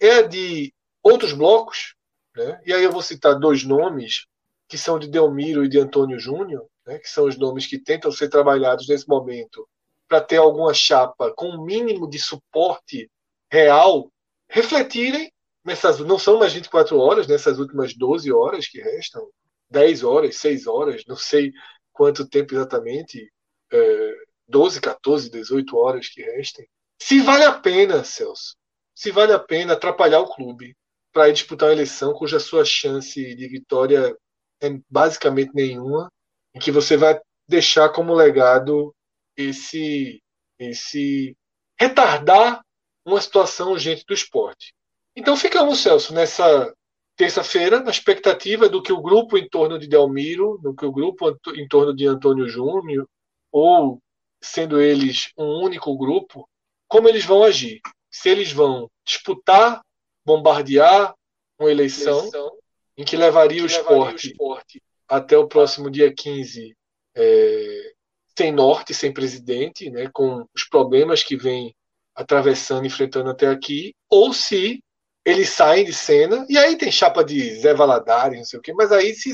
[0.00, 0.72] é de
[1.02, 1.94] outros blocos.
[2.36, 2.60] Né?
[2.66, 4.26] E aí eu vou citar dois nomes,
[4.68, 6.98] que são de Delmiro e de Antônio Júnior, né?
[6.98, 9.66] que são os nomes que tentam ser trabalhados nesse momento
[10.06, 13.10] para ter alguma chapa com um mínimo de suporte
[13.50, 14.10] real
[14.48, 15.32] refletirem
[15.64, 19.28] nessas, não são mais 24 horas, nessas últimas 12 horas que restam,
[19.70, 21.52] 10 horas, 6 horas, não sei
[21.92, 23.30] quanto tempo exatamente,
[23.72, 24.14] é,
[24.48, 26.66] 12, 14, 18 horas que restem.
[27.00, 28.56] Se vale a pena, Celso,
[28.94, 30.76] se vale a pena atrapalhar o clube
[31.12, 34.16] para disputar uma eleição cuja sua chance de vitória
[34.60, 36.10] é basicamente nenhuma,
[36.54, 38.94] em que você vai deixar como legado
[39.36, 40.20] esse
[40.58, 41.36] esse
[41.78, 42.60] retardar
[43.08, 44.74] uma situação urgente do esporte.
[45.16, 46.72] Então ficamos, Celso, nessa
[47.16, 51.36] terça-feira, na expectativa do que o grupo em torno de Delmiro, do que o grupo
[51.54, 53.08] em torno de Antônio Júnior,
[53.50, 54.00] ou
[54.40, 56.48] sendo eles um único grupo,
[56.86, 57.80] como eles vão agir.
[58.10, 59.82] Se eles vão disputar,
[60.24, 61.14] bombardear
[61.58, 62.52] uma eleição, eleição
[62.96, 66.76] em que levaria, que o, esporte o, esporte até o próximo dia 15
[67.16, 67.92] é,
[68.36, 71.74] sem norte, sem presidente, né, com os problemas que vem
[72.18, 74.82] atravessando, enfrentando até aqui, ou se
[75.24, 78.72] eles saem de cena, e aí tem chapa de Zé Valadares, não sei o quê,
[78.72, 79.32] mas aí se,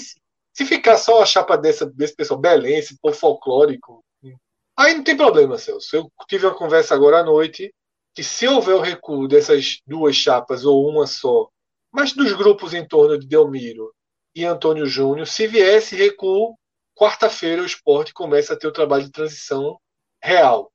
[0.52, 4.04] se ficar só a chapa dessa, desse pessoal belense, povo folclórico,
[4.76, 5.96] aí não tem problema, Celso.
[5.96, 7.72] Eu tive uma conversa agora à noite,
[8.14, 11.48] que se houver o recuo dessas duas chapas, ou uma só,
[11.90, 13.90] mas dos grupos em torno de Delmiro
[14.34, 16.54] e Antônio Júnior, se viesse recuo,
[16.94, 19.78] quarta-feira o esporte começa a ter o trabalho de transição
[20.22, 20.70] real.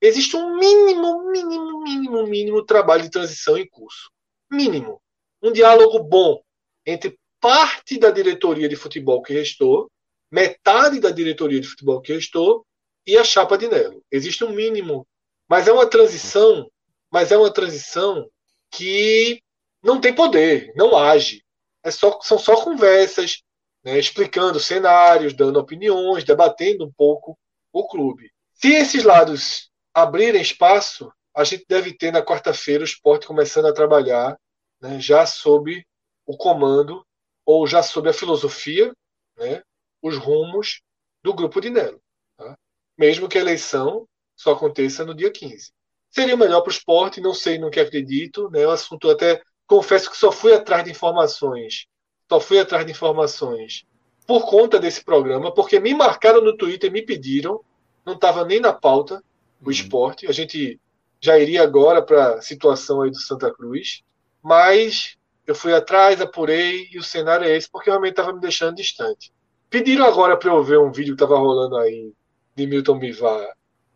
[0.00, 4.10] Existe um mínimo, mínimo, mínimo, mínimo trabalho de transição em curso.
[4.50, 5.00] Mínimo.
[5.42, 6.42] Um diálogo bom
[6.86, 9.90] entre parte da diretoria de futebol que restou,
[10.30, 12.64] metade da diretoria de futebol que restou
[13.06, 14.02] e a chapa de Nelo.
[14.10, 15.06] Existe um mínimo,
[15.48, 16.70] mas é uma transição,
[17.10, 18.28] mas é uma transição
[18.70, 19.42] que
[19.82, 21.42] não tem poder, não age.
[21.82, 23.42] É só, são só conversas,
[23.82, 27.38] né, explicando cenários, dando opiniões, debatendo um pouco
[27.72, 28.30] o clube.
[28.52, 33.72] Se esses lados abrirem espaço, a gente deve ter na quarta-feira o esporte começando a
[33.72, 34.38] trabalhar
[34.80, 35.84] né, já sob
[36.26, 37.04] o comando
[37.44, 38.92] ou já sob a filosofia,
[39.36, 39.62] né,
[40.02, 40.82] os rumos
[41.22, 42.00] do grupo de Nelo.
[42.36, 42.56] Tá?
[42.98, 44.06] Mesmo que a eleição
[44.36, 45.72] só aconteça no dia 15.
[46.10, 48.50] Seria melhor para o esporte, não sei no que acredito.
[48.50, 51.86] Né, o assunto até confesso que só fui atrás de informações.
[52.28, 53.84] Só fui atrás de informações
[54.26, 57.64] por conta desse programa, porque me marcaram no Twitter, me pediram,
[58.06, 59.20] não estava nem na pauta,
[59.60, 59.70] o uhum.
[59.70, 60.26] esporte.
[60.26, 60.80] A gente
[61.20, 64.02] já iria agora para a situação aí do Santa Cruz,
[64.42, 65.16] mas
[65.46, 69.32] eu fui atrás, apurei e o cenário é esse porque realmente estava me deixando distante.
[69.68, 72.12] Pediram agora para eu ver um vídeo que estava rolando aí
[72.56, 73.48] de Milton Bivar,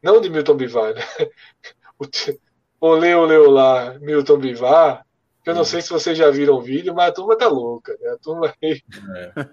[0.02, 1.02] não de Milton Bivar, né?
[2.80, 5.06] Olê, olê, olá, Milton Bivar.
[5.46, 5.64] Eu não uhum.
[5.64, 8.10] sei se vocês já viram o vídeo, mas a turma tá louca, né?
[8.10, 8.82] A turma aí.
[9.16, 9.48] É.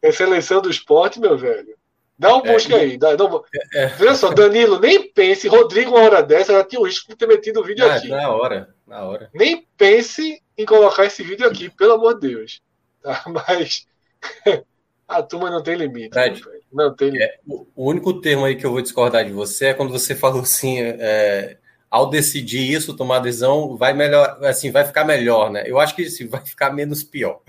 [0.00, 1.75] Essa eleição do esporte, meu velho,
[2.18, 2.98] Dá um busca é, aí.
[2.98, 3.44] Não,
[3.74, 7.16] é, Veja só, Danilo, nem pense, Rodrigo, uma hora dessa, já tinha o risco de
[7.16, 8.08] ter metido o vídeo ah, aqui.
[8.08, 9.30] Na hora, na hora.
[9.34, 12.62] Nem pense em colocar esse vídeo aqui, pelo amor de Deus.
[13.02, 13.22] Tá?
[13.28, 13.86] Mas
[15.06, 16.16] a turma não tem limite.
[16.72, 17.24] Não tem limite.
[17.24, 20.40] É, o, único termo aí que eu vou discordar de você é quando você falou
[20.40, 20.80] assim.
[20.80, 21.58] É,
[21.90, 25.64] ao decidir isso, tomar decisão, vai melhor, assim, vai ficar melhor, né?
[25.66, 27.40] Eu acho que assim, vai ficar menos pior.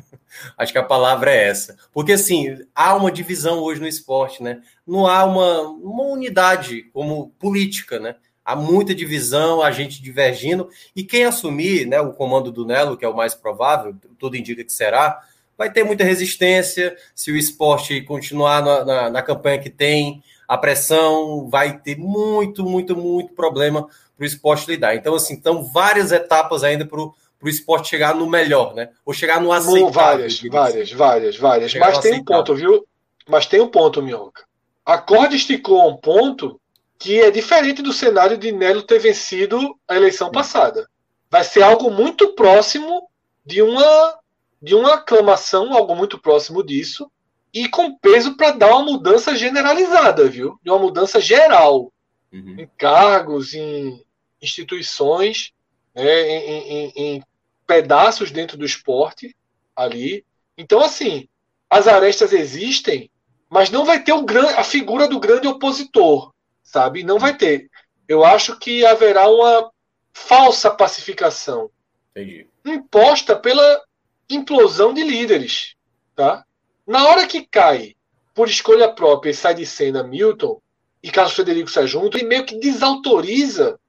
[0.58, 1.78] acho que a palavra é essa.
[1.92, 4.62] Porque assim, há uma divisão hoje no esporte, né?
[4.86, 8.16] Não há uma, uma unidade como política, né?
[8.46, 13.04] Há muita divisão, a gente divergindo, e quem assumir né, o comando do Nelo, que
[13.04, 15.22] é o mais provável, tudo indica que será,
[15.58, 16.96] vai ter muita resistência.
[17.14, 22.64] Se o esporte continuar na, na, na campanha que tem, a pressão vai ter muito,
[22.64, 24.96] muito, muito problema para o esporte lidar.
[24.96, 27.14] Então, assim, estão várias etapas ainda para o
[27.46, 28.90] esporte chegar no melhor, né?
[29.06, 29.92] Ou chegar no aceitável.
[29.92, 31.74] Várias, várias, várias, várias.
[31.76, 32.88] Mas tem um ponto, viu?
[33.28, 34.46] Mas tem um ponto, Minhoca.
[34.86, 36.60] A corda esticou um ponto
[36.98, 40.88] que é diferente do cenário de Nelo ter vencido a eleição passada.
[41.30, 43.08] Vai ser algo muito próximo
[43.46, 44.18] de uma
[44.60, 47.12] de uma aclamação, algo muito próximo disso,
[47.64, 50.60] e com peso para dar uma mudança generalizada, viu?
[50.64, 51.92] De uma mudança geral.
[52.32, 52.56] Uhum.
[52.60, 54.06] Em cargos, em
[54.42, 55.54] instituições,
[55.96, 57.24] né, em, em, em
[57.66, 59.36] pedaços dentro do esporte
[59.76, 60.24] ali.
[60.56, 61.28] Então, assim,
[61.68, 63.10] as arestas existem,
[63.50, 67.04] mas não vai ter o grande, a figura do grande opositor, sabe?
[67.04, 67.70] Não vai ter.
[68.08, 69.72] Eu acho que haverá uma
[70.14, 71.70] falsa pacificação
[72.12, 72.48] Entendi.
[72.66, 73.84] imposta pela
[74.30, 75.76] implosão de líderes,
[76.16, 76.46] tá?
[76.88, 77.96] Na hora que cai
[78.34, 80.62] por escolha própria e sai de cena Milton
[81.04, 83.80] e Carlos Frederico sai junto, ele meio que desautoriza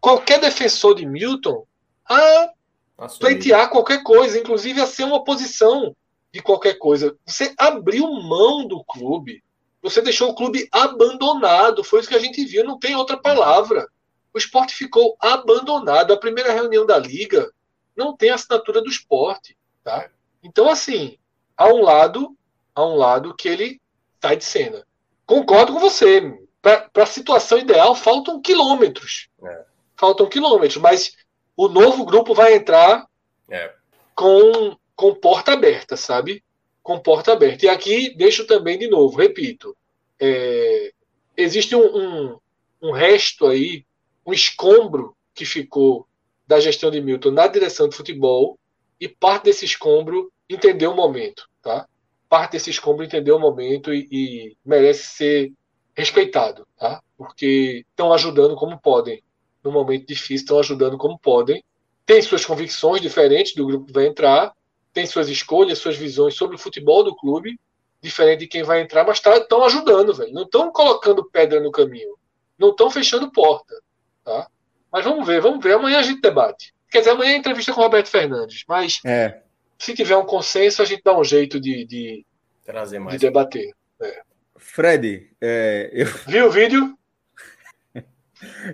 [0.00, 1.66] qualquer defensor de Milton
[2.08, 2.50] a
[2.96, 3.20] Assumir.
[3.20, 5.94] pleitear qualquer coisa, inclusive a ser uma oposição
[6.32, 7.16] de qualquer coisa.
[7.26, 9.42] Você abriu mão do clube.
[9.82, 11.84] Você deixou o clube abandonado.
[11.84, 13.88] Foi isso que a gente viu, não tem outra palavra.
[14.32, 16.12] O esporte ficou abandonado.
[16.12, 17.50] A primeira reunião da liga
[17.96, 19.56] não tem assinatura do esporte.
[19.82, 20.10] Tá?
[20.42, 21.18] Então, assim,
[21.56, 22.36] há um lado,
[22.74, 23.80] há um lado que ele
[24.20, 24.86] sai de cena.
[25.26, 26.38] Concordo com você.
[26.60, 29.28] Para a situação ideal, faltam quilômetros.
[29.42, 29.64] É
[29.96, 31.16] faltam quilômetros, mas
[31.56, 33.06] o novo grupo vai entrar
[33.48, 33.72] é.
[34.14, 36.42] com, com porta aberta, sabe?
[36.82, 37.66] Com porta aberta.
[37.66, 39.76] E aqui deixo também de novo, repito,
[40.20, 40.92] é,
[41.36, 42.38] existe um, um,
[42.82, 43.84] um resto aí,
[44.26, 46.06] um escombro que ficou
[46.46, 48.58] da gestão de Milton na direção de futebol
[49.00, 51.88] e parte desse escombro entendeu o momento, tá?
[52.34, 55.52] Parte desse escombro entendeu o momento e, e merece ser
[55.96, 57.00] respeitado, tá?
[57.16, 59.22] Porque estão ajudando como podem
[59.62, 61.62] no momento difícil, estão ajudando como podem.
[62.04, 64.52] Tem suas convicções diferentes do grupo que vai entrar,
[64.92, 67.56] tem suas escolhas, suas visões sobre o futebol do clube,
[68.02, 70.32] diferente de quem vai entrar, mas estão tá, ajudando, velho.
[70.32, 72.18] Não estão colocando pedra no caminho.
[72.58, 73.80] Não estão fechando porta.
[74.24, 74.48] Tá?
[74.90, 75.74] Mas vamos ver, vamos ver.
[75.74, 76.74] Amanhã a gente debate.
[76.90, 78.64] Quer dizer, amanhã é entrevista com o Roberto Fernandes.
[78.66, 79.40] Mas é.
[79.84, 82.26] Se tiver um consenso, a gente dá um jeito de, de,
[82.64, 83.18] Trazer mais.
[83.18, 83.70] de debater.
[84.00, 84.22] É.
[84.56, 86.06] Fred, é, eu...
[86.26, 86.96] viu o vídeo?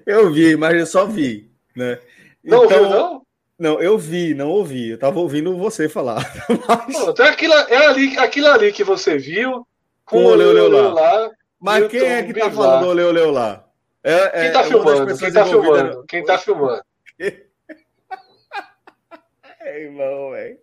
[0.07, 1.99] Eu vi, mas eu só vi, né?
[2.43, 3.27] Não então, ouviu, não?
[3.59, 4.91] Não, eu vi, não ouvi.
[4.91, 6.25] Eu tava ouvindo você falar.
[6.67, 6.97] Mas...
[6.97, 9.67] Pô, então é aquilo, é ali, aquilo ali que você viu
[10.05, 10.95] com, o Leo Leo lá.
[10.95, 11.31] lá.
[11.61, 13.69] Mas quem é que tá falando do Leo Leo lá?
[14.03, 15.19] É, quem tá é filmando?
[15.19, 16.05] Quem tá filmando?
[16.07, 16.83] Quem tá filmando?
[19.61, 20.59] é, irmão, velho.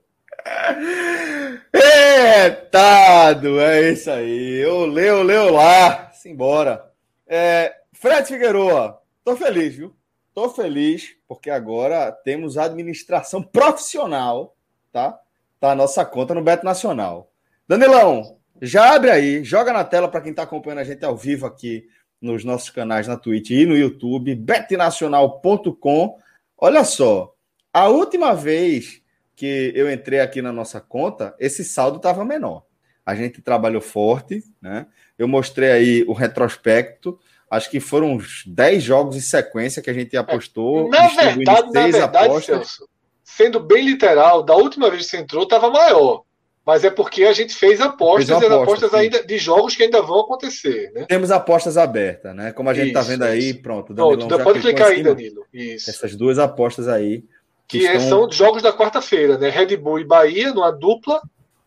[1.74, 4.66] É, tado, é isso aí.
[4.66, 6.12] O Leo Leo lá.
[6.12, 6.92] Simbora.
[7.28, 9.96] É, Fred Figueroa, tô feliz, viu?
[10.34, 14.56] Tô feliz porque agora temos administração profissional,
[14.92, 15.20] tá?
[15.60, 17.32] Tá a nossa conta no Beto Nacional.
[17.68, 21.46] Danilão, já abre aí, joga na tela para quem está acompanhando a gente ao vivo
[21.46, 21.88] aqui
[22.22, 26.20] nos nossos canais na Twitch e no YouTube, betnacional.com.
[26.58, 27.34] Olha só,
[27.74, 29.02] a última vez
[29.38, 32.66] que eu entrei aqui na nossa conta, esse saldo estava menor.
[33.06, 34.88] A gente trabalhou forte, né?
[35.18, 37.18] Eu mostrei aí o retrospecto
[37.50, 40.90] acho que foram uns 10 jogos em sequência que a gente apostou.
[40.90, 42.88] Na verdade, na verdade, Celso,
[43.24, 46.24] sendo bem literal, da última vez que você entrou, estava maior.
[46.66, 49.84] Mas é porque a gente fez apostas fez e as apostas ainda de jogos que
[49.84, 50.92] ainda vão acontecer.
[50.94, 51.06] Né?
[51.08, 52.52] Temos apostas abertas, né?
[52.52, 53.94] Como a gente está vendo aí, pronto.
[53.94, 55.46] Danilão pronto, pode clicar aí, Danilo.
[55.54, 55.90] Isso.
[55.90, 57.24] Essas duas apostas aí.
[57.68, 58.22] Que, que estão...
[58.22, 59.50] são jogos da quarta-feira, né?
[59.50, 61.22] Red Bull e Bahia numa dupla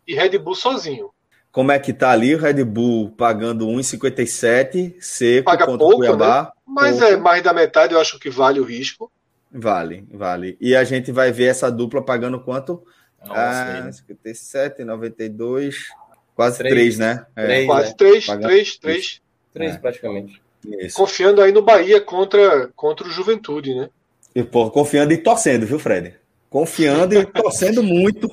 [0.06, 1.10] e Red Bull sozinho
[1.52, 5.98] como é que tá ali o Red Bull pagando 1,57 seco Paga contra pouco, o
[5.98, 6.42] Cuiabá.
[6.42, 6.50] Né?
[6.64, 7.12] Mas pouco.
[7.12, 9.10] é mais da metade, eu acho que vale o risco.
[9.50, 10.56] Vale, vale.
[10.60, 12.84] E a gente vai ver essa dupla pagando quanto?
[13.26, 15.88] Nossa, ah, 57, 92,
[16.36, 17.26] Quase três, três né?
[17.34, 17.44] É.
[17.44, 17.94] Três, Quase né?
[17.98, 18.46] três, Pagando...
[18.48, 19.22] três, três.
[19.52, 19.78] Três, é.
[19.78, 20.40] praticamente.
[20.64, 20.96] Isso.
[20.96, 23.90] Confiando aí no Bahia contra, contra o Juventude, né?
[24.34, 26.14] E, pô, confiando e torcendo, viu, Fred?
[26.48, 28.28] Confiando e torcendo muito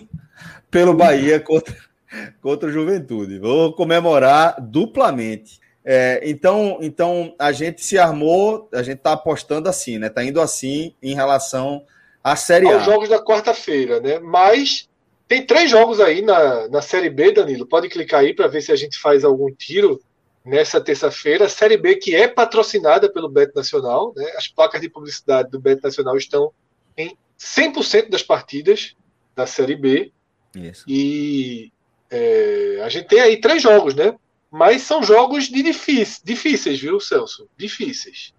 [0.69, 1.75] pelo Bahia contra,
[2.41, 3.39] contra o Juventude.
[3.39, 5.59] Vou comemorar duplamente.
[5.83, 10.09] É, então, então a gente se armou, a gente está apostando assim, né?
[10.09, 11.83] Tá indo assim em relação
[12.23, 12.77] à Série A.
[12.77, 14.19] Os jogos da quarta-feira, né?
[14.19, 14.89] Mas
[15.27, 17.65] tem três jogos aí na, na Série B, Danilo.
[17.65, 19.99] Pode clicar aí para ver se a gente faz algum tiro
[20.47, 21.49] nessa terça-feira.
[21.49, 24.31] Série B que é patrocinada pelo Beto Nacional, né?
[24.37, 26.53] As placas de publicidade do Beto Nacional estão
[26.97, 28.95] em 100% das partidas
[29.35, 30.11] da Série B.
[30.55, 30.85] Isso.
[30.87, 31.71] E
[32.09, 34.15] é, a gente tem aí três jogos, né?
[34.49, 37.49] Mas são jogos de difíceis, difíceis, viu, Celso?
[37.57, 38.33] Difíceis.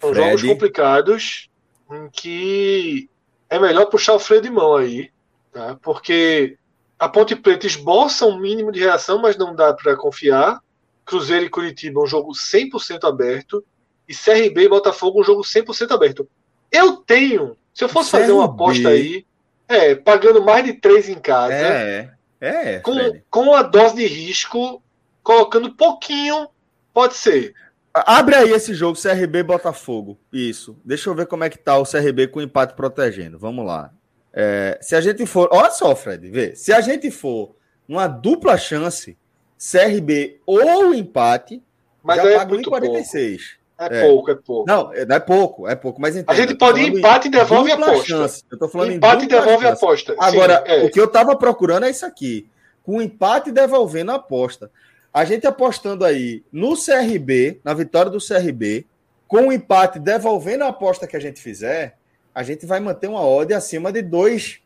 [0.00, 0.24] São Fred.
[0.24, 1.50] jogos complicados
[1.90, 3.10] em que
[3.50, 5.10] é melhor puxar o freio de mão aí,
[5.52, 5.76] tá?
[5.82, 6.56] Porque
[6.96, 10.60] a Ponte Preta esboça um mínimo de reação, mas não dá para confiar.
[11.08, 13.64] Cruzeiro e Curitiba, um jogo 100% aberto.
[14.06, 16.28] E CRB e Botafogo, um jogo 100% aberto.
[16.70, 18.22] Eu tenho, se eu fosse CRB.
[18.22, 19.24] fazer uma aposta aí,
[19.66, 21.54] é, pagando mais de três em casa.
[21.54, 22.10] É,
[22.40, 22.78] é.
[22.80, 22.94] Com,
[23.30, 24.82] com a dose de risco,
[25.22, 26.48] colocando pouquinho,
[26.92, 27.54] pode ser.
[27.92, 30.18] Abre aí esse jogo, CRB Botafogo.
[30.32, 30.76] Isso.
[30.84, 33.38] Deixa eu ver como é que tá o CRB com o empate protegendo.
[33.38, 33.92] Vamos lá.
[34.32, 35.48] É, se a gente for.
[35.50, 36.54] Olha só, Fred, vê.
[36.54, 37.56] Se a gente for
[37.88, 39.16] uma dupla chance,
[39.58, 41.62] CRB ou empate,
[42.02, 43.58] mas já é paga 1,46.
[43.78, 44.68] É, é, pouco, é pouco.
[44.68, 46.00] Não, é, não é pouco, é pouco.
[46.00, 48.04] Mas entenda, a gente pode ir empate e devolve a aposta.
[48.06, 48.44] Chance.
[48.50, 50.16] Eu tô falando empate e devolve a aposta.
[50.18, 50.84] Agora, Sim, é.
[50.84, 52.48] o que eu tava procurando é isso aqui.
[52.82, 54.70] Com empate e devolvendo a aposta.
[55.12, 58.84] A gente apostando aí no CRB, na vitória do CRB,
[59.28, 61.96] com o empate devolvendo a aposta que a gente fizer,
[62.34, 64.60] a gente vai manter uma odd acima de dois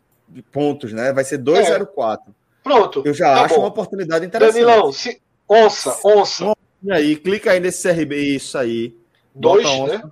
[0.51, 1.13] pontos, né?
[1.13, 2.19] Vai ser 2,04.
[2.29, 2.42] É.
[2.63, 3.03] Pronto.
[3.05, 3.63] Eu já tá acho bom.
[3.63, 4.65] uma oportunidade interessante.
[4.65, 5.21] Danilão, se...
[5.49, 6.57] onça, onça.
[6.83, 8.95] E aí, clica aí nesse CRB, isso aí.
[9.35, 10.03] Dois, onça, né?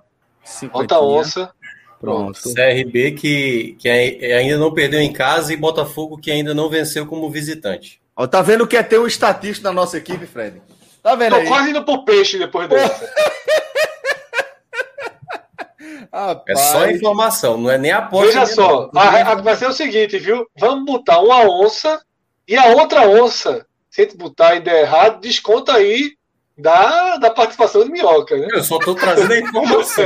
[0.71, 1.53] Bota onça.
[1.99, 2.39] Pronto.
[2.41, 7.29] CRB que, que ainda não perdeu em casa e Botafogo que ainda não venceu como
[7.29, 8.01] visitante.
[8.15, 10.61] Ó, tá vendo que é ter um estatístico na nossa equipe, Fred?
[11.03, 11.47] Tá vendo Tô aí?
[11.47, 13.13] quase indo pro peixe depois dessa.
[16.47, 18.27] é só informação, não é nem aposta.
[18.27, 20.47] Veja só, a, a, vai ser o seguinte, viu?
[20.59, 22.01] Vamos botar uma onça
[22.47, 26.15] e a outra onça, se a gente botar e der errado, desconta aí
[26.57, 28.47] da, da participação de minhoca, né?
[28.51, 30.05] Eu só tô trazendo a informação.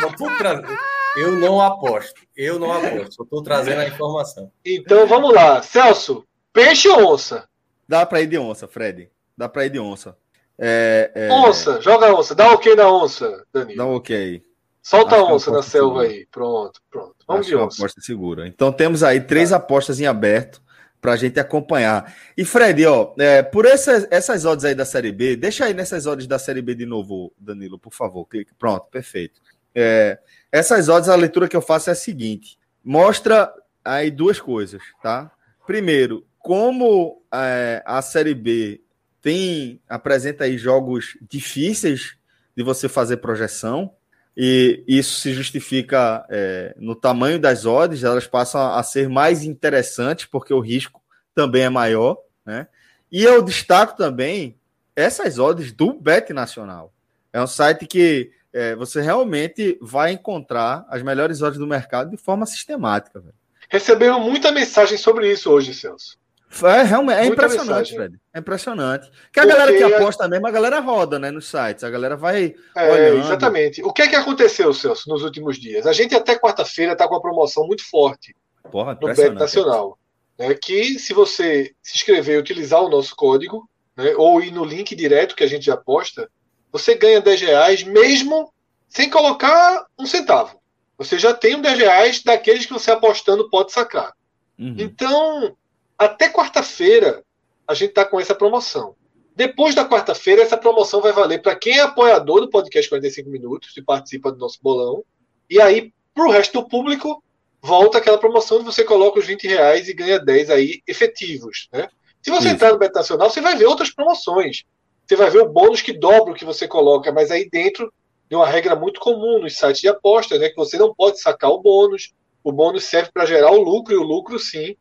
[0.00, 0.78] não tô trazendo.
[1.16, 2.20] Eu não aposto.
[2.36, 3.14] Eu não aposto.
[3.14, 4.50] Só tô trazendo a informação.
[4.64, 5.62] Então vamos lá.
[5.62, 7.48] Celso, Peixe ou onça?
[7.88, 9.10] Dá pra ir de onça, Fred.
[9.36, 10.16] Dá pra ir de onça.
[10.58, 11.32] É, é...
[11.32, 12.34] Onça, joga onça.
[12.34, 13.76] Dá ok na onça, Danilo.
[13.76, 14.42] Dá ok.
[14.82, 16.08] Solta Acho a onça na selva segura.
[16.08, 16.26] aí.
[16.30, 17.16] Pronto, pronto.
[17.26, 17.76] Vamos Acho de onça.
[17.82, 18.46] aposta segura.
[18.46, 19.56] Então temos aí três tá.
[19.56, 20.62] apostas em aberto
[21.06, 22.12] para a gente acompanhar.
[22.36, 26.04] E Fred, ó, é, por essas, essas odds aí da Série B, deixa aí nessas
[26.04, 28.26] odds da Série B de novo, Danilo, por favor.
[28.26, 28.52] Clique.
[28.58, 29.40] Pronto, perfeito.
[29.72, 30.18] É,
[30.50, 33.54] essas odds, a leitura que eu faço é a seguinte: mostra
[33.84, 35.30] aí duas coisas, tá?
[35.64, 38.80] Primeiro, como é, a Série B
[39.22, 42.16] tem apresenta aí jogos difíceis
[42.56, 43.94] de você fazer projeção,
[44.36, 50.26] e isso se justifica é, no tamanho das odds, elas passam a ser mais interessantes,
[50.26, 51.02] porque o risco
[51.34, 52.66] também é maior, né?
[53.10, 54.58] E eu destaco também
[54.94, 56.92] essas odds do Bet Nacional.
[57.32, 62.16] É um site que é, você realmente vai encontrar as melhores odds do mercado de
[62.16, 63.20] forma sistemática.
[63.20, 63.34] Velho.
[63.68, 66.18] Recebemos muita mensagem sobre isso hoje, Celso.
[66.62, 68.18] É, realmente, é impressionante, Fred.
[68.32, 69.10] É impressionante.
[69.32, 71.84] Que a Porque galera que aposta mesmo, a galera roda, né, nos sites.
[71.84, 72.54] A galera vai.
[72.76, 73.18] É, olhando.
[73.20, 73.82] exatamente.
[73.82, 75.86] O que é que aconteceu, Celso, nos últimos dias?
[75.86, 78.34] A gente até quarta-feira está com uma promoção muito forte
[78.70, 79.98] Porra, no Bet Nacional.
[80.38, 84.64] Né, que se você se inscrever e utilizar o nosso código, né, ou ir no
[84.64, 86.30] link direto que a gente já posta,
[86.70, 88.52] você ganha 10 reais mesmo
[88.88, 90.60] sem colocar um centavo.
[90.98, 94.12] Você já tem um 10 reais daqueles que você apostando pode sacar.
[94.58, 94.74] Uhum.
[94.78, 95.56] Então,
[95.98, 97.22] até quarta-feira
[97.66, 98.94] a gente está com essa promoção.
[99.34, 103.76] Depois da quarta-feira, essa promoção vai valer para quem é apoiador do podcast 45 Minutos
[103.76, 105.04] e participa do nosso bolão.
[105.50, 107.22] E aí, para o resto do público,
[107.60, 111.68] volta aquela promoção de você coloca os 20 reais e ganha 10 aí efetivos.
[111.72, 111.88] Né?
[112.22, 112.54] Se você Isso.
[112.54, 114.64] entrar no Beto Nacional, você vai ver outras promoções.
[115.06, 117.92] Você vai ver o bônus que dobra o que você coloca, mas aí dentro
[118.28, 121.50] de uma regra muito comum nos sites de apostas, né, que você não pode sacar
[121.50, 122.12] o bônus.
[122.42, 124.76] O bônus serve para gerar o lucro, e o lucro, sim,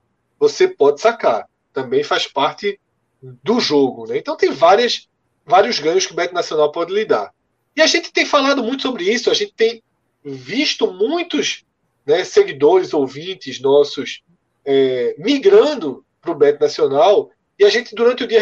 [0.49, 1.47] você pode sacar.
[1.73, 2.79] Também faz parte
[3.21, 4.07] do jogo.
[4.07, 4.17] Né?
[4.17, 5.07] Então tem várias,
[5.45, 7.33] vários ganhos que o Beto Nacional pode lhe dar.
[7.75, 9.83] E a gente tem falado muito sobre isso, a gente tem
[10.23, 11.65] visto muitos
[12.05, 14.21] né, seguidores, ouvintes nossos
[14.63, 18.39] é, migrando para o Beto Nacional E a gente, durante o dia,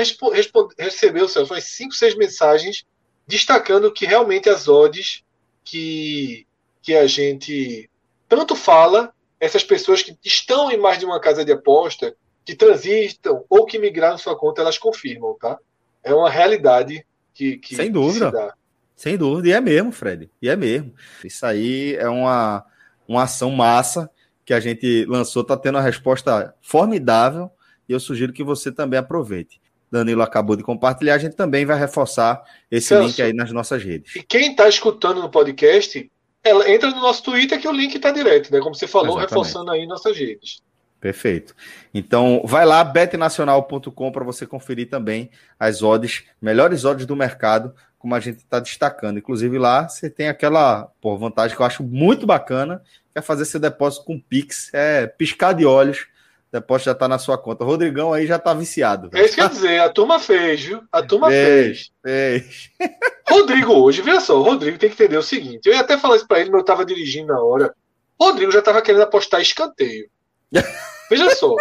[0.77, 2.85] recebeu, Celso, umas 5, 6 mensagens
[3.27, 5.23] destacando que realmente as odds
[5.63, 6.45] que,
[6.81, 7.89] que a gente
[8.27, 9.12] tanto fala,
[9.43, 12.15] essas pessoas que estão em mais de uma casa de aposta,
[12.45, 15.57] que transitam ou que migraram sua conta, elas confirmam, tá?
[16.01, 18.31] É uma realidade que, que Sem dúvida.
[18.31, 18.53] Que
[18.95, 20.31] Sem dúvida, e é mesmo, Fred.
[20.41, 20.93] E é mesmo.
[21.25, 22.65] Isso aí é uma,
[23.05, 24.09] uma ação massa
[24.45, 27.51] que a gente lançou, está tendo uma resposta formidável
[27.87, 29.61] e eu sugiro que você também aproveite.
[29.91, 32.41] Danilo acabou de compartilhar, a gente também vai reforçar
[32.71, 34.15] esse Celso, link aí nas nossas redes.
[34.15, 36.09] E quem está escutando no podcast,
[36.43, 38.59] ela entra no nosso Twitter que o link está direto, né?
[38.59, 39.29] Como você falou, Exatamente.
[39.29, 40.61] reforçando aí nossas redes.
[40.99, 41.53] Perfeito.
[41.93, 45.29] Então, vai lá, betnacional.com para você conferir também
[45.59, 49.17] as odds, melhores odds do mercado, como a gente está destacando.
[49.17, 53.45] Inclusive lá você tem aquela por vantagem que eu acho muito bacana, que é fazer
[53.45, 56.07] seu depósito com Pix, é piscar de olhos,
[56.53, 57.63] depósito já está na sua conta.
[57.63, 59.09] O Rodrigão aí já está viciado.
[59.13, 60.83] É isso que eu dizer, a turma fez, viu?
[60.91, 61.91] A turma fez.
[62.01, 62.69] Fez.
[62.77, 62.91] fez.
[63.27, 66.17] Rodrigo hoje, veja só, o Rodrigo tem que entender o seguinte, eu ia até falar
[66.17, 67.73] isso para ele, mas eu estava dirigindo na hora.
[68.19, 70.07] O Rodrigo já estava querendo apostar escanteio.
[71.09, 71.55] Veja só.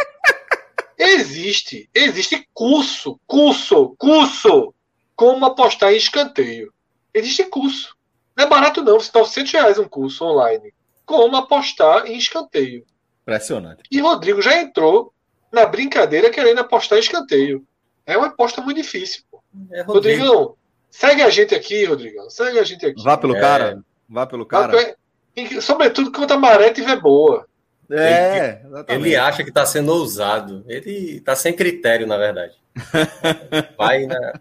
[0.98, 4.74] Existe, existe curso, curso, curso,
[5.16, 6.72] como apostar em escanteio.
[7.14, 7.96] Existe curso.
[8.36, 10.72] Não é barato não, você está 100 reais um curso online.
[11.04, 12.84] Como apostar em escanteio.
[13.22, 13.82] Impressionante.
[13.90, 15.12] E Rodrigo já entrou
[15.52, 17.64] na brincadeira querendo apostar em escanteio.
[18.06, 19.22] É uma aposta muito difícil.
[19.30, 19.42] Pô.
[19.70, 20.24] É Rodrigo.
[20.24, 20.56] Rodrigão,
[20.90, 22.28] segue a gente aqui, Rodrigão.
[22.28, 23.02] Segue a gente aqui.
[23.02, 23.40] Vá pelo é.
[23.40, 23.84] cara.
[24.08, 24.72] Vá pelo cara.
[24.72, 27.46] Vá, sobretudo quando a maré estiver boa.
[27.90, 30.64] É, ele, ele acha que está sendo ousado.
[30.66, 32.54] Ele está sem critério, na verdade.
[33.76, 34.40] Vai na.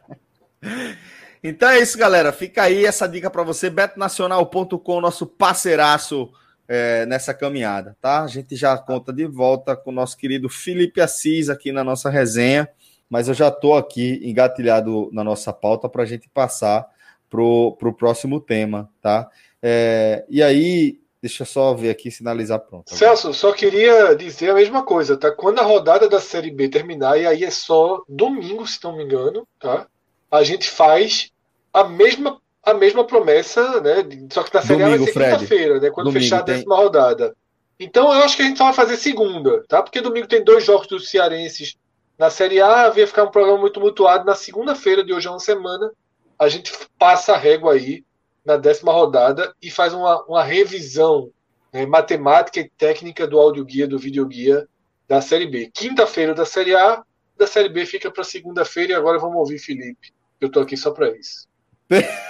[1.44, 2.32] Então é isso, galera.
[2.32, 6.32] Fica aí essa dica para você, betonacional.com, nosso parceiraço
[6.74, 8.24] é, nessa caminhada, tá?
[8.24, 12.10] A gente já conta de volta com o nosso querido Felipe Assis aqui na nossa
[12.10, 12.70] resenha,
[13.10, 16.88] mas eu já estou aqui engatilhado na nossa pauta para a gente passar
[17.30, 19.30] para o próximo tema, tá?
[19.62, 22.96] É, e aí, Deixa eu só ver aqui sinalizar pronto.
[22.96, 25.30] Celso, só queria dizer a mesma coisa, tá?
[25.30, 29.04] Quando a rodada da Série B terminar, e aí é só domingo, se não me
[29.04, 29.86] engano, tá?
[30.32, 31.32] A gente faz
[31.72, 33.96] a mesma, a mesma promessa, né?
[34.32, 35.90] Só que na Série domingo, A vai ser quinta-feira, né?
[35.90, 36.84] Quando domingo, fechar a décima tem...
[36.84, 37.36] rodada.
[37.80, 39.82] Então eu acho que a gente só vai fazer segunda, tá?
[39.82, 41.76] Porque domingo tem dois jogos dos cearenses
[42.18, 44.26] na Série A, vai ficar um programa muito mutuado.
[44.26, 45.92] Na segunda-feira de hoje, é uma semana,
[46.38, 48.06] a gente passa a régua aí
[48.46, 51.32] na décima rodada e faz uma, uma revisão
[51.74, 54.68] né, matemática e técnica do audioguia, do videoguia
[55.08, 55.72] da Série B.
[55.74, 57.04] Quinta-feira da Série A,
[57.36, 60.14] da Série B fica para segunda-feira e agora vamos ouvir Felipe.
[60.40, 61.48] Eu estou aqui só para isso.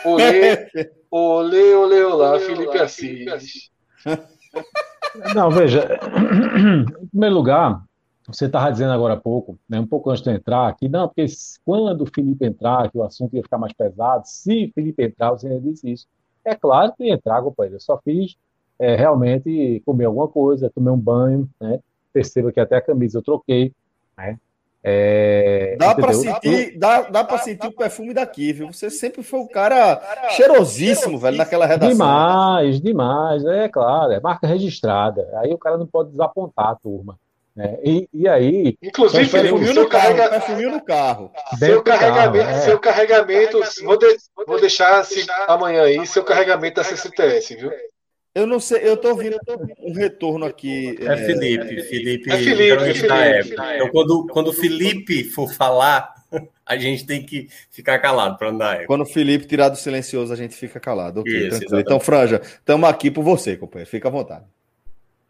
[0.06, 0.68] Olê,
[1.12, 3.70] olê, olê, olá, Felipe Assis.
[5.36, 6.00] Não, veja,
[7.02, 7.84] em primeiro lugar,
[8.26, 11.26] você estava dizendo agora há pouco, né, um pouco antes de entrar aqui, não, porque
[11.66, 15.32] quando o Felipe entrar, que o assunto ia ficar mais pesado, se o Felipe entrar,
[15.32, 16.08] você já disse isso.
[16.44, 17.76] É claro que ia entrar, companheiro.
[17.76, 18.36] Eu só fiz
[18.80, 21.80] é, realmente comer alguma coisa, tomei um banho, né?
[22.12, 23.72] Perceba que até a camisa eu troquei,
[24.18, 24.40] né?
[24.84, 28.74] É, dá para sentir, dá, dá para sentir o perfume daqui, viu?
[28.74, 30.02] Você sempre foi um cara
[30.32, 31.94] cheirosíssimo, velho, naquela redação.
[31.94, 35.30] Demais, demais, é claro, é marca registrada.
[35.36, 37.18] Aí o cara não pode desapontar a turma.
[37.58, 38.78] É, e, e, aí.
[38.82, 40.30] Inclusive, Felipe, seu, carrega...
[40.30, 41.32] perfuminho no carro.
[41.60, 42.62] Seu carregamento, carro, é.
[42.62, 44.18] seu carregamento, vou, de...
[44.48, 47.72] vou deixar assim, amanhã aí, seu carregamento da CCTS, viu?
[48.34, 49.38] Eu não sei, eu tô ouvindo
[49.80, 50.96] um retorno aqui.
[51.02, 52.32] É, é Felipe, Felipe.
[52.32, 53.56] É Felipe, Felipe.
[53.76, 56.14] Então, quando, quando o Felipe for falar,
[56.66, 58.86] a gente tem que ficar calado para andar.
[58.86, 61.20] Quando o Felipe tirar do silencioso, a gente fica calado.
[61.20, 61.82] Ok, Isso, tranquilo.
[61.82, 63.90] Então, Franja, estamos aqui por você, companheiro.
[63.90, 64.46] Fica à vontade.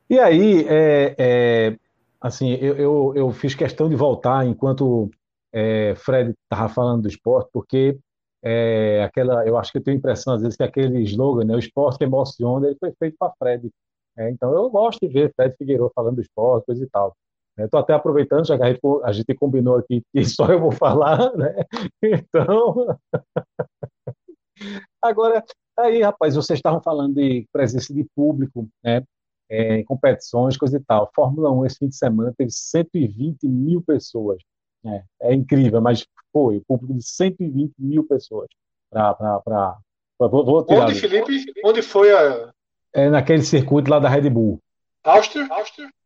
[0.07, 1.75] E aí, é, é,
[2.19, 5.09] assim, eu, eu, eu, fiz questão de voltar enquanto
[5.51, 7.97] é, Fred estava falando do esporte, porque
[8.43, 11.55] é, aquela, eu acho que eu tenho a impressão, às vezes, que aquele slogan, né,
[11.55, 13.69] o esporte emociona, ele foi feito para Fred.
[14.17, 17.15] É, então, eu gosto de ver Fred Figueiredo falando do esporte, coisa e tal.
[17.57, 20.71] Estou até aproveitando, já que a gente, a gente combinou aqui que só eu vou
[20.71, 21.55] falar, né?
[22.03, 22.97] Então.
[25.01, 25.43] Agora,
[25.77, 29.03] aí, rapaz, vocês estavam falando de presença de público, né?
[29.51, 31.11] é, em competições, coisa e tal.
[31.13, 34.41] Fórmula 1 esse fim de semana teve 120 mil pessoas.
[34.85, 38.47] É, é incrível, mas foi o público de 120 mil pessoas.
[38.89, 39.77] Pra, pra, pra,
[40.17, 40.99] pra vou, vou tirar onde, ali.
[40.99, 41.53] Felipe?
[41.63, 42.51] Onde foi a.
[42.93, 44.59] É naquele circuito lá da Red Bull.
[45.03, 45.47] Áustria?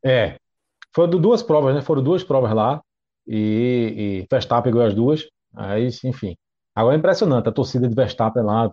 [0.04, 0.38] É.
[0.94, 1.82] Foram duas provas, né?
[1.82, 2.82] Foram duas provas lá.
[3.28, 5.28] E, e Verstappen ganhou as duas.
[5.56, 6.36] Aí, enfim.
[6.76, 8.70] Agora é impressionante a torcida de Verstappen lá,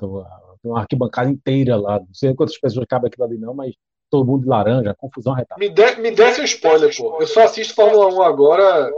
[0.63, 1.99] uma arquibancada inteira lá.
[2.01, 3.75] Não sei quantas pessoas cabem aquilo ali, não, mas
[4.11, 5.59] todo mundo de laranja, confusão retada.
[5.59, 7.19] Me, de, me desce um spoiler, pô.
[7.21, 8.93] Eu só assisto Fórmula 1 agora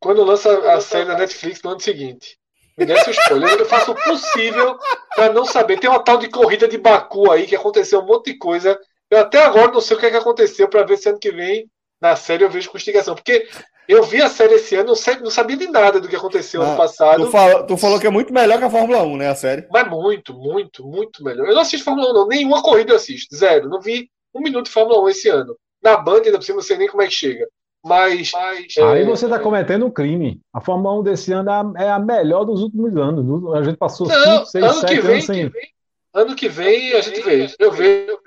[0.00, 2.38] quando lança a série da Netflix no ano seguinte.
[2.76, 3.58] Me dê esse spoiler.
[3.58, 4.78] Eu faço o possível
[5.14, 5.78] para não saber.
[5.78, 8.78] Tem uma tal de corrida de Baku aí que aconteceu um monte de coisa.
[9.10, 11.30] Eu até agora não sei o que, é que aconteceu para ver se ano que
[11.30, 11.68] vem
[12.00, 13.14] na série eu vejo com instigação.
[13.14, 13.46] Porque
[13.86, 16.76] eu vi a série esse ano, não sabia de nada do que aconteceu ah, ano
[16.76, 17.24] passado.
[17.26, 19.28] Tu falou, tu falou, que é muito melhor que a Fórmula 1, né?
[19.28, 19.66] A série.
[19.70, 21.46] Mas muito, muito, muito melhor.
[21.46, 22.28] Eu não assisto Fórmula 1, não.
[22.28, 23.36] Nenhuma corrida eu assisto.
[23.36, 23.68] Zero.
[23.68, 25.54] Não vi um minuto de Fórmula 1 esse ano.
[25.82, 27.46] Na Band, ainda por cima, não sei nem como é que chega.
[27.84, 28.30] Mas.
[28.32, 29.04] mas Aí é...
[29.04, 30.40] você está cometendo um crime.
[30.52, 33.54] A Fórmula 1 desse ano é a é melhor dos últimos anos.
[33.54, 35.48] A gente passou 5, 6, 7 anos sem.
[35.48, 35.68] Que vem,
[36.14, 37.46] ano que vem a gente vê.
[37.58, 38.18] Eu vejo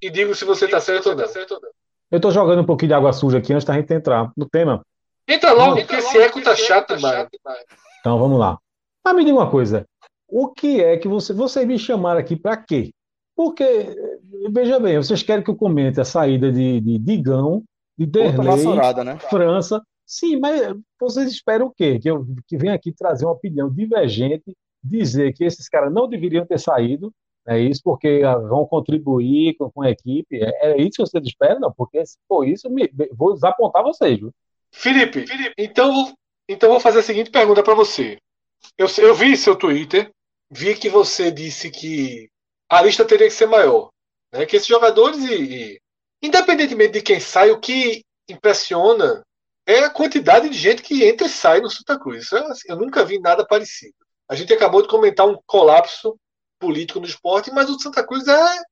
[0.00, 1.24] e digo se você está certo ou não.
[2.10, 4.84] Eu estou jogando um pouquinho de água suja aqui antes da gente entrar no tema.
[5.26, 7.26] Entra logo, porque esse eco tá chato demais.
[8.00, 8.58] Então vamos lá.
[9.04, 9.86] Mas me diga uma coisa.
[10.28, 11.32] O que é que você.
[11.32, 12.90] Vocês me chamaram aqui para quê?
[13.36, 13.64] Porque,
[14.50, 17.64] veja bem, vocês querem que eu comente a saída de, de Digão,
[17.96, 18.64] de Derlei,
[19.04, 19.18] né?
[19.18, 19.82] França.
[20.06, 21.98] Sim, mas vocês esperam o quê?
[21.98, 26.44] Que eu que venha aqui trazer uma opinião divergente, dizer que esses caras não deveriam
[26.44, 27.12] ter saído,
[27.46, 30.42] é isso, porque vão contribuir com, com a equipe.
[30.42, 31.60] É, é, isso que vocês esperam?
[31.60, 34.18] Não, porque se for isso, me, vou desapontar vocês.
[34.18, 34.32] Viu?
[34.72, 36.12] Felipe, Felipe, então,
[36.48, 38.18] então vou fazer a seguinte pergunta para você.
[38.78, 40.10] Eu, eu vi seu Twitter,
[40.50, 42.28] vi que você disse que
[42.68, 43.90] a lista teria que ser maior.
[44.32, 44.46] Né?
[44.46, 45.80] Que esses jogadores, e, e,
[46.24, 49.22] independentemente de quem sai, o que impressiona
[49.66, 52.32] é a quantidade de gente que entra e sai no Santa Cruz.
[52.32, 53.94] É assim, eu nunca vi nada parecido.
[54.28, 56.18] A gente acabou de comentar um colapso
[56.58, 58.62] político no esporte, mas o Santa Cruz é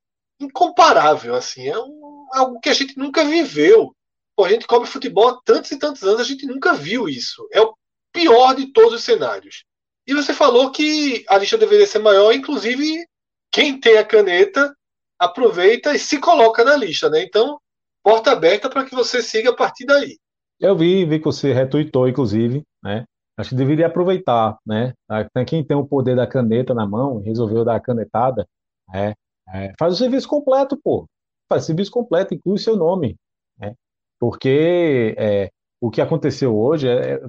[0.40, 1.34] incomparável.
[1.34, 3.94] assim É um, algo que a gente nunca viveu.
[4.40, 7.46] A gente cobre futebol há tantos e tantos anos, a gente nunca viu isso.
[7.52, 7.76] É o
[8.12, 9.64] pior de todos os cenários.
[10.06, 13.06] E você falou que a lista deveria ser maior, inclusive
[13.52, 14.74] quem tem a caneta
[15.22, 17.22] aproveita e se coloca na lista, né?
[17.22, 17.58] Então,
[18.02, 20.18] porta aberta para que você siga a partir daí.
[20.58, 23.04] Eu vi, vi que você retuitou, inclusive, né?
[23.36, 24.92] Acho que deveria aproveitar, né?
[25.46, 28.46] Quem tem o poder da caneta na mão, resolveu dar a canetada,
[28.92, 29.14] é,
[29.48, 31.06] é, faz o serviço completo, pô.
[31.48, 33.16] Faz o serviço completo, inclui seu nome,
[33.58, 33.74] né?
[34.18, 35.50] Porque é,
[35.80, 37.20] o que aconteceu hoje é, é,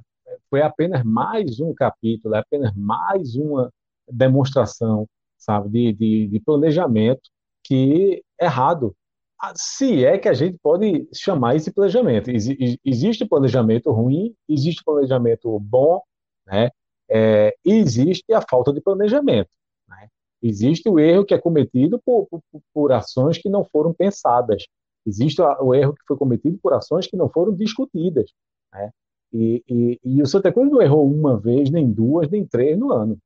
[0.49, 3.69] foi apenas mais um capítulo, é apenas mais uma
[4.11, 5.07] demonstração
[5.37, 7.29] sabe, de, de, de planejamento
[7.63, 8.95] que errado.
[9.39, 12.29] Ah, se é que a gente pode chamar esse planejamento.
[12.29, 12.47] Ex
[12.85, 16.01] existe planejamento ruim, existe planejamento bom,
[16.45, 16.69] né?
[17.09, 19.49] É, existe a falta de planejamento.
[19.87, 20.07] Né?
[20.41, 22.41] Existe o erro que é cometido por, por,
[22.73, 24.65] por ações que não foram pensadas.
[25.05, 28.31] Existe o erro que foi cometido por ações que não foram discutidas.
[28.71, 28.91] Né?
[29.33, 32.91] E, e, e, o Santa Cruz não errou uma vez, nem duas, nem três no
[32.93, 33.17] ano.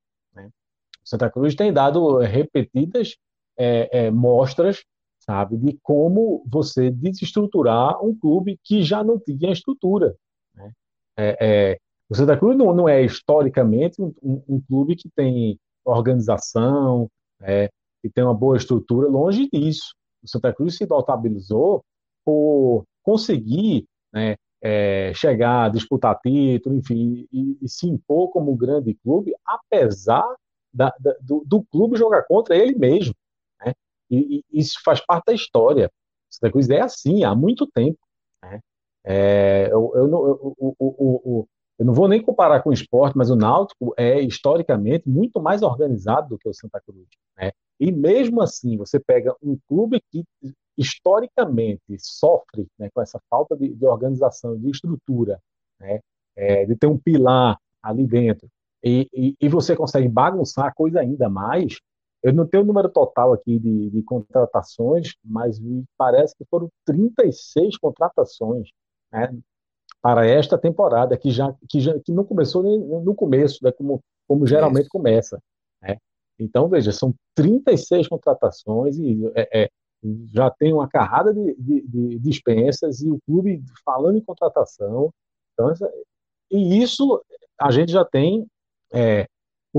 [1.07, 3.15] Santa Cruz tem dado repetidas
[3.57, 4.83] é, é, mostras,
[5.19, 10.15] sabe, de como você desestruturar um clube que já não tinha estrutura.
[10.55, 10.71] Né?
[11.17, 11.77] É, é
[12.09, 17.09] o Santa Cruz não, não é historicamente um, um, um, clube que tem organização,
[17.41, 17.69] é,
[18.01, 19.93] que tem uma boa estrutura, longe disso.
[20.23, 21.83] O Santa Cruz se notabilizou
[22.23, 28.93] por conseguir né, é, chegar, disputar título, enfim, e, e, se impor como um grande
[28.95, 30.25] clube, apesar
[30.73, 33.13] da, da, do, do, clube jogar contra ele mesmo.
[34.09, 35.91] E, e, isso faz parte da história.
[36.29, 37.99] Santa Cruz é assim há muito tempo.
[38.41, 38.59] Né?
[39.05, 41.47] É, eu, eu, eu, eu,
[41.79, 45.61] eu, não vou nem comparar com o esporte, mas o Náutico é historicamente muito mais
[45.61, 47.07] organizado do que o Santa Cruz.
[47.37, 47.51] Né?
[47.79, 50.23] E mesmo assim, você pega um clube que
[50.77, 55.39] historicamente sofre né, com essa falta de, de organização, de estrutura,
[55.79, 55.99] né,
[56.35, 58.47] é, de ter um pilar ali dentro,
[58.83, 61.79] e, e, e, você consegue bagunçar a coisa ainda mais.
[62.23, 66.69] Eu não tenho o número total aqui de, de contratações, mas me parece que foram
[66.85, 68.69] 36 contratações
[69.11, 69.37] né,
[70.01, 74.01] para esta temporada, que já, que já que não começou nem no começo, né, como,
[74.27, 75.39] como geralmente começa.
[75.81, 75.97] Né?
[76.39, 79.69] Então, veja, são 36 contratações e é, é,
[80.33, 85.11] já tem uma carrada de, de, de, dispensas e o clube falando em contratação.
[85.53, 85.73] Então,
[86.51, 87.23] e isso
[87.59, 88.45] a gente já tem
[88.93, 89.27] é,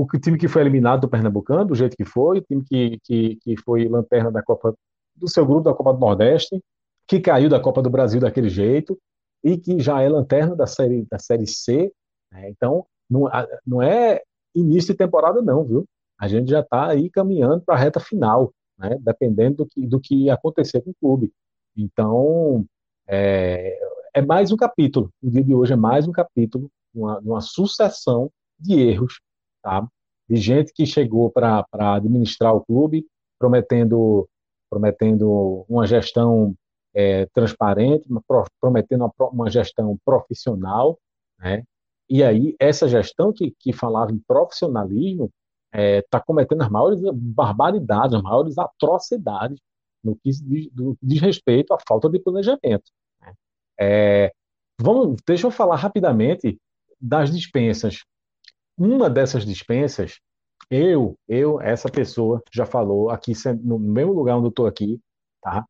[0.01, 3.35] o time que foi eliminado do Pernambucano, do jeito que foi, o time que, que,
[3.37, 4.73] que foi lanterna da Copa
[5.15, 6.61] do seu grupo da Copa do Nordeste,
[7.07, 8.97] que caiu da Copa do Brasil daquele jeito
[9.43, 11.91] e que já é lanterna da série da série C.
[12.31, 12.49] Né?
[12.49, 13.23] Então não,
[13.65, 14.21] não é
[14.55, 15.85] início de temporada não, viu?
[16.19, 18.97] A gente já está aí caminhando para a reta final, né?
[19.01, 21.31] Dependendo do que do que acontecer com o clube.
[21.75, 22.65] Então
[23.07, 23.79] é,
[24.13, 25.11] é mais um capítulo.
[25.21, 29.19] O dia de hoje é mais um capítulo, uma, uma sucessão de erros,
[29.61, 29.87] tá?
[30.29, 31.65] de gente que chegou para
[31.95, 33.05] administrar o clube,
[33.39, 34.29] prometendo,
[34.69, 36.53] prometendo uma gestão
[36.93, 38.07] é, transparente,
[38.61, 40.99] prometendo uma, uma, gestão profissional,
[41.39, 41.63] né?
[42.07, 45.31] E aí, essa gestão que, que falava em profissionalismo
[45.71, 49.59] está é, tá cometendo as maiores barbaridades, as maiores atrocidades
[50.03, 50.69] no que diz,
[51.01, 52.91] diz respeito à falta de planejamento.
[53.21, 53.33] Né?
[53.79, 54.33] É,
[54.79, 56.57] vamos, deixa eu falar rapidamente
[56.99, 58.03] das dispensas.
[58.79, 60.21] Uma dessas dispensas,
[60.71, 65.01] eu, eu, essa pessoa já falou aqui no mesmo lugar onde eu estou aqui,
[65.41, 65.65] tá?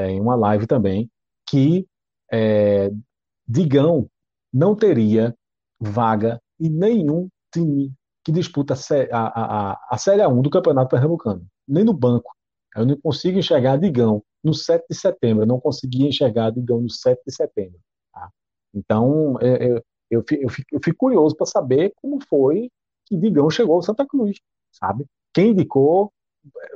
[0.00, 1.10] Em uma live também,
[1.48, 1.86] que
[2.30, 2.90] é,
[3.48, 4.06] Digão
[4.52, 5.34] não teria
[5.80, 7.90] vaga em nenhum time
[8.22, 8.74] que disputa
[9.10, 12.30] a, a, a Série 1 do Campeonato Pernambucano, nem no banco.
[12.76, 16.90] Eu não consigo enxergar Digão no 7 de setembro, eu não conseguia enxergar Digão no
[16.90, 17.80] 7 de setembro.
[18.12, 18.30] Tá?
[18.74, 22.70] Então, eu, é, é, eu, eu, fico, eu fico curioso para saber como foi
[23.06, 24.38] que Digão chegou ao Santa Cruz,
[24.70, 25.06] sabe?
[25.32, 26.12] Quem indicou,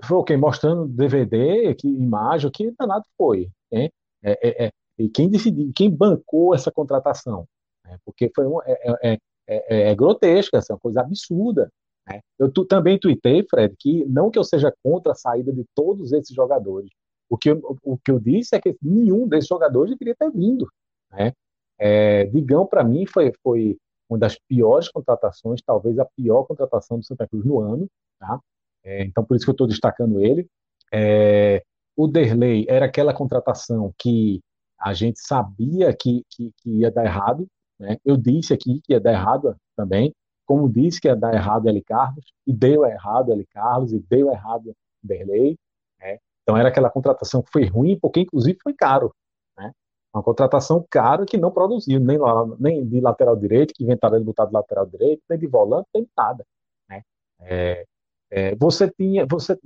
[0.02, 0.38] foi quem?
[0.38, 3.50] Mostrando DVD, que imagem, que danado foi.
[3.70, 3.90] Né?
[4.22, 7.46] É, é, é, e quem decidiu, quem bancou essa contratação?
[7.84, 7.98] Né?
[8.06, 11.70] Porque foi um, é, é, é, é grotesca, essa coisa absurda.
[12.08, 12.20] Né?
[12.38, 16.10] Eu tu, também tuitei, Fred, que não que eu seja contra a saída de todos
[16.12, 16.90] esses jogadores.
[17.28, 20.66] O que, eu, o que eu disse é que nenhum desses jogadores deveria ter vindo.
[21.10, 21.32] Né?
[21.78, 23.76] É, Digão, para mim, foi, foi
[24.08, 27.88] uma das piores contratações, talvez a pior contratação do Santa Cruz no ano.
[28.18, 28.40] Tá?
[28.84, 30.46] É, então, por isso que eu estou destacando ele.
[30.92, 31.62] É,
[31.96, 34.40] o Derlei era aquela contratação que
[34.78, 37.46] a gente sabia que, que, que ia dar errado.
[37.78, 37.96] Né?
[38.04, 40.12] Eu disse aqui que ia dar errado também,
[40.46, 41.82] como disse que ia dar errado L.
[41.82, 43.44] Carlos, e deu errado L.
[43.46, 44.72] Carlos, e deu errado
[45.02, 45.56] Derlei.
[46.00, 46.18] Né?
[46.42, 49.12] Então era aquela contratação que foi ruim, porque inclusive foi caro.
[50.16, 52.18] Uma contratação cara que não produziu, nem,
[52.58, 56.08] nem de lateral direito, que inventaram ele botar de lateral direito, nem de volante, nem
[56.16, 56.42] nada.
[56.88, 57.02] Né?
[57.40, 57.86] É,
[58.30, 59.58] é, você tinha, você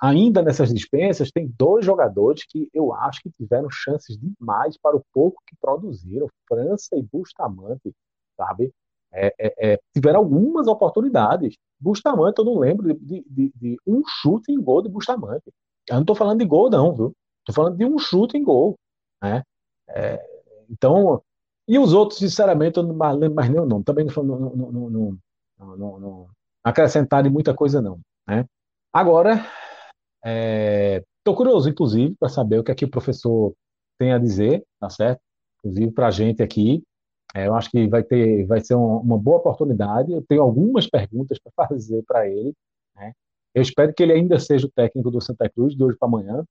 [0.00, 5.04] ainda nessas dispensas tem dois jogadores que eu acho que tiveram chances demais para o
[5.12, 7.94] pouco que produziram, França e Bustamante,
[8.34, 8.72] sabe?
[9.12, 11.54] É, é, é, tiveram algumas oportunidades.
[11.78, 15.52] Bustamante, eu não lembro de, de, de um chute em gol de Bustamante.
[15.86, 17.12] Eu não estou falando de gol, não, viu?
[17.40, 18.74] Estou falando de um chute em gol.
[19.22, 19.42] Né?
[19.94, 20.24] É,
[20.70, 21.22] então,
[21.68, 23.84] e os outros, sinceramente, eu não lembro mais nem o nome.
[23.84, 25.18] Também não, não, não, não,
[25.98, 26.28] não,
[27.30, 28.00] muita coisa, não.
[28.26, 28.44] Né?
[28.92, 33.54] Agora, estou é, curioso, inclusive, para saber o que aqui o professor
[33.98, 35.20] tem a dizer, tá certo?
[35.58, 36.82] Inclusive para a gente aqui,
[37.34, 40.12] é, eu acho que vai ter, vai ser uma boa oportunidade.
[40.12, 42.54] Eu tenho algumas perguntas para fazer para ele.
[42.96, 43.12] Né?
[43.54, 46.44] Eu espero que ele ainda seja o técnico do Santa Cruz de hoje para amanhã.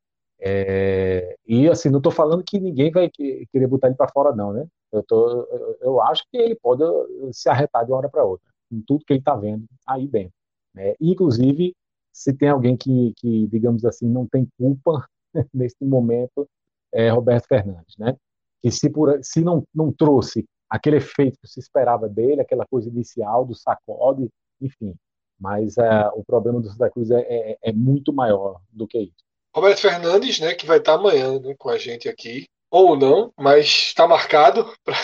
[0.43, 4.51] É, e assim, não estou falando que ninguém vai querer botar ele para fora, não,
[4.51, 4.68] né?
[4.91, 5.47] Eu, tô,
[5.81, 6.84] eu, acho que ele pode
[7.31, 10.34] se arretar de uma hora para outra, com tudo que ele está vendo aí dentro.
[10.73, 10.95] Né?
[10.99, 11.73] Inclusive,
[12.11, 15.07] se tem alguém que, que, digamos assim, não tem culpa
[15.53, 16.47] nesse momento,
[16.91, 18.18] é Roberto Fernandes, né?
[18.61, 22.89] Que se, por, se não, não trouxe aquele efeito que se esperava dele, aquela coisa
[22.89, 24.95] inicial do sacode, enfim.
[25.39, 29.23] Mas é, o problema do Santa Cruz é, é, é, muito maior do que isso.
[29.53, 33.65] Roberto Fernandes, né, que vai estar amanhã né, com a gente aqui, ou não, mas
[33.65, 34.65] está marcado.
[34.84, 34.95] Pra...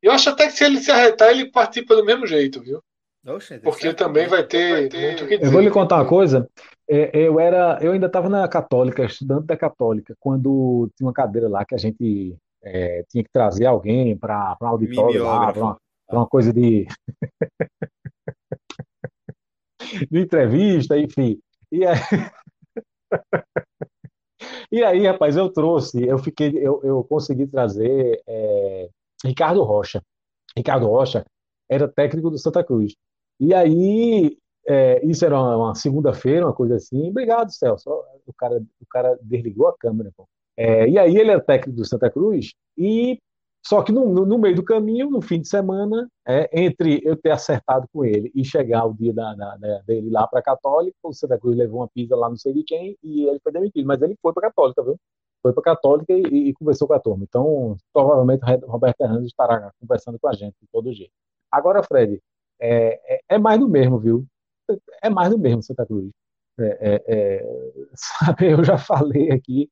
[0.00, 2.80] Eu acho até que se ele se arretar, ele participa do mesmo jeito, viu?
[3.26, 5.46] Oxe, Porque também vai ter, vai ter, muito que dizer.
[5.46, 6.48] Eu vou lhe contar uma coisa.
[6.88, 11.48] É, eu era, eu ainda estava na Católica, estudante da Católica, quando tinha uma cadeira
[11.48, 15.76] lá que a gente é, tinha que trazer alguém para um auditório lá, para uma,
[16.10, 16.86] uma, coisa de...
[20.10, 21.38] de entrevista, enfim.
[21.70, 21.96] E aí...
[24.70, 28.88] e aí, rapaz, eu trouxe, eu fiquei, eu, eu consegui trazer é,
[29.24, 30.02] Ricardo Rocha.
[30.56, 31.24] Ricardo Rocha
[31.68, 32.94] era técnico do Santa Cruz.
[33.40, 34.36] E aí,
[34.66, 37.08] é, isso era uma, uma segunda-feira, uma coisa assim.
[37.08, 37.90] Obrigado, Celso.
[38.26, 40.12] O cara, o cara desligou a câmera.
[40.56, 43.18] É, e aí ele era técnico do Santa Cruz, e
[43.64, 47.30] só que no, no, meio do caminho, no fim de semana, é, entre eu ter
[47.30, 50.96] acertado com ele e chegar o dia da, da, da dele lá para a Católica,
[51.04, 53.86] o Santa Cruz levou uma pizza lá não sei de quem e ele foi demitido.
[53.86, 54.98] Mas ele foi para a Católica, viu?
[55.40, 57.24] Foi para a Católica e, e, conversou com a turma.
[57.24, 61.12] Então, provavelmente o Roberto Hernandes estará conversando com a gente de todo jeito.
[61.50, 62.20] Agora, Fred,
[62.60, 64.26] é, é, é mais do mesmo, viu?
[65.02, 66.10] É mais do mesmo Santa Cruz.
[66.58, 67.46] É, é, é
[67.94, 69.70] sabe, eu já falei aqui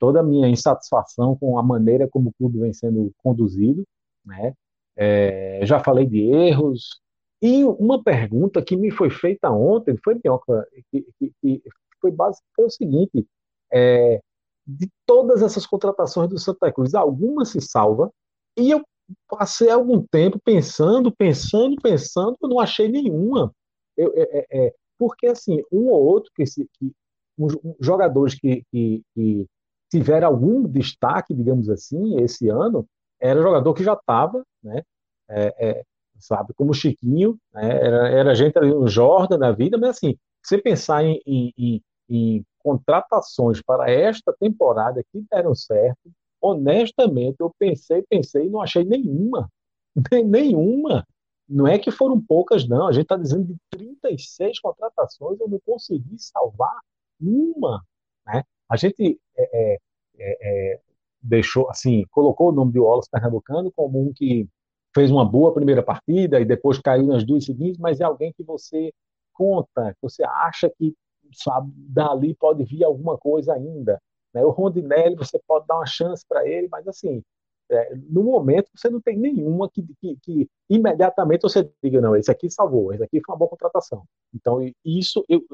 [0.00, 3.84] toda a minha insatisfação com a maneira como o clube vem sendo conduzido,
[4.24, 4.54] né?
[4.96, 7.00] É, já falei de erros.
[7.40, 11.62] E uma pergunta que me foi feita ontem, foi que, que, que
[12.00, 13.26] foi básico, foi o seguinte:
[13.72, 14.20] é,
[14.66, 18.10] de todas essas contratações do Santa Cruz, alguma se salva,
[18.58, 18.82] e eu
[19.28, 23.52] passei algum tempo pensando, pensando, pensando, eu não achei nenhuma.
[23.96, 26.92] Eu, é, é, é porque, assim, um ou outro, que, se, que
[27.38, 27.48] um,
[27.80, 29.46] jogadores que, que, que
[29.90, 32.86] tiveram algum destaque, digamos assim, esse ano,
[33.20, 34.82] era jogador que já estava, né?
[35.30, 35.84] é, é,
[36.18, 36.52] sabe?
[36.54, 37.68] Como Chiquinho, né?
[37.68, 41.82] era, era gente ali, um Jordan da vida, mas assim, você pensar em, em, em,
[42.08, 46.10] em contratações para esta temporada que deram certo,
[46.40, 49.50] honestamente, eu pensei, pensei e não achei nenhuma.
[50.26, 51.06] nenhuma.
[51.48, 52.86] Não é que foram poucas, não.
[52.86, 56.78] A gente está dizendo de 36 contratações, eu não consegui salvar
[57.20, 57.82] uma.
[58.26, 58.44] Né?
[58.70, 59.78] A gente é, é,
[60.18, 60.80] é, é
[61.22, 64.48] deixou, assim, colocou o nome de Wallace Pernambucano como um que
[64.94, 68.42] fez uma boa primeira partida e depois caiu nas duas seguintes, mas é alguém que
[68.42, 68.92] você
[69.32, 70.94] conta, que você acha que
[71.32, 74.00] sabe, dali pode vir alguma coisa ainda.
[74.34, 74.44] Né?
[74.44, 77.22] O Rondinelli, você pode dar uma chance para ele, mas assim,
[77.70, 82.30] é, no momento você não tem nenhuma que, que, que, imediatamente você diga, não, esse
[82.30, 84.04] aqui salvou, esse aqui foi uma boa contratação.
[84.34, 85.44] Então, isso, eu,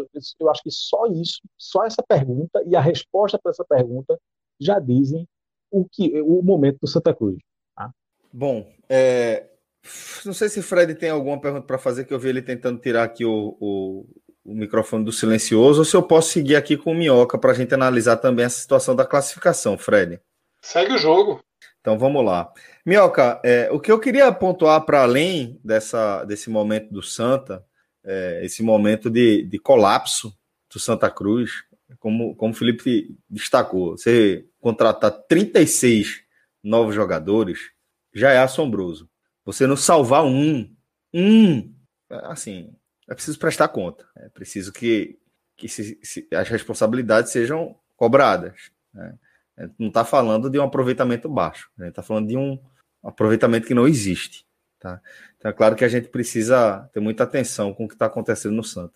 [0.41, 4.19] eu acho que só isso, só essa pergunta e a resposta para essa pergunta
[4.59, 5.29] já dizem
[5.71, 7.39] o, que, o momento do Santa Cruz.
[7.77, 7.91] Tá?
[8.33, 9.47] Bom, é,
[10.25, 13.05] não sei se Fred tem alguma pergunta para fazer, que eu vi ele tentando tirar
[13.05, 14.07] aqui o, o,
[14.45, 17.55] o, microfone do silencioso, ou se eu posso seguir aqui com o Minhoca para a
[17.55, 20.21] gente analisar também essa situação da classificação, Fred.
[20.63, 21.41] Segue o jogo.
[21.87, 22.53] Então vamos lá.
[22.85, 27.65] Minhoca, é, o que eu queria pontuar para além dessa, desse momento do Santa,
[28.05, 30.37] é, esse momento de, de colapso
[30.69, 31.63] do Santa Cruz,
[32.01, 36.25] como, como o Felipe destacou, você contratar 36
[36.61, 37.71] novos jogadores
[38.13, 39.09] já é assombroso.
[39.45, 40.69] Você não salvar um,
[41.15, 41.73] um,
[42.11, 42.75] assim,
[43.09, 44.05] é preciso prestar conta.
[44.17, 45.21] É preciso que,
[45.57, 48.73] que se, se as responsabilidades sejam cobradas.
[48.93, 49.17] Né?
[49.79, 52.59] Não está falando de um aproveitamento baixo, a gente está falando de um
[53.03, 54.45] aproveitamento que não existe.
[54.79, 55.01] Tá?
[55.37, 58.55] Então é claro que a gente precisa ter muita atenção com o que está acontecendo
[58.55, 58.95] no Santa.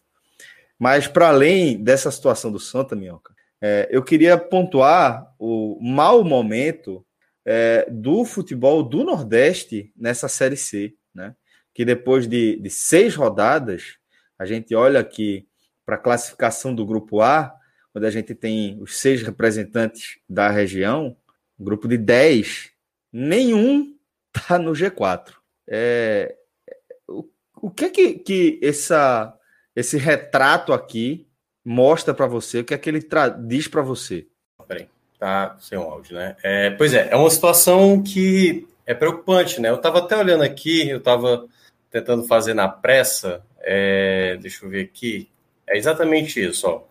[0.78, 7.04] Mas, para além dessa situação do Santa, Minhoca, é, eu queria pontuar o mau momento
[7.44, 11.36] é, do futebol do Nordeste nessa Série C, né?
[11.74, 13.98] Que depois de, de seis rodadas,
[14.38, 15.46] a gente olha aqui
[15.84, 17.54] para a classificação do Grupo A,
[17.94, 21.16] onde a gente tem os seis representantes da região,
[21.58, 22.70] um grupo de dez,
[23.12, 23.94] nenhum
[24.34, 25.32] está no G4.
[25.68, 26.34] É,
[27.08, 27.24] o,
[27.60, 29.36] o que é que, que essa
[29.74, 31.26] esse retrato aqui
[31.64, 32.60] mostra para você?
[32.60, 33.06] O que é que ele
[33.46, 34.26] diz para você?
[34.66, 34.88] Peraí,
[35.18, 36.36] tá sem o áudio, né?
[36.42, 39.68] É, pois é, é uma situação que é preocupante, né?
[39.68, 41.46] Eu estava até olhando aqui, eu estava
[41.90, 45.28] tentando fazer na pressa, é, deixa eu ver aqui,
[45.66, 46.89] é exatamente isso, ó.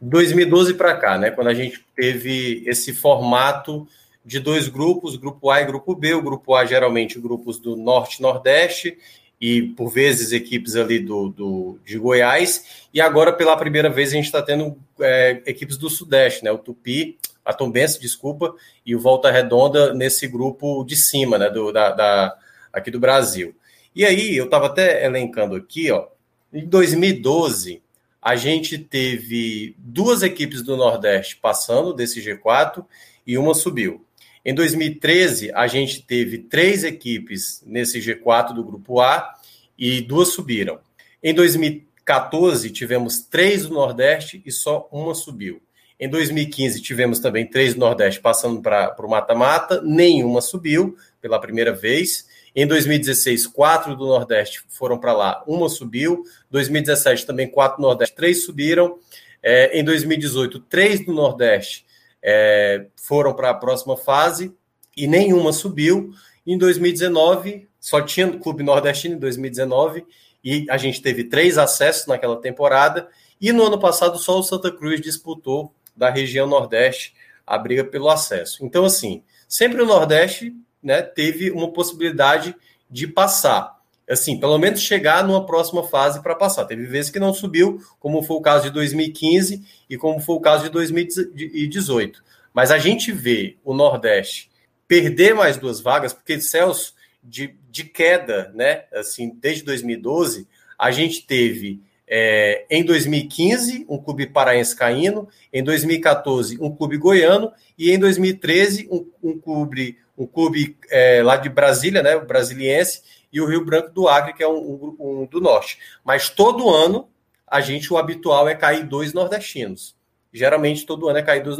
[0.00, 1.30] 2012 para cá, né?
[1.30, 3.86] Quando a gente teve esse formato
[4.24, 6.14] de dois grupos, grupo A e grupo B.
[6.14, 8.96] O grupo A geralmente grupos do Norte Nordeste
[9.40, 14.12] e por vezes equipes ali do, do, de Goiás, e agora pela primeira vez a
[14.12, 16.52] gente está tendo é, equipes do Sudeste, né?
[16.52, 18.54] O Tupi, a Tombense, desculpa,
[18.84, 21.48] e o Volta Redonda nesse grupo de cima, né?
[21.48, 22.36] Do, da, da
[22.70, 23.54] aqui do Brasil.
[23.96, 26.06] E aí, eu estava até elencando aqui, ó,
[26.52, 27.82] em 2012,
[28.22, 32.84] a gente teve duas equipes do Nordeste passando desse G4
[33.26, 34.04] e uma subiu.
[34.44, 39.34] Em 2013, a gente teve três equipes nesse G4 do Grupo A
[39.78, 40.80] e duas subiram.
[41.22, 45.60] Em 2014, tivemos três do Nordeste e só uma subiu.
[45.98, 51.74] Em 2015, tivemos também três do Nordeste passando para o mata-mata, nenhuma subiu pela primeira
[51.74, 52.26] vez.
[52.54, 56.24] Em 2016, quatro do Nordeste foram para lá, uma subiu.
[56.50, 58.98] 2017, também quatro do Nordeste, três subiram.
[59.42, 61.86] É, em 2018, três do Nordeste
[62.22, 64.52] é, foram para a próxima fase
[64.96, 66.12] e nenhuma subiu.
[66.46, 70.04] Em 2019, só tinha Clube Nordestino em 2019
[70.42, 73.08] e a gente teve três acessos naquela temporada.
[73.40, 77.14] E no ano passado, só o Santa Cruz disputou da região Nordeste
[77.46, 78.64] a briga pelo acesso.
[78.64, 82.54] Então, assim, sempre o Nordeste né, teve uma possibilidade
[82.90, 83.80] de passar
[84.10, 86.64] assim, pelo menos chegar numa próxima fase para passar.
[86.64, 90.40] Teve vezes que não subiu, como foi o caso de 2015 e como foi o
[90.40, 92.22] caso de 2018.
[92.52, 94.50] Mas a gente vê o Nordeste
[94.88, 98.84] perder mais duas vagas, porque Celso, de, de queda, né?
[98.92, 101.80] Assim, desde 2012, a gente teve
[102.10, 108.88] é, em 2015 um clube paraense caindo, em 2014 um clube goiano e em 2013
[108.90, 113.00] um, um clube um clube é, lá de Brasília, né, o brasiliense,
[113.32, 115.78] e o Rio Branco do Acre, que é um, um, um, do norte.
[116.04, 117.08] Mas todo ano,
[117.46, 119.96] a gente, o habitual é cair dois nordestinos.
[120.30, 121.56] Geralmente, todo ano é cair dois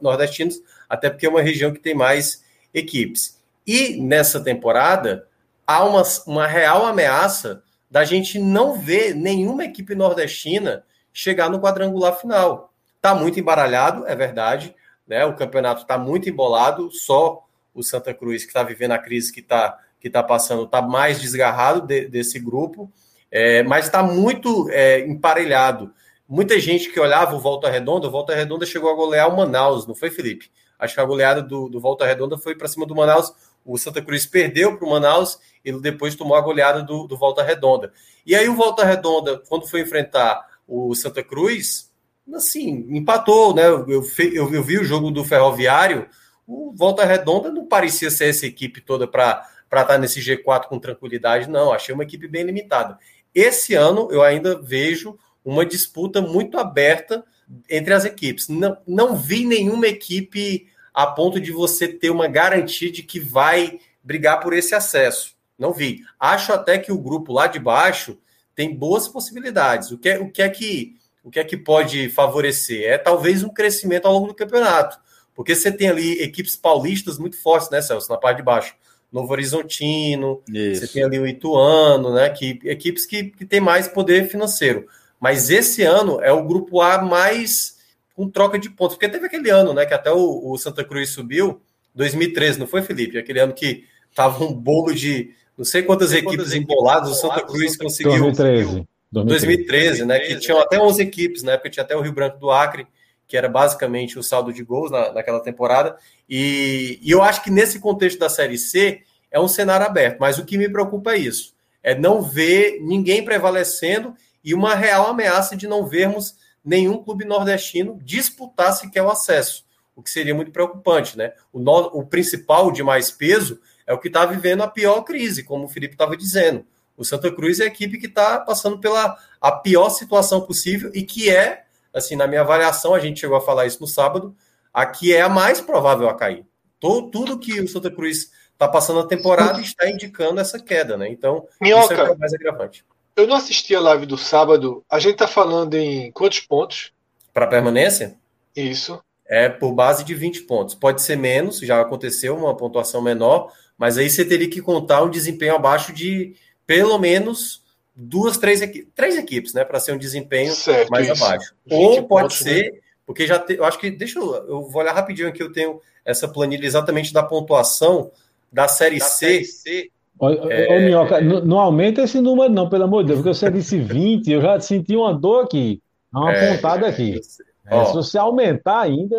[0.00, 2.42] nordestinos, até porque é uma região que tem mais
[2.74, 3.38] equipes.
[3.64, 5.28] E nessa temporada,
[5.66, 12.18] há uma, uma real ameaça da gente não ver nenhuma equipe nordestina chegar no quadrangular
[12.18, 12.72] final.
[12.96, 14.74] Está muito embaralhado, é verdade.
[15.06, 15.24] Né?
[15.24, 17.44] O campeonato está muito embolado, só
[17.74, 21.20] o Santa Cruz, que está vivendo a crise que está que está passando está mais
[21.20, 22.90] desgarrado de, desse grupo,
[23.30, 25.92] é, mas está muito é, emparelhado.
[26.26, 29.86] Muita gente que olhava o Volta Redonda, o Volta Redonda chegou a golear o Manaus,
[29.86, 30.50] não foi, Felipe?
[30.78, 33.30] Acho que a goleada do, do Volta Redonda foi para cima do Manaus.
[33.62, 37.42] O Santa Cruz perdeu para o Manaus, ele depois tomou a goleada do, do Volta
[37.42, 37.92] Redonda.
[38.24, 41.90] E aí o Volta Redonda, quando foi enfrentar o Santa Cruz,
[42.34, 43.66] assim, empatou, né?
[43.66, 46.08] Eu, eu, eu vi o jogo do Ferroviário,
[46.46, 50.78] o Volta Redonda não parecia ser essa equipe toda para estar tá nesse G4 com
[50.78, 51.72] tranquilidade, não.
[51.72, 52.98] Achei uma equipe bem limitada.
[53.34, 57.24] Esse ano eu ainda vejo uma disputa muito aberta
[57.68, 58.48] entre as equipes.
[58.48, 63.78] Não, não vi nenhuma equipe a ponto de você ter uma garantia de que vai
[64.02, 65.36] brigar por esse acesso.
[65.60, 66.02] Não vi.
[66.18, 68.18] Acho até que o grupo lá de baixo
[68.54, 69.90] tem boas possibilidades.
[69.90, 72.90] O que é, o que, é que o que é que pode favorecer?
[72.90, 74.98] É talvez um crescimento ao longo do campeonato.
[75.34, 78.74] Porque você tem ali equipes paulistas muito fortes, né, Celso, na parte de baixo.
[79.12, 80.86] Novo Horizontino, Isso.
[80.86, 82.30] você tem ali o Ituano, né?
[82.30, 84.86] Que, equipes que, que têm mais poder financeiro.
[85.18, 87.78] Mas esse ano é o grupo A mais
[88.14, 88.96] com troca de pontos.
[88.96, 89.84] Porque teve aquele ano, né?
[89.84, 91.60] Que até o, o Santa Cruz subiu,
[91.94, 93.18] 2013, não foi, Felipe?
[93.18, 93.84] Aquele ano que
[94.14, 98.32] tava um bolo de não sei quantas sei equipes emboladas, o Santa Cruz conseguiu.
[98.32, 98.88] 2013.
[99.12, 100.18] 2013, 2013 né?
[100.20, 101.58] Que tinham até 11 equipes, né?
[101.58, 102.86] Porque tinha até o Rio Branco do Acre,
[103.28, 105.98] que era basicamente o saldo de gols na, naquela temporada.
[106.26, 110.38] E, e, eu acho que nesse contexto da Série C é um cenário aberto, mas
[110.38, 115.54] o que me preocupa é isso: é não ver ninguém prevalecendo e uma real ameaça
[115.54, 121.18] de não vermos nenhum clube nordestino disputar sequer o acesso, o que seria muito preocupante,
[121.18, 121.34] né?
[121.52, 123.60] O, no, o principal de mais peso
[123.90, 126.64] é o que está vivendo a pior crise, como o Felipe estava dizendo.
[126.96, 131.02] O Santa Cruz é a equipe que está passando pela a pior situação possível e
[131.02, 134.32] que é assim, na minha avaliação, a gente chegou a falar isso no sábado,
[134.72, 136.46] aqui é a mais provável a cair.
[136.78, 141.08] Todo, tudo que o Santa Cruz está passando a temporada está indicando essa queda, né?
[141.08, 142.84] Então, Minhoca, isso é o mais agravante.
[143.16, 144.84] Eu não assisti a live do sábado.
[144.88, 146.92] A gente está falando em quantos pontos?
[147.34, 148.16] Para permanência?
[148.54, 149.02] Isso.
[149.26, 150.74] É por base de 20 pontos.
[150.74, 155.08] Pode ser menos, já aconteceu uma pontuação menor, mas aí você teria que contar um
[155.08, 156.36] desempenho abaixo de
[156.66, 157.64] pelo menos
[157.96, 161.24] duas, três, equipes, três equipes, né, para ser um desempenho certo, mais isso.
[161.24, 161.54] abaixo.
[161.70, 162.78] Ou pode pontos, ser, né?
[163.06, 165.80] porque já te, eu acho que, deixa eu, eu vou olhar rapidinho aqui, eu tenho
[166.04, 168.10] essa planilha exatamente da pontuação
[168.52, 169.26] da Série da C.
[169.26, 169.90] Série C.
[170.18, 170.76] Ô, é...
[170.76, 173.78] ô, Minhoca, não, não aumenta esse número não, pelo amor de Deus, porque você disse
[173.78, 175.80] 20, eu já senti uma dor aqui,
[176.12, 177.18] uma é, pontada aqui.
[177.64, 179.16] É, Ó, se você aumentar ainda...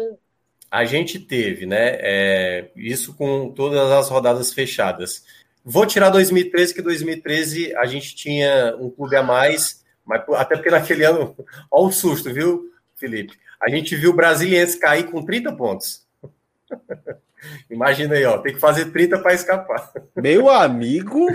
[0.72, 5.26] A gente teve, né, é, isso com todas as rodadas fechadas.
[5.64, 10.72] Vou tirar 2013, que 2013 a gente tinha um clube a mais, mas até porque
[10.72, 11.36] naquele ano,
[11.70, 13.38] olha o susto, viu, Felipe?
[13.62, 16.08] A gente viu o Brasiliense cair com 30 pontos.
[17.70, 19.92] Imagina aí, ó, tem que fazer 30 para escapar.
[20.16, 21.28] Meu amigo.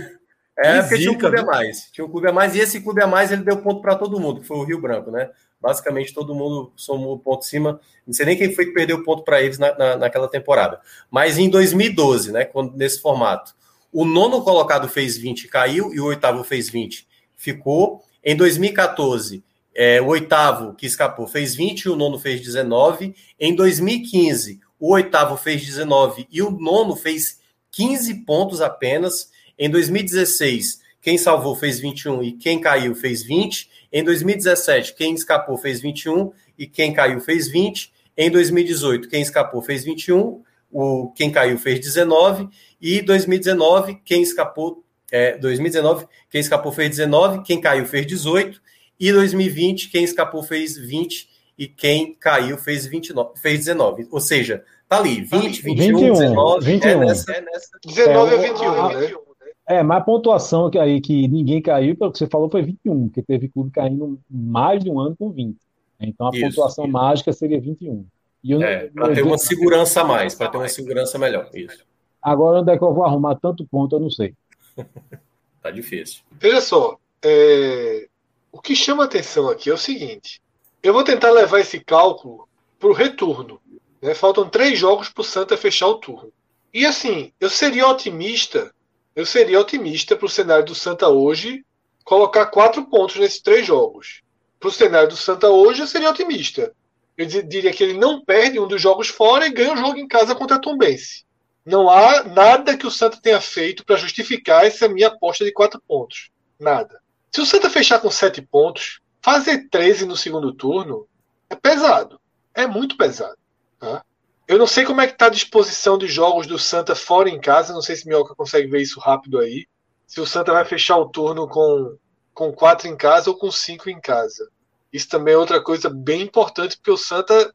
[0.59, 1.91] É, porque tinha um clube a mais.
[1.93, 4.19] Tinha um clube a mais, e esse clube a mais ele deu ponto para todo
[4.19, 5.31] mundo, que foi o Rio Branco, né?
[5.66, 7.80] Basicamente todo mundo somou ponto em cima.
[8.06, 10.80] Não sei nem quem foi que perdeu ponto para eles na, na, naquela temporada.
[11.10, 12.44] Mas em 2012, né?
[12.44, 13.52] Quando, nesse formato,
[13.93, 17.05] o nono colocado fez 20, caiu, e o oitavo fez 20,
[17.36, 18.01] ficou.
[18.22, 19.43] Em 2014,
[19.74, 23.12] é, o oitavo que escapou fez 20 e o nono fez 19.
[23.40, 27.40] Em 2015, o oitavo fez 19 e o nono fez
[27.72, 29.32] 15 pontos apenas.
[29.59, 33.70] Em 2016, quem salvou fez 21 e quem caiu fez 20.
[33.93, 37.93] Em 2017, quem escapou fez 21 e quem caiu fez 20.
[38.16, 42.49] Em 2018, quem escapou fez 21, o quem caiu fez 19
[42.81, 48.61] e 2019, quem escapou, é, 2019, quem escapou fez 19, quem caiu fez 18,
[48.99, 54.09] e 2020, quem escapou fez 20 e quem caiu fez 29, fez 19.
[54.11, 56.89] Ou seja, tá ali, 20, 21, 21 19, 21.
[56.89, 57.78] É nessa, é nessa.
[57.87, 59.26] 19 é, 21, a, né?
[59.68, 63.09] É, mas a pontuação que aí que ninguém caiu, pelo que você falou, foi 21,
[63.09, 65.56] porque teve clube caindo mais de um ano com 20.
[66.01, 66.93] Então a isso, pontuação isso.
[66.93, 68.06] mágica seria 21.
[68.44, 71.51] E eu, é, para ter uma segurança a mais, para ter uma segurança melhor.
[71.52, 71.84] Isso.
[72.22, 74.34] Agora, onde é que eu vou arrumar tanto ponto, eu não sei.
[75.62, 76.22] tá difícil.
[76.30, 78.06] Veja só, é...
[78.52, 80.40] o que chama atenção aqui é o seguinte:
[80.80, 82.48] eu vou tentar levar esse cálculo
[82.78, 83.60] para o retorno.
[84.01, 84.14] Né?
[84.14, 86.32] Faltam três jogos para o Santa fechar o turno.
[86.72, 88.72] E assim, eu seria otimista,
[89.16, 91.64] eu seria otimista para o cenário do Santa hoje
[92.05, 94.22] colocar quatro pontos nesses três jogos.
[94.60, 96.72] Para o cenário do Santa hoje, eu seria otimista.
[97.16, 100.06] Eu diria que ele não perde um dos jogos fora e ganha o jogo em
[100.06, 101.24] casa contra a Tombense.
[101.64, 105.80] Não há nada que o Santa tenha feito para justificar essa minha aposta de quatro
[105.80, 106.30] pontos.
[106.60, 107.01] Nada.
[107.34, 111.09] Se o Santa fechar com sete pontos, fazer 13 no segundo turno
[111.48, 112.20] é pesado.
[112.55, 113.36] É muito pesado.
[113.80, 114.05] Tá?
[114.48, 117.40] Eu não sei como é que está a disposição de jogos do Santa fora em
[117.40, 117.73] casa.
[117.73, 119.66] Não sei se Mioca consegue ver isso rápido aí.
[120.06, 121.97] Se o Santa vai fechar o turno com,
[122.32, 124.48] com quatro em casa ou com cinco em casa.
[124.93, 127.52] Isso também é outra coisa bem importante, porque o Santa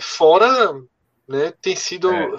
[0.00, 0.74] fora
[1.26, 2.12] né, tem sido.
[2.12, 2.38] É.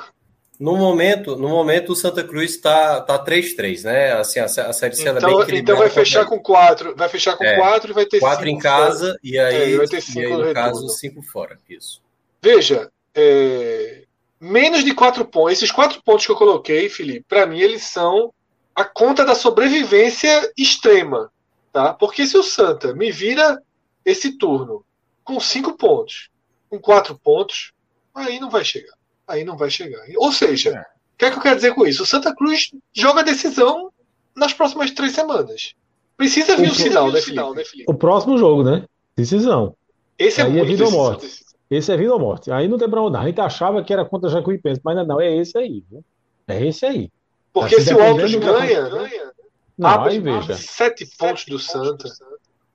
[0.60, 4.14] No momento, no momento o Santa Cruz está tá 3-3, tá né?
[4.14, 6.95] Assim, a, a série C é então, é bem Então vai fechar com quatro.
[6.95, 9.19] Vai fechar com é, quatro e vai ter quatro em casa fora.
[9.22, 11.60] e aí, é, vai ter cinco e aí no, no caso cinco fora.
[11.68, 12.02] Isso.
[12.41, 14.04] Veja, é,
[14.40, 15.54] menos de quatro pontos.
[15.54, 18.34] Esses quatro pontos que eu coloquei, Felipe, para mim eles são
[18.76, 21.32] a conta da sobrevivência extrema,
[21.72, 21.94] tá?
[21.94, 23.62] Porque se o Santa me vira
[24.04, 24.86] esse turno
[25.24, 26.30] com cinco pontos,
[26.70, 27.72] com quatro pontos,
[28.14, 28.94] aí não vai chegar.
[29.28, 30.04] Aí não vai chegar.
[30.18, 30.82] Ou seja, é.
[30.82, 32.04] o que é que eu quero dizer com isso?
[32.04, 33.92] O Santa Cruz joga a decisão
[34.36, 35.74] nas próximas três semanas.
[36.18, 37.92] Precisa vir o, o sinal, né, final, né, Felipe?
[37.92, 38.86] O próximo jogo, né?
[39.16, 39.76] Decisão.
[40.20, 41.45] Esse é aí é muito é vida ou morte.
[41.70, 42.52] Esse é vida ou morte.
[42.52, 43.18] Aí não tem pra onde.
[43.18, 45.84] A gente achava que era contra Jacuipense, mas não, não, é esse aí.
[45.90, 46.04] Viu?
[46.48, 47.12] É esse aí.
[47.52, 49.32] Porque assim, se o Altos ganha, ganha
[49.78, 50.56] não, abre, aí veja.
[50.56, 52.08] sete pontos do Santa.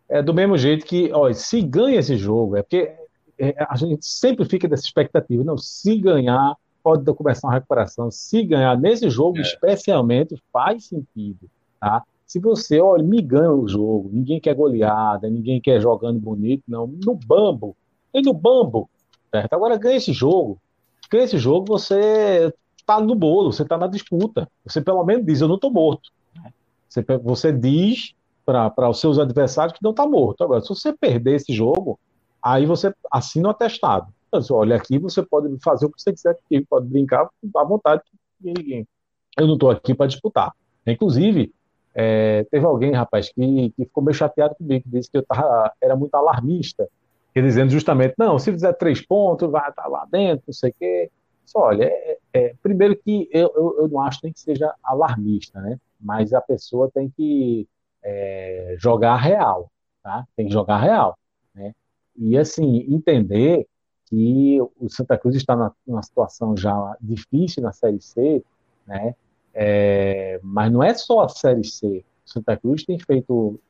[0.09, 2.93] É do mesmo jeito que, ó, se ganha esse jogo, é porque
[3.39, 5.43] é, a gente sempre fica dessa expectativa.
[5.43, 8.11] Não, se ganhar, pode começar uma recuperação.
[8.11, 9.43] Se ganhar nesse jogo, é.
[9.43, 11.49] especialmente, faz sentido.
[11.81, 12.03] Tá?
[12.27, 16.87] Se você, olha, me ganha o jogo, ninguém quer goleada, ninguém quer jogando bonito, não.
[16.87, 17.77] No bambo,
[18.13, 18.89] e no bambo,
[19.31, 19.53] certo?
[19.53, 20.59] Agora ganha esse jogo.
[21.11, 22.53] Ganha esse jogo, você
[22.87, 24.49] tá no bolo, você tá na disputa.
[24.65, 26.11] Você pelo menos diz, eu não tô morto.
[26.89, 28.15] Você, você diz
[28.45, 30.43] para os seus adversários que não tá morto.
[30.43, 31.99] Agora, se você perder esse jogo,
[32.43, 34.13] aí você assina o atestado.
[34.27, 36.37] Então, olha, aqui você pode fazer o que você quiser,
[36.69, 38.03] pode brincar à vontade.
[38.45, 40.53] Eu não estou aqui para disputar.
[40.87, 41.53] Inclusive,
[41.95, 45.73] é, teve alguém, rapaz, que, que, ficou meio chateado comigo, que disse que eu tava,
[45.81, 46.89] era muito alarmista
[47.35, 51.11] dizendo justamente, não, se fizer três pontos, vai estar lá dentro, não sei o quê.
[51.47, 55.61] Só, olha, é, é, primeiro que eu, eu, eu, não acho nem que seja alarmista,
[55.61, 55.79] né?
[56.01, 57.69] Mas a pessoa tem que
[58.03, 59.71] é, jogar real,
[60.03, 60.27] tá?
[60.37, 61.19] Tem que jogar real,
[61.55, 61.75] né?
[62.17, 63.67] E, assim, entender
[64.07, 68.45] que o Santa Cruz está na, numa situação já difícil na Série C,
[68.87, 69.15] né?
[69.55, 72.05] É, mas não é só a Série C.
[72.27, 73.61] O Santa Cruz tem feito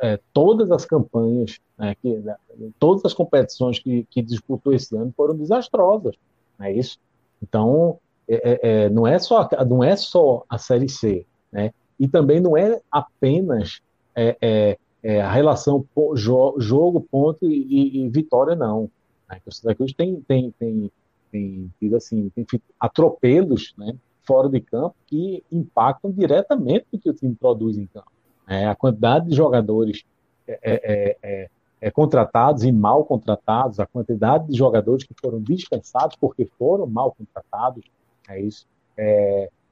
[0.00, 2.34] é, todas as campanhas, né, que, né,
[2.78, 6.16] todas as competições que, que, disputou esse ano foram desastrosas,
[6.58, 6.98] não é isso?
[7.42, 7.98] Então,
[8.28, 11.72] é, é, é, não, é só, não é só a Série C, né?
[11.98, 13.82] E também não é apenas
[14.14, 18.90] é, é, a relação jogo, ponto e, e vitória, não.
[19.28, 19.40] Né?
[19.46, 20.90] O Santa Cruz tem, tem, tem,
[21.30, 22.46] tem tido assim, tem
[22.78, 28.10] atropelos né, fora de campo que impactam diretamente o que o time produz em campo.
[28.50, 30.02] É, a quantidade de jogadores
[30.44, 31.50] é é, é, é,
[31.82, 37.14] é, contratados e mal contratados, a quantidade de jogadores que foram dispensados porque foram mal
[37.16, 37.84] contratados,
[38.28, 38.66] é isso.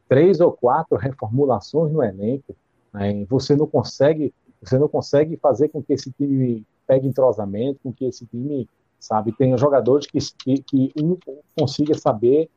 [0.09, 2.55] três ou quatro reformulações no elenco,
[2.95, 4.33] né, você não consegue,
[4.63, 8.69] você não consegue fazer com que esse time pegue entrosamento, com que esse time,
[9.01, 11.17] sabe, tenha jogadores que, que, que um
[11.59, 12.49] consiga saber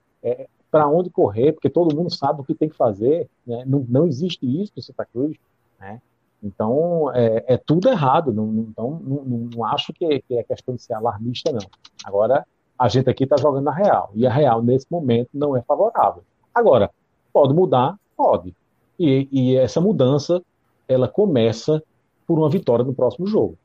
[0.70, 3.64] para onde correr, porque todo mundo sabe o que tem que fazer, né?
[3.66, 5.36] não, não existe isso no Santa Cruz,
[5.80, 6.00] né?
[6.44, 8.34] Então, é, é tudo errado.
[8.34, 11.68] Não, então, não, não acho que, que, é questão de ser alarmista, não.
[12.04, 12.46] Agora,
[12.78, 14.12] a gente aqui está jogando na real.
[14.16, 16.24] E a real, nesse momento, não é favorável.
[16.54, 16.90] Agora,
[17.32, 17.96] pode mudar?
[18.18, 18.56] Pode.
[19.00, 20.42] E, e essa mudança,
[20.88, 21.82] ela começa
[22.26, 23.58] por uma vitória no próximo jogo.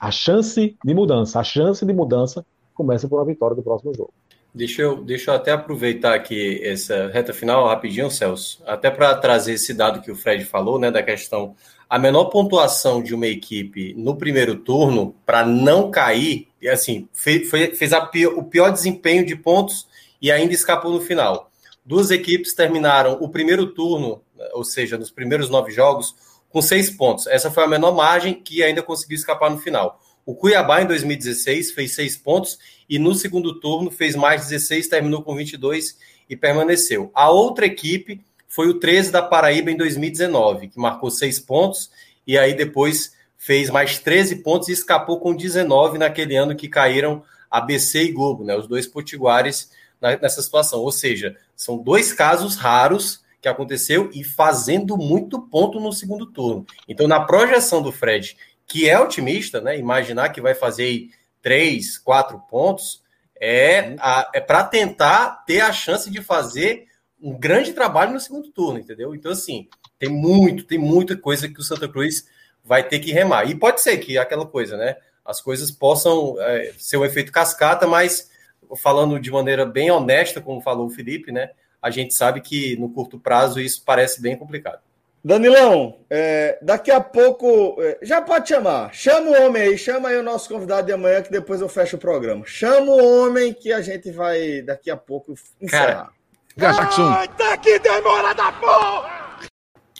[0.00, 2.44] A chance de mudança, a chance de mudança
[2.74, 4.12] começa por uma vitória do próximo jogo.
[4.54, 9.54] Deixa eu, deixa eu até aproveitar aqui essa reta final rapidinho, Celso, até para trazer
[9.54, 11.56] esse dado que o Fred falou, né, da questão
[11.88, 17.92] a menor pontuação de uma equipe no primeiro turno para não cair, assim, fez, fez
[18.10, 19.86] pior, o pior desempenho de pontos
[20.20, 21.50] e ainda escapou no final.
[21.84, 24.22] Duas equipes terminaram o primeiro turno,
[24.52, 26.14] ou seja, nos primeiros nove jogos,
[26.48, 27.26] com seis pontos.
[27.26, 30.00] Essa foi a menor margem que ainda conseguiu escapar no final.
[30.26, 35.22] O Cuiabá, em 2016, fez seis pontos e no segundo turno fez mais 16, terminou
[35.22, 35.98] com 22
[36.28, 37.10] e permaneceu.
[37.14, 41.90] A outra equipe foi o 13 da Paraíba em 2019, que marcou seis pontos
[42.26, 47.22] e aí depois fez mais 13 pontos e escapou com 19 naquele ano que caíram
[47.50, 49.70] ABC e Globo, né, os dois potiguares
[50.00, 50.80] nessa situação.
[50.80, 56.66] Ou seja, são dois casos raros que aconteceu e fazendo muito ponto no segundo turno.
[56.88, 61.10] Então, na projeção do Fred, que é otimista, né, imaginar que vai fazer
[61.42, 63.02] três, quatro pontos,
[63.40, 63.96] é,
[64.32, 66.86] é para tentar ter a chance de fazer
[67.20, 69.14] um grande trabalho no segundo turno, entendeu?
[69.14, 69.68] Então, assim,
[69.98, 72.26] tem muito, tem muita coisa que o Santa Cruz
[72.62, 73.48] vai ter que remar.
[73.48, 74.96] E pode ser que aquela coisa, né?
[75.24, 78.30] As coisas possam é, ser um efeito cascata, mas
[78.76, 81.50] falando de maneira bem honesta, como falou o Felipe, né?
[81.80, 84.80] A gente sabe que no curto prazo isso parece bem complicado.
[85.24, 87.76] Danilão, é, daqui a pouco.
[87.80, 88.92] É, já pode chamar.
[88.92, 91.96] Chama o homem aí, chama aí o nosso convidado de amanhã, que depois eu fecho
[91.96, 92.44] o programa.
[92.44, 96.10] Chama o homem que a gente vai daqui a pouco encerrar.
[96.58, 97.08] Cara, Jackson.
[97.08, 99.24] Ai, tá que demora da porra!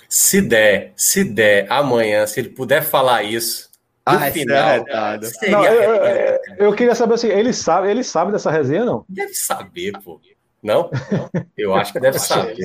[0.07, 3.71] Se der, se der amanhã, se ele puder falar isso,
[4.05, 8.31] ah, final, é seria não, eu, eu, eu, queria saber assim, ele sabe, ele sabe
[8.31, 9.07] dessa resenha, não?
[9.09, 10.21] Deve saber, pô.
[10.63, 10.91] Não?
[11.57, 12.57] Eu acho que deve saber.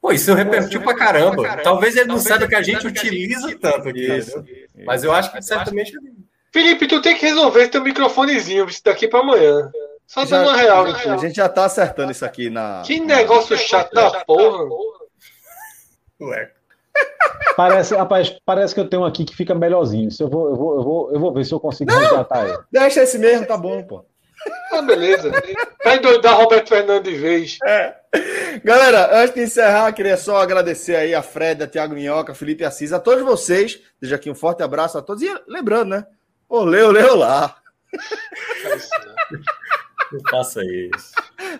[0.00, 1.42] Pô, isso repercutiu pra caramba.
[1.42, 1.62] caramba.
[1.62, 4.16] Talvez ele não saiba que a gente utiliza tanto aqui.
[4.16, 4.42] Isso,
[4.86, 5.92] Mas eu acho que certamente.
[6.52, 9.70] Felipe, tu tem que resolver teu microfonezinho daqui pra amanhã.
[10.06, 10.86] Só dando uma real.
[10.86, 12.82] A gente já tá acertando isso aqui na.
[12.84, 13.62] Que negócio na...
[13.62, 14.66] chato da porra.
[16.20, 16.50] Ué.
[17.56, 20.10] Parece, rapaz, parece que eu tenho um aqui que fica melhorzinho.
[20.10, 22.58] Se eu, vou, eu, vou, eu, vou, eu vou ver se eu consigo resgatar ele.
[22.70, 24.04] Deixa esse mesmo, tá bom, pô.
[24.72, 25.30] Ah, beleza.
[25.84, 27.58] Vai endoidar Roberto Fernandes de vez.
[27.64, 27.94] É.
[28.64, 32.92] Galera, antes de encerrar, queria só agradecer aí a Fred, a Thiago Minhoca, Felipe Assis,
[32.92, 33.80] a todos vocês.
[34.00, 35.22] Deixa aqui um forte abraço a todos.
[35.22, 36.06] E lembrando, né?
[36.48, 37.56] Olê, olê, olá.
[40.12, 41.12] Não faça isso.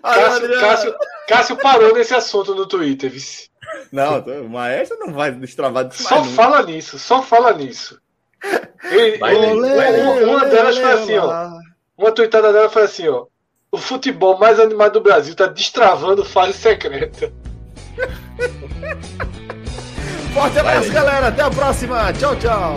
[0.02, 0.94] Cássio, Cássio,
[1.28, 3.51] Cássio, parou nesse assunto no Twitter, vice.
[3.93, 6.02] Não, o maestro não vai destravar disso.
[6.02, 8.01] Só fala nisso, só fala nisso.
[8.90, 11.51] Ele, olê, uma, uma delas foi assim, ó.
[12.01, 13.27] Uma tweetada dela foi assim, ó.
[13.70, 17.31] O futebol mais animado do Brasil tá destravando fase secreta.
[20.32, 21.28] Forte abraço, galera.
[21.28, 22.10] Até a próxima.
[22.14, 22.74] Tchau, tchau.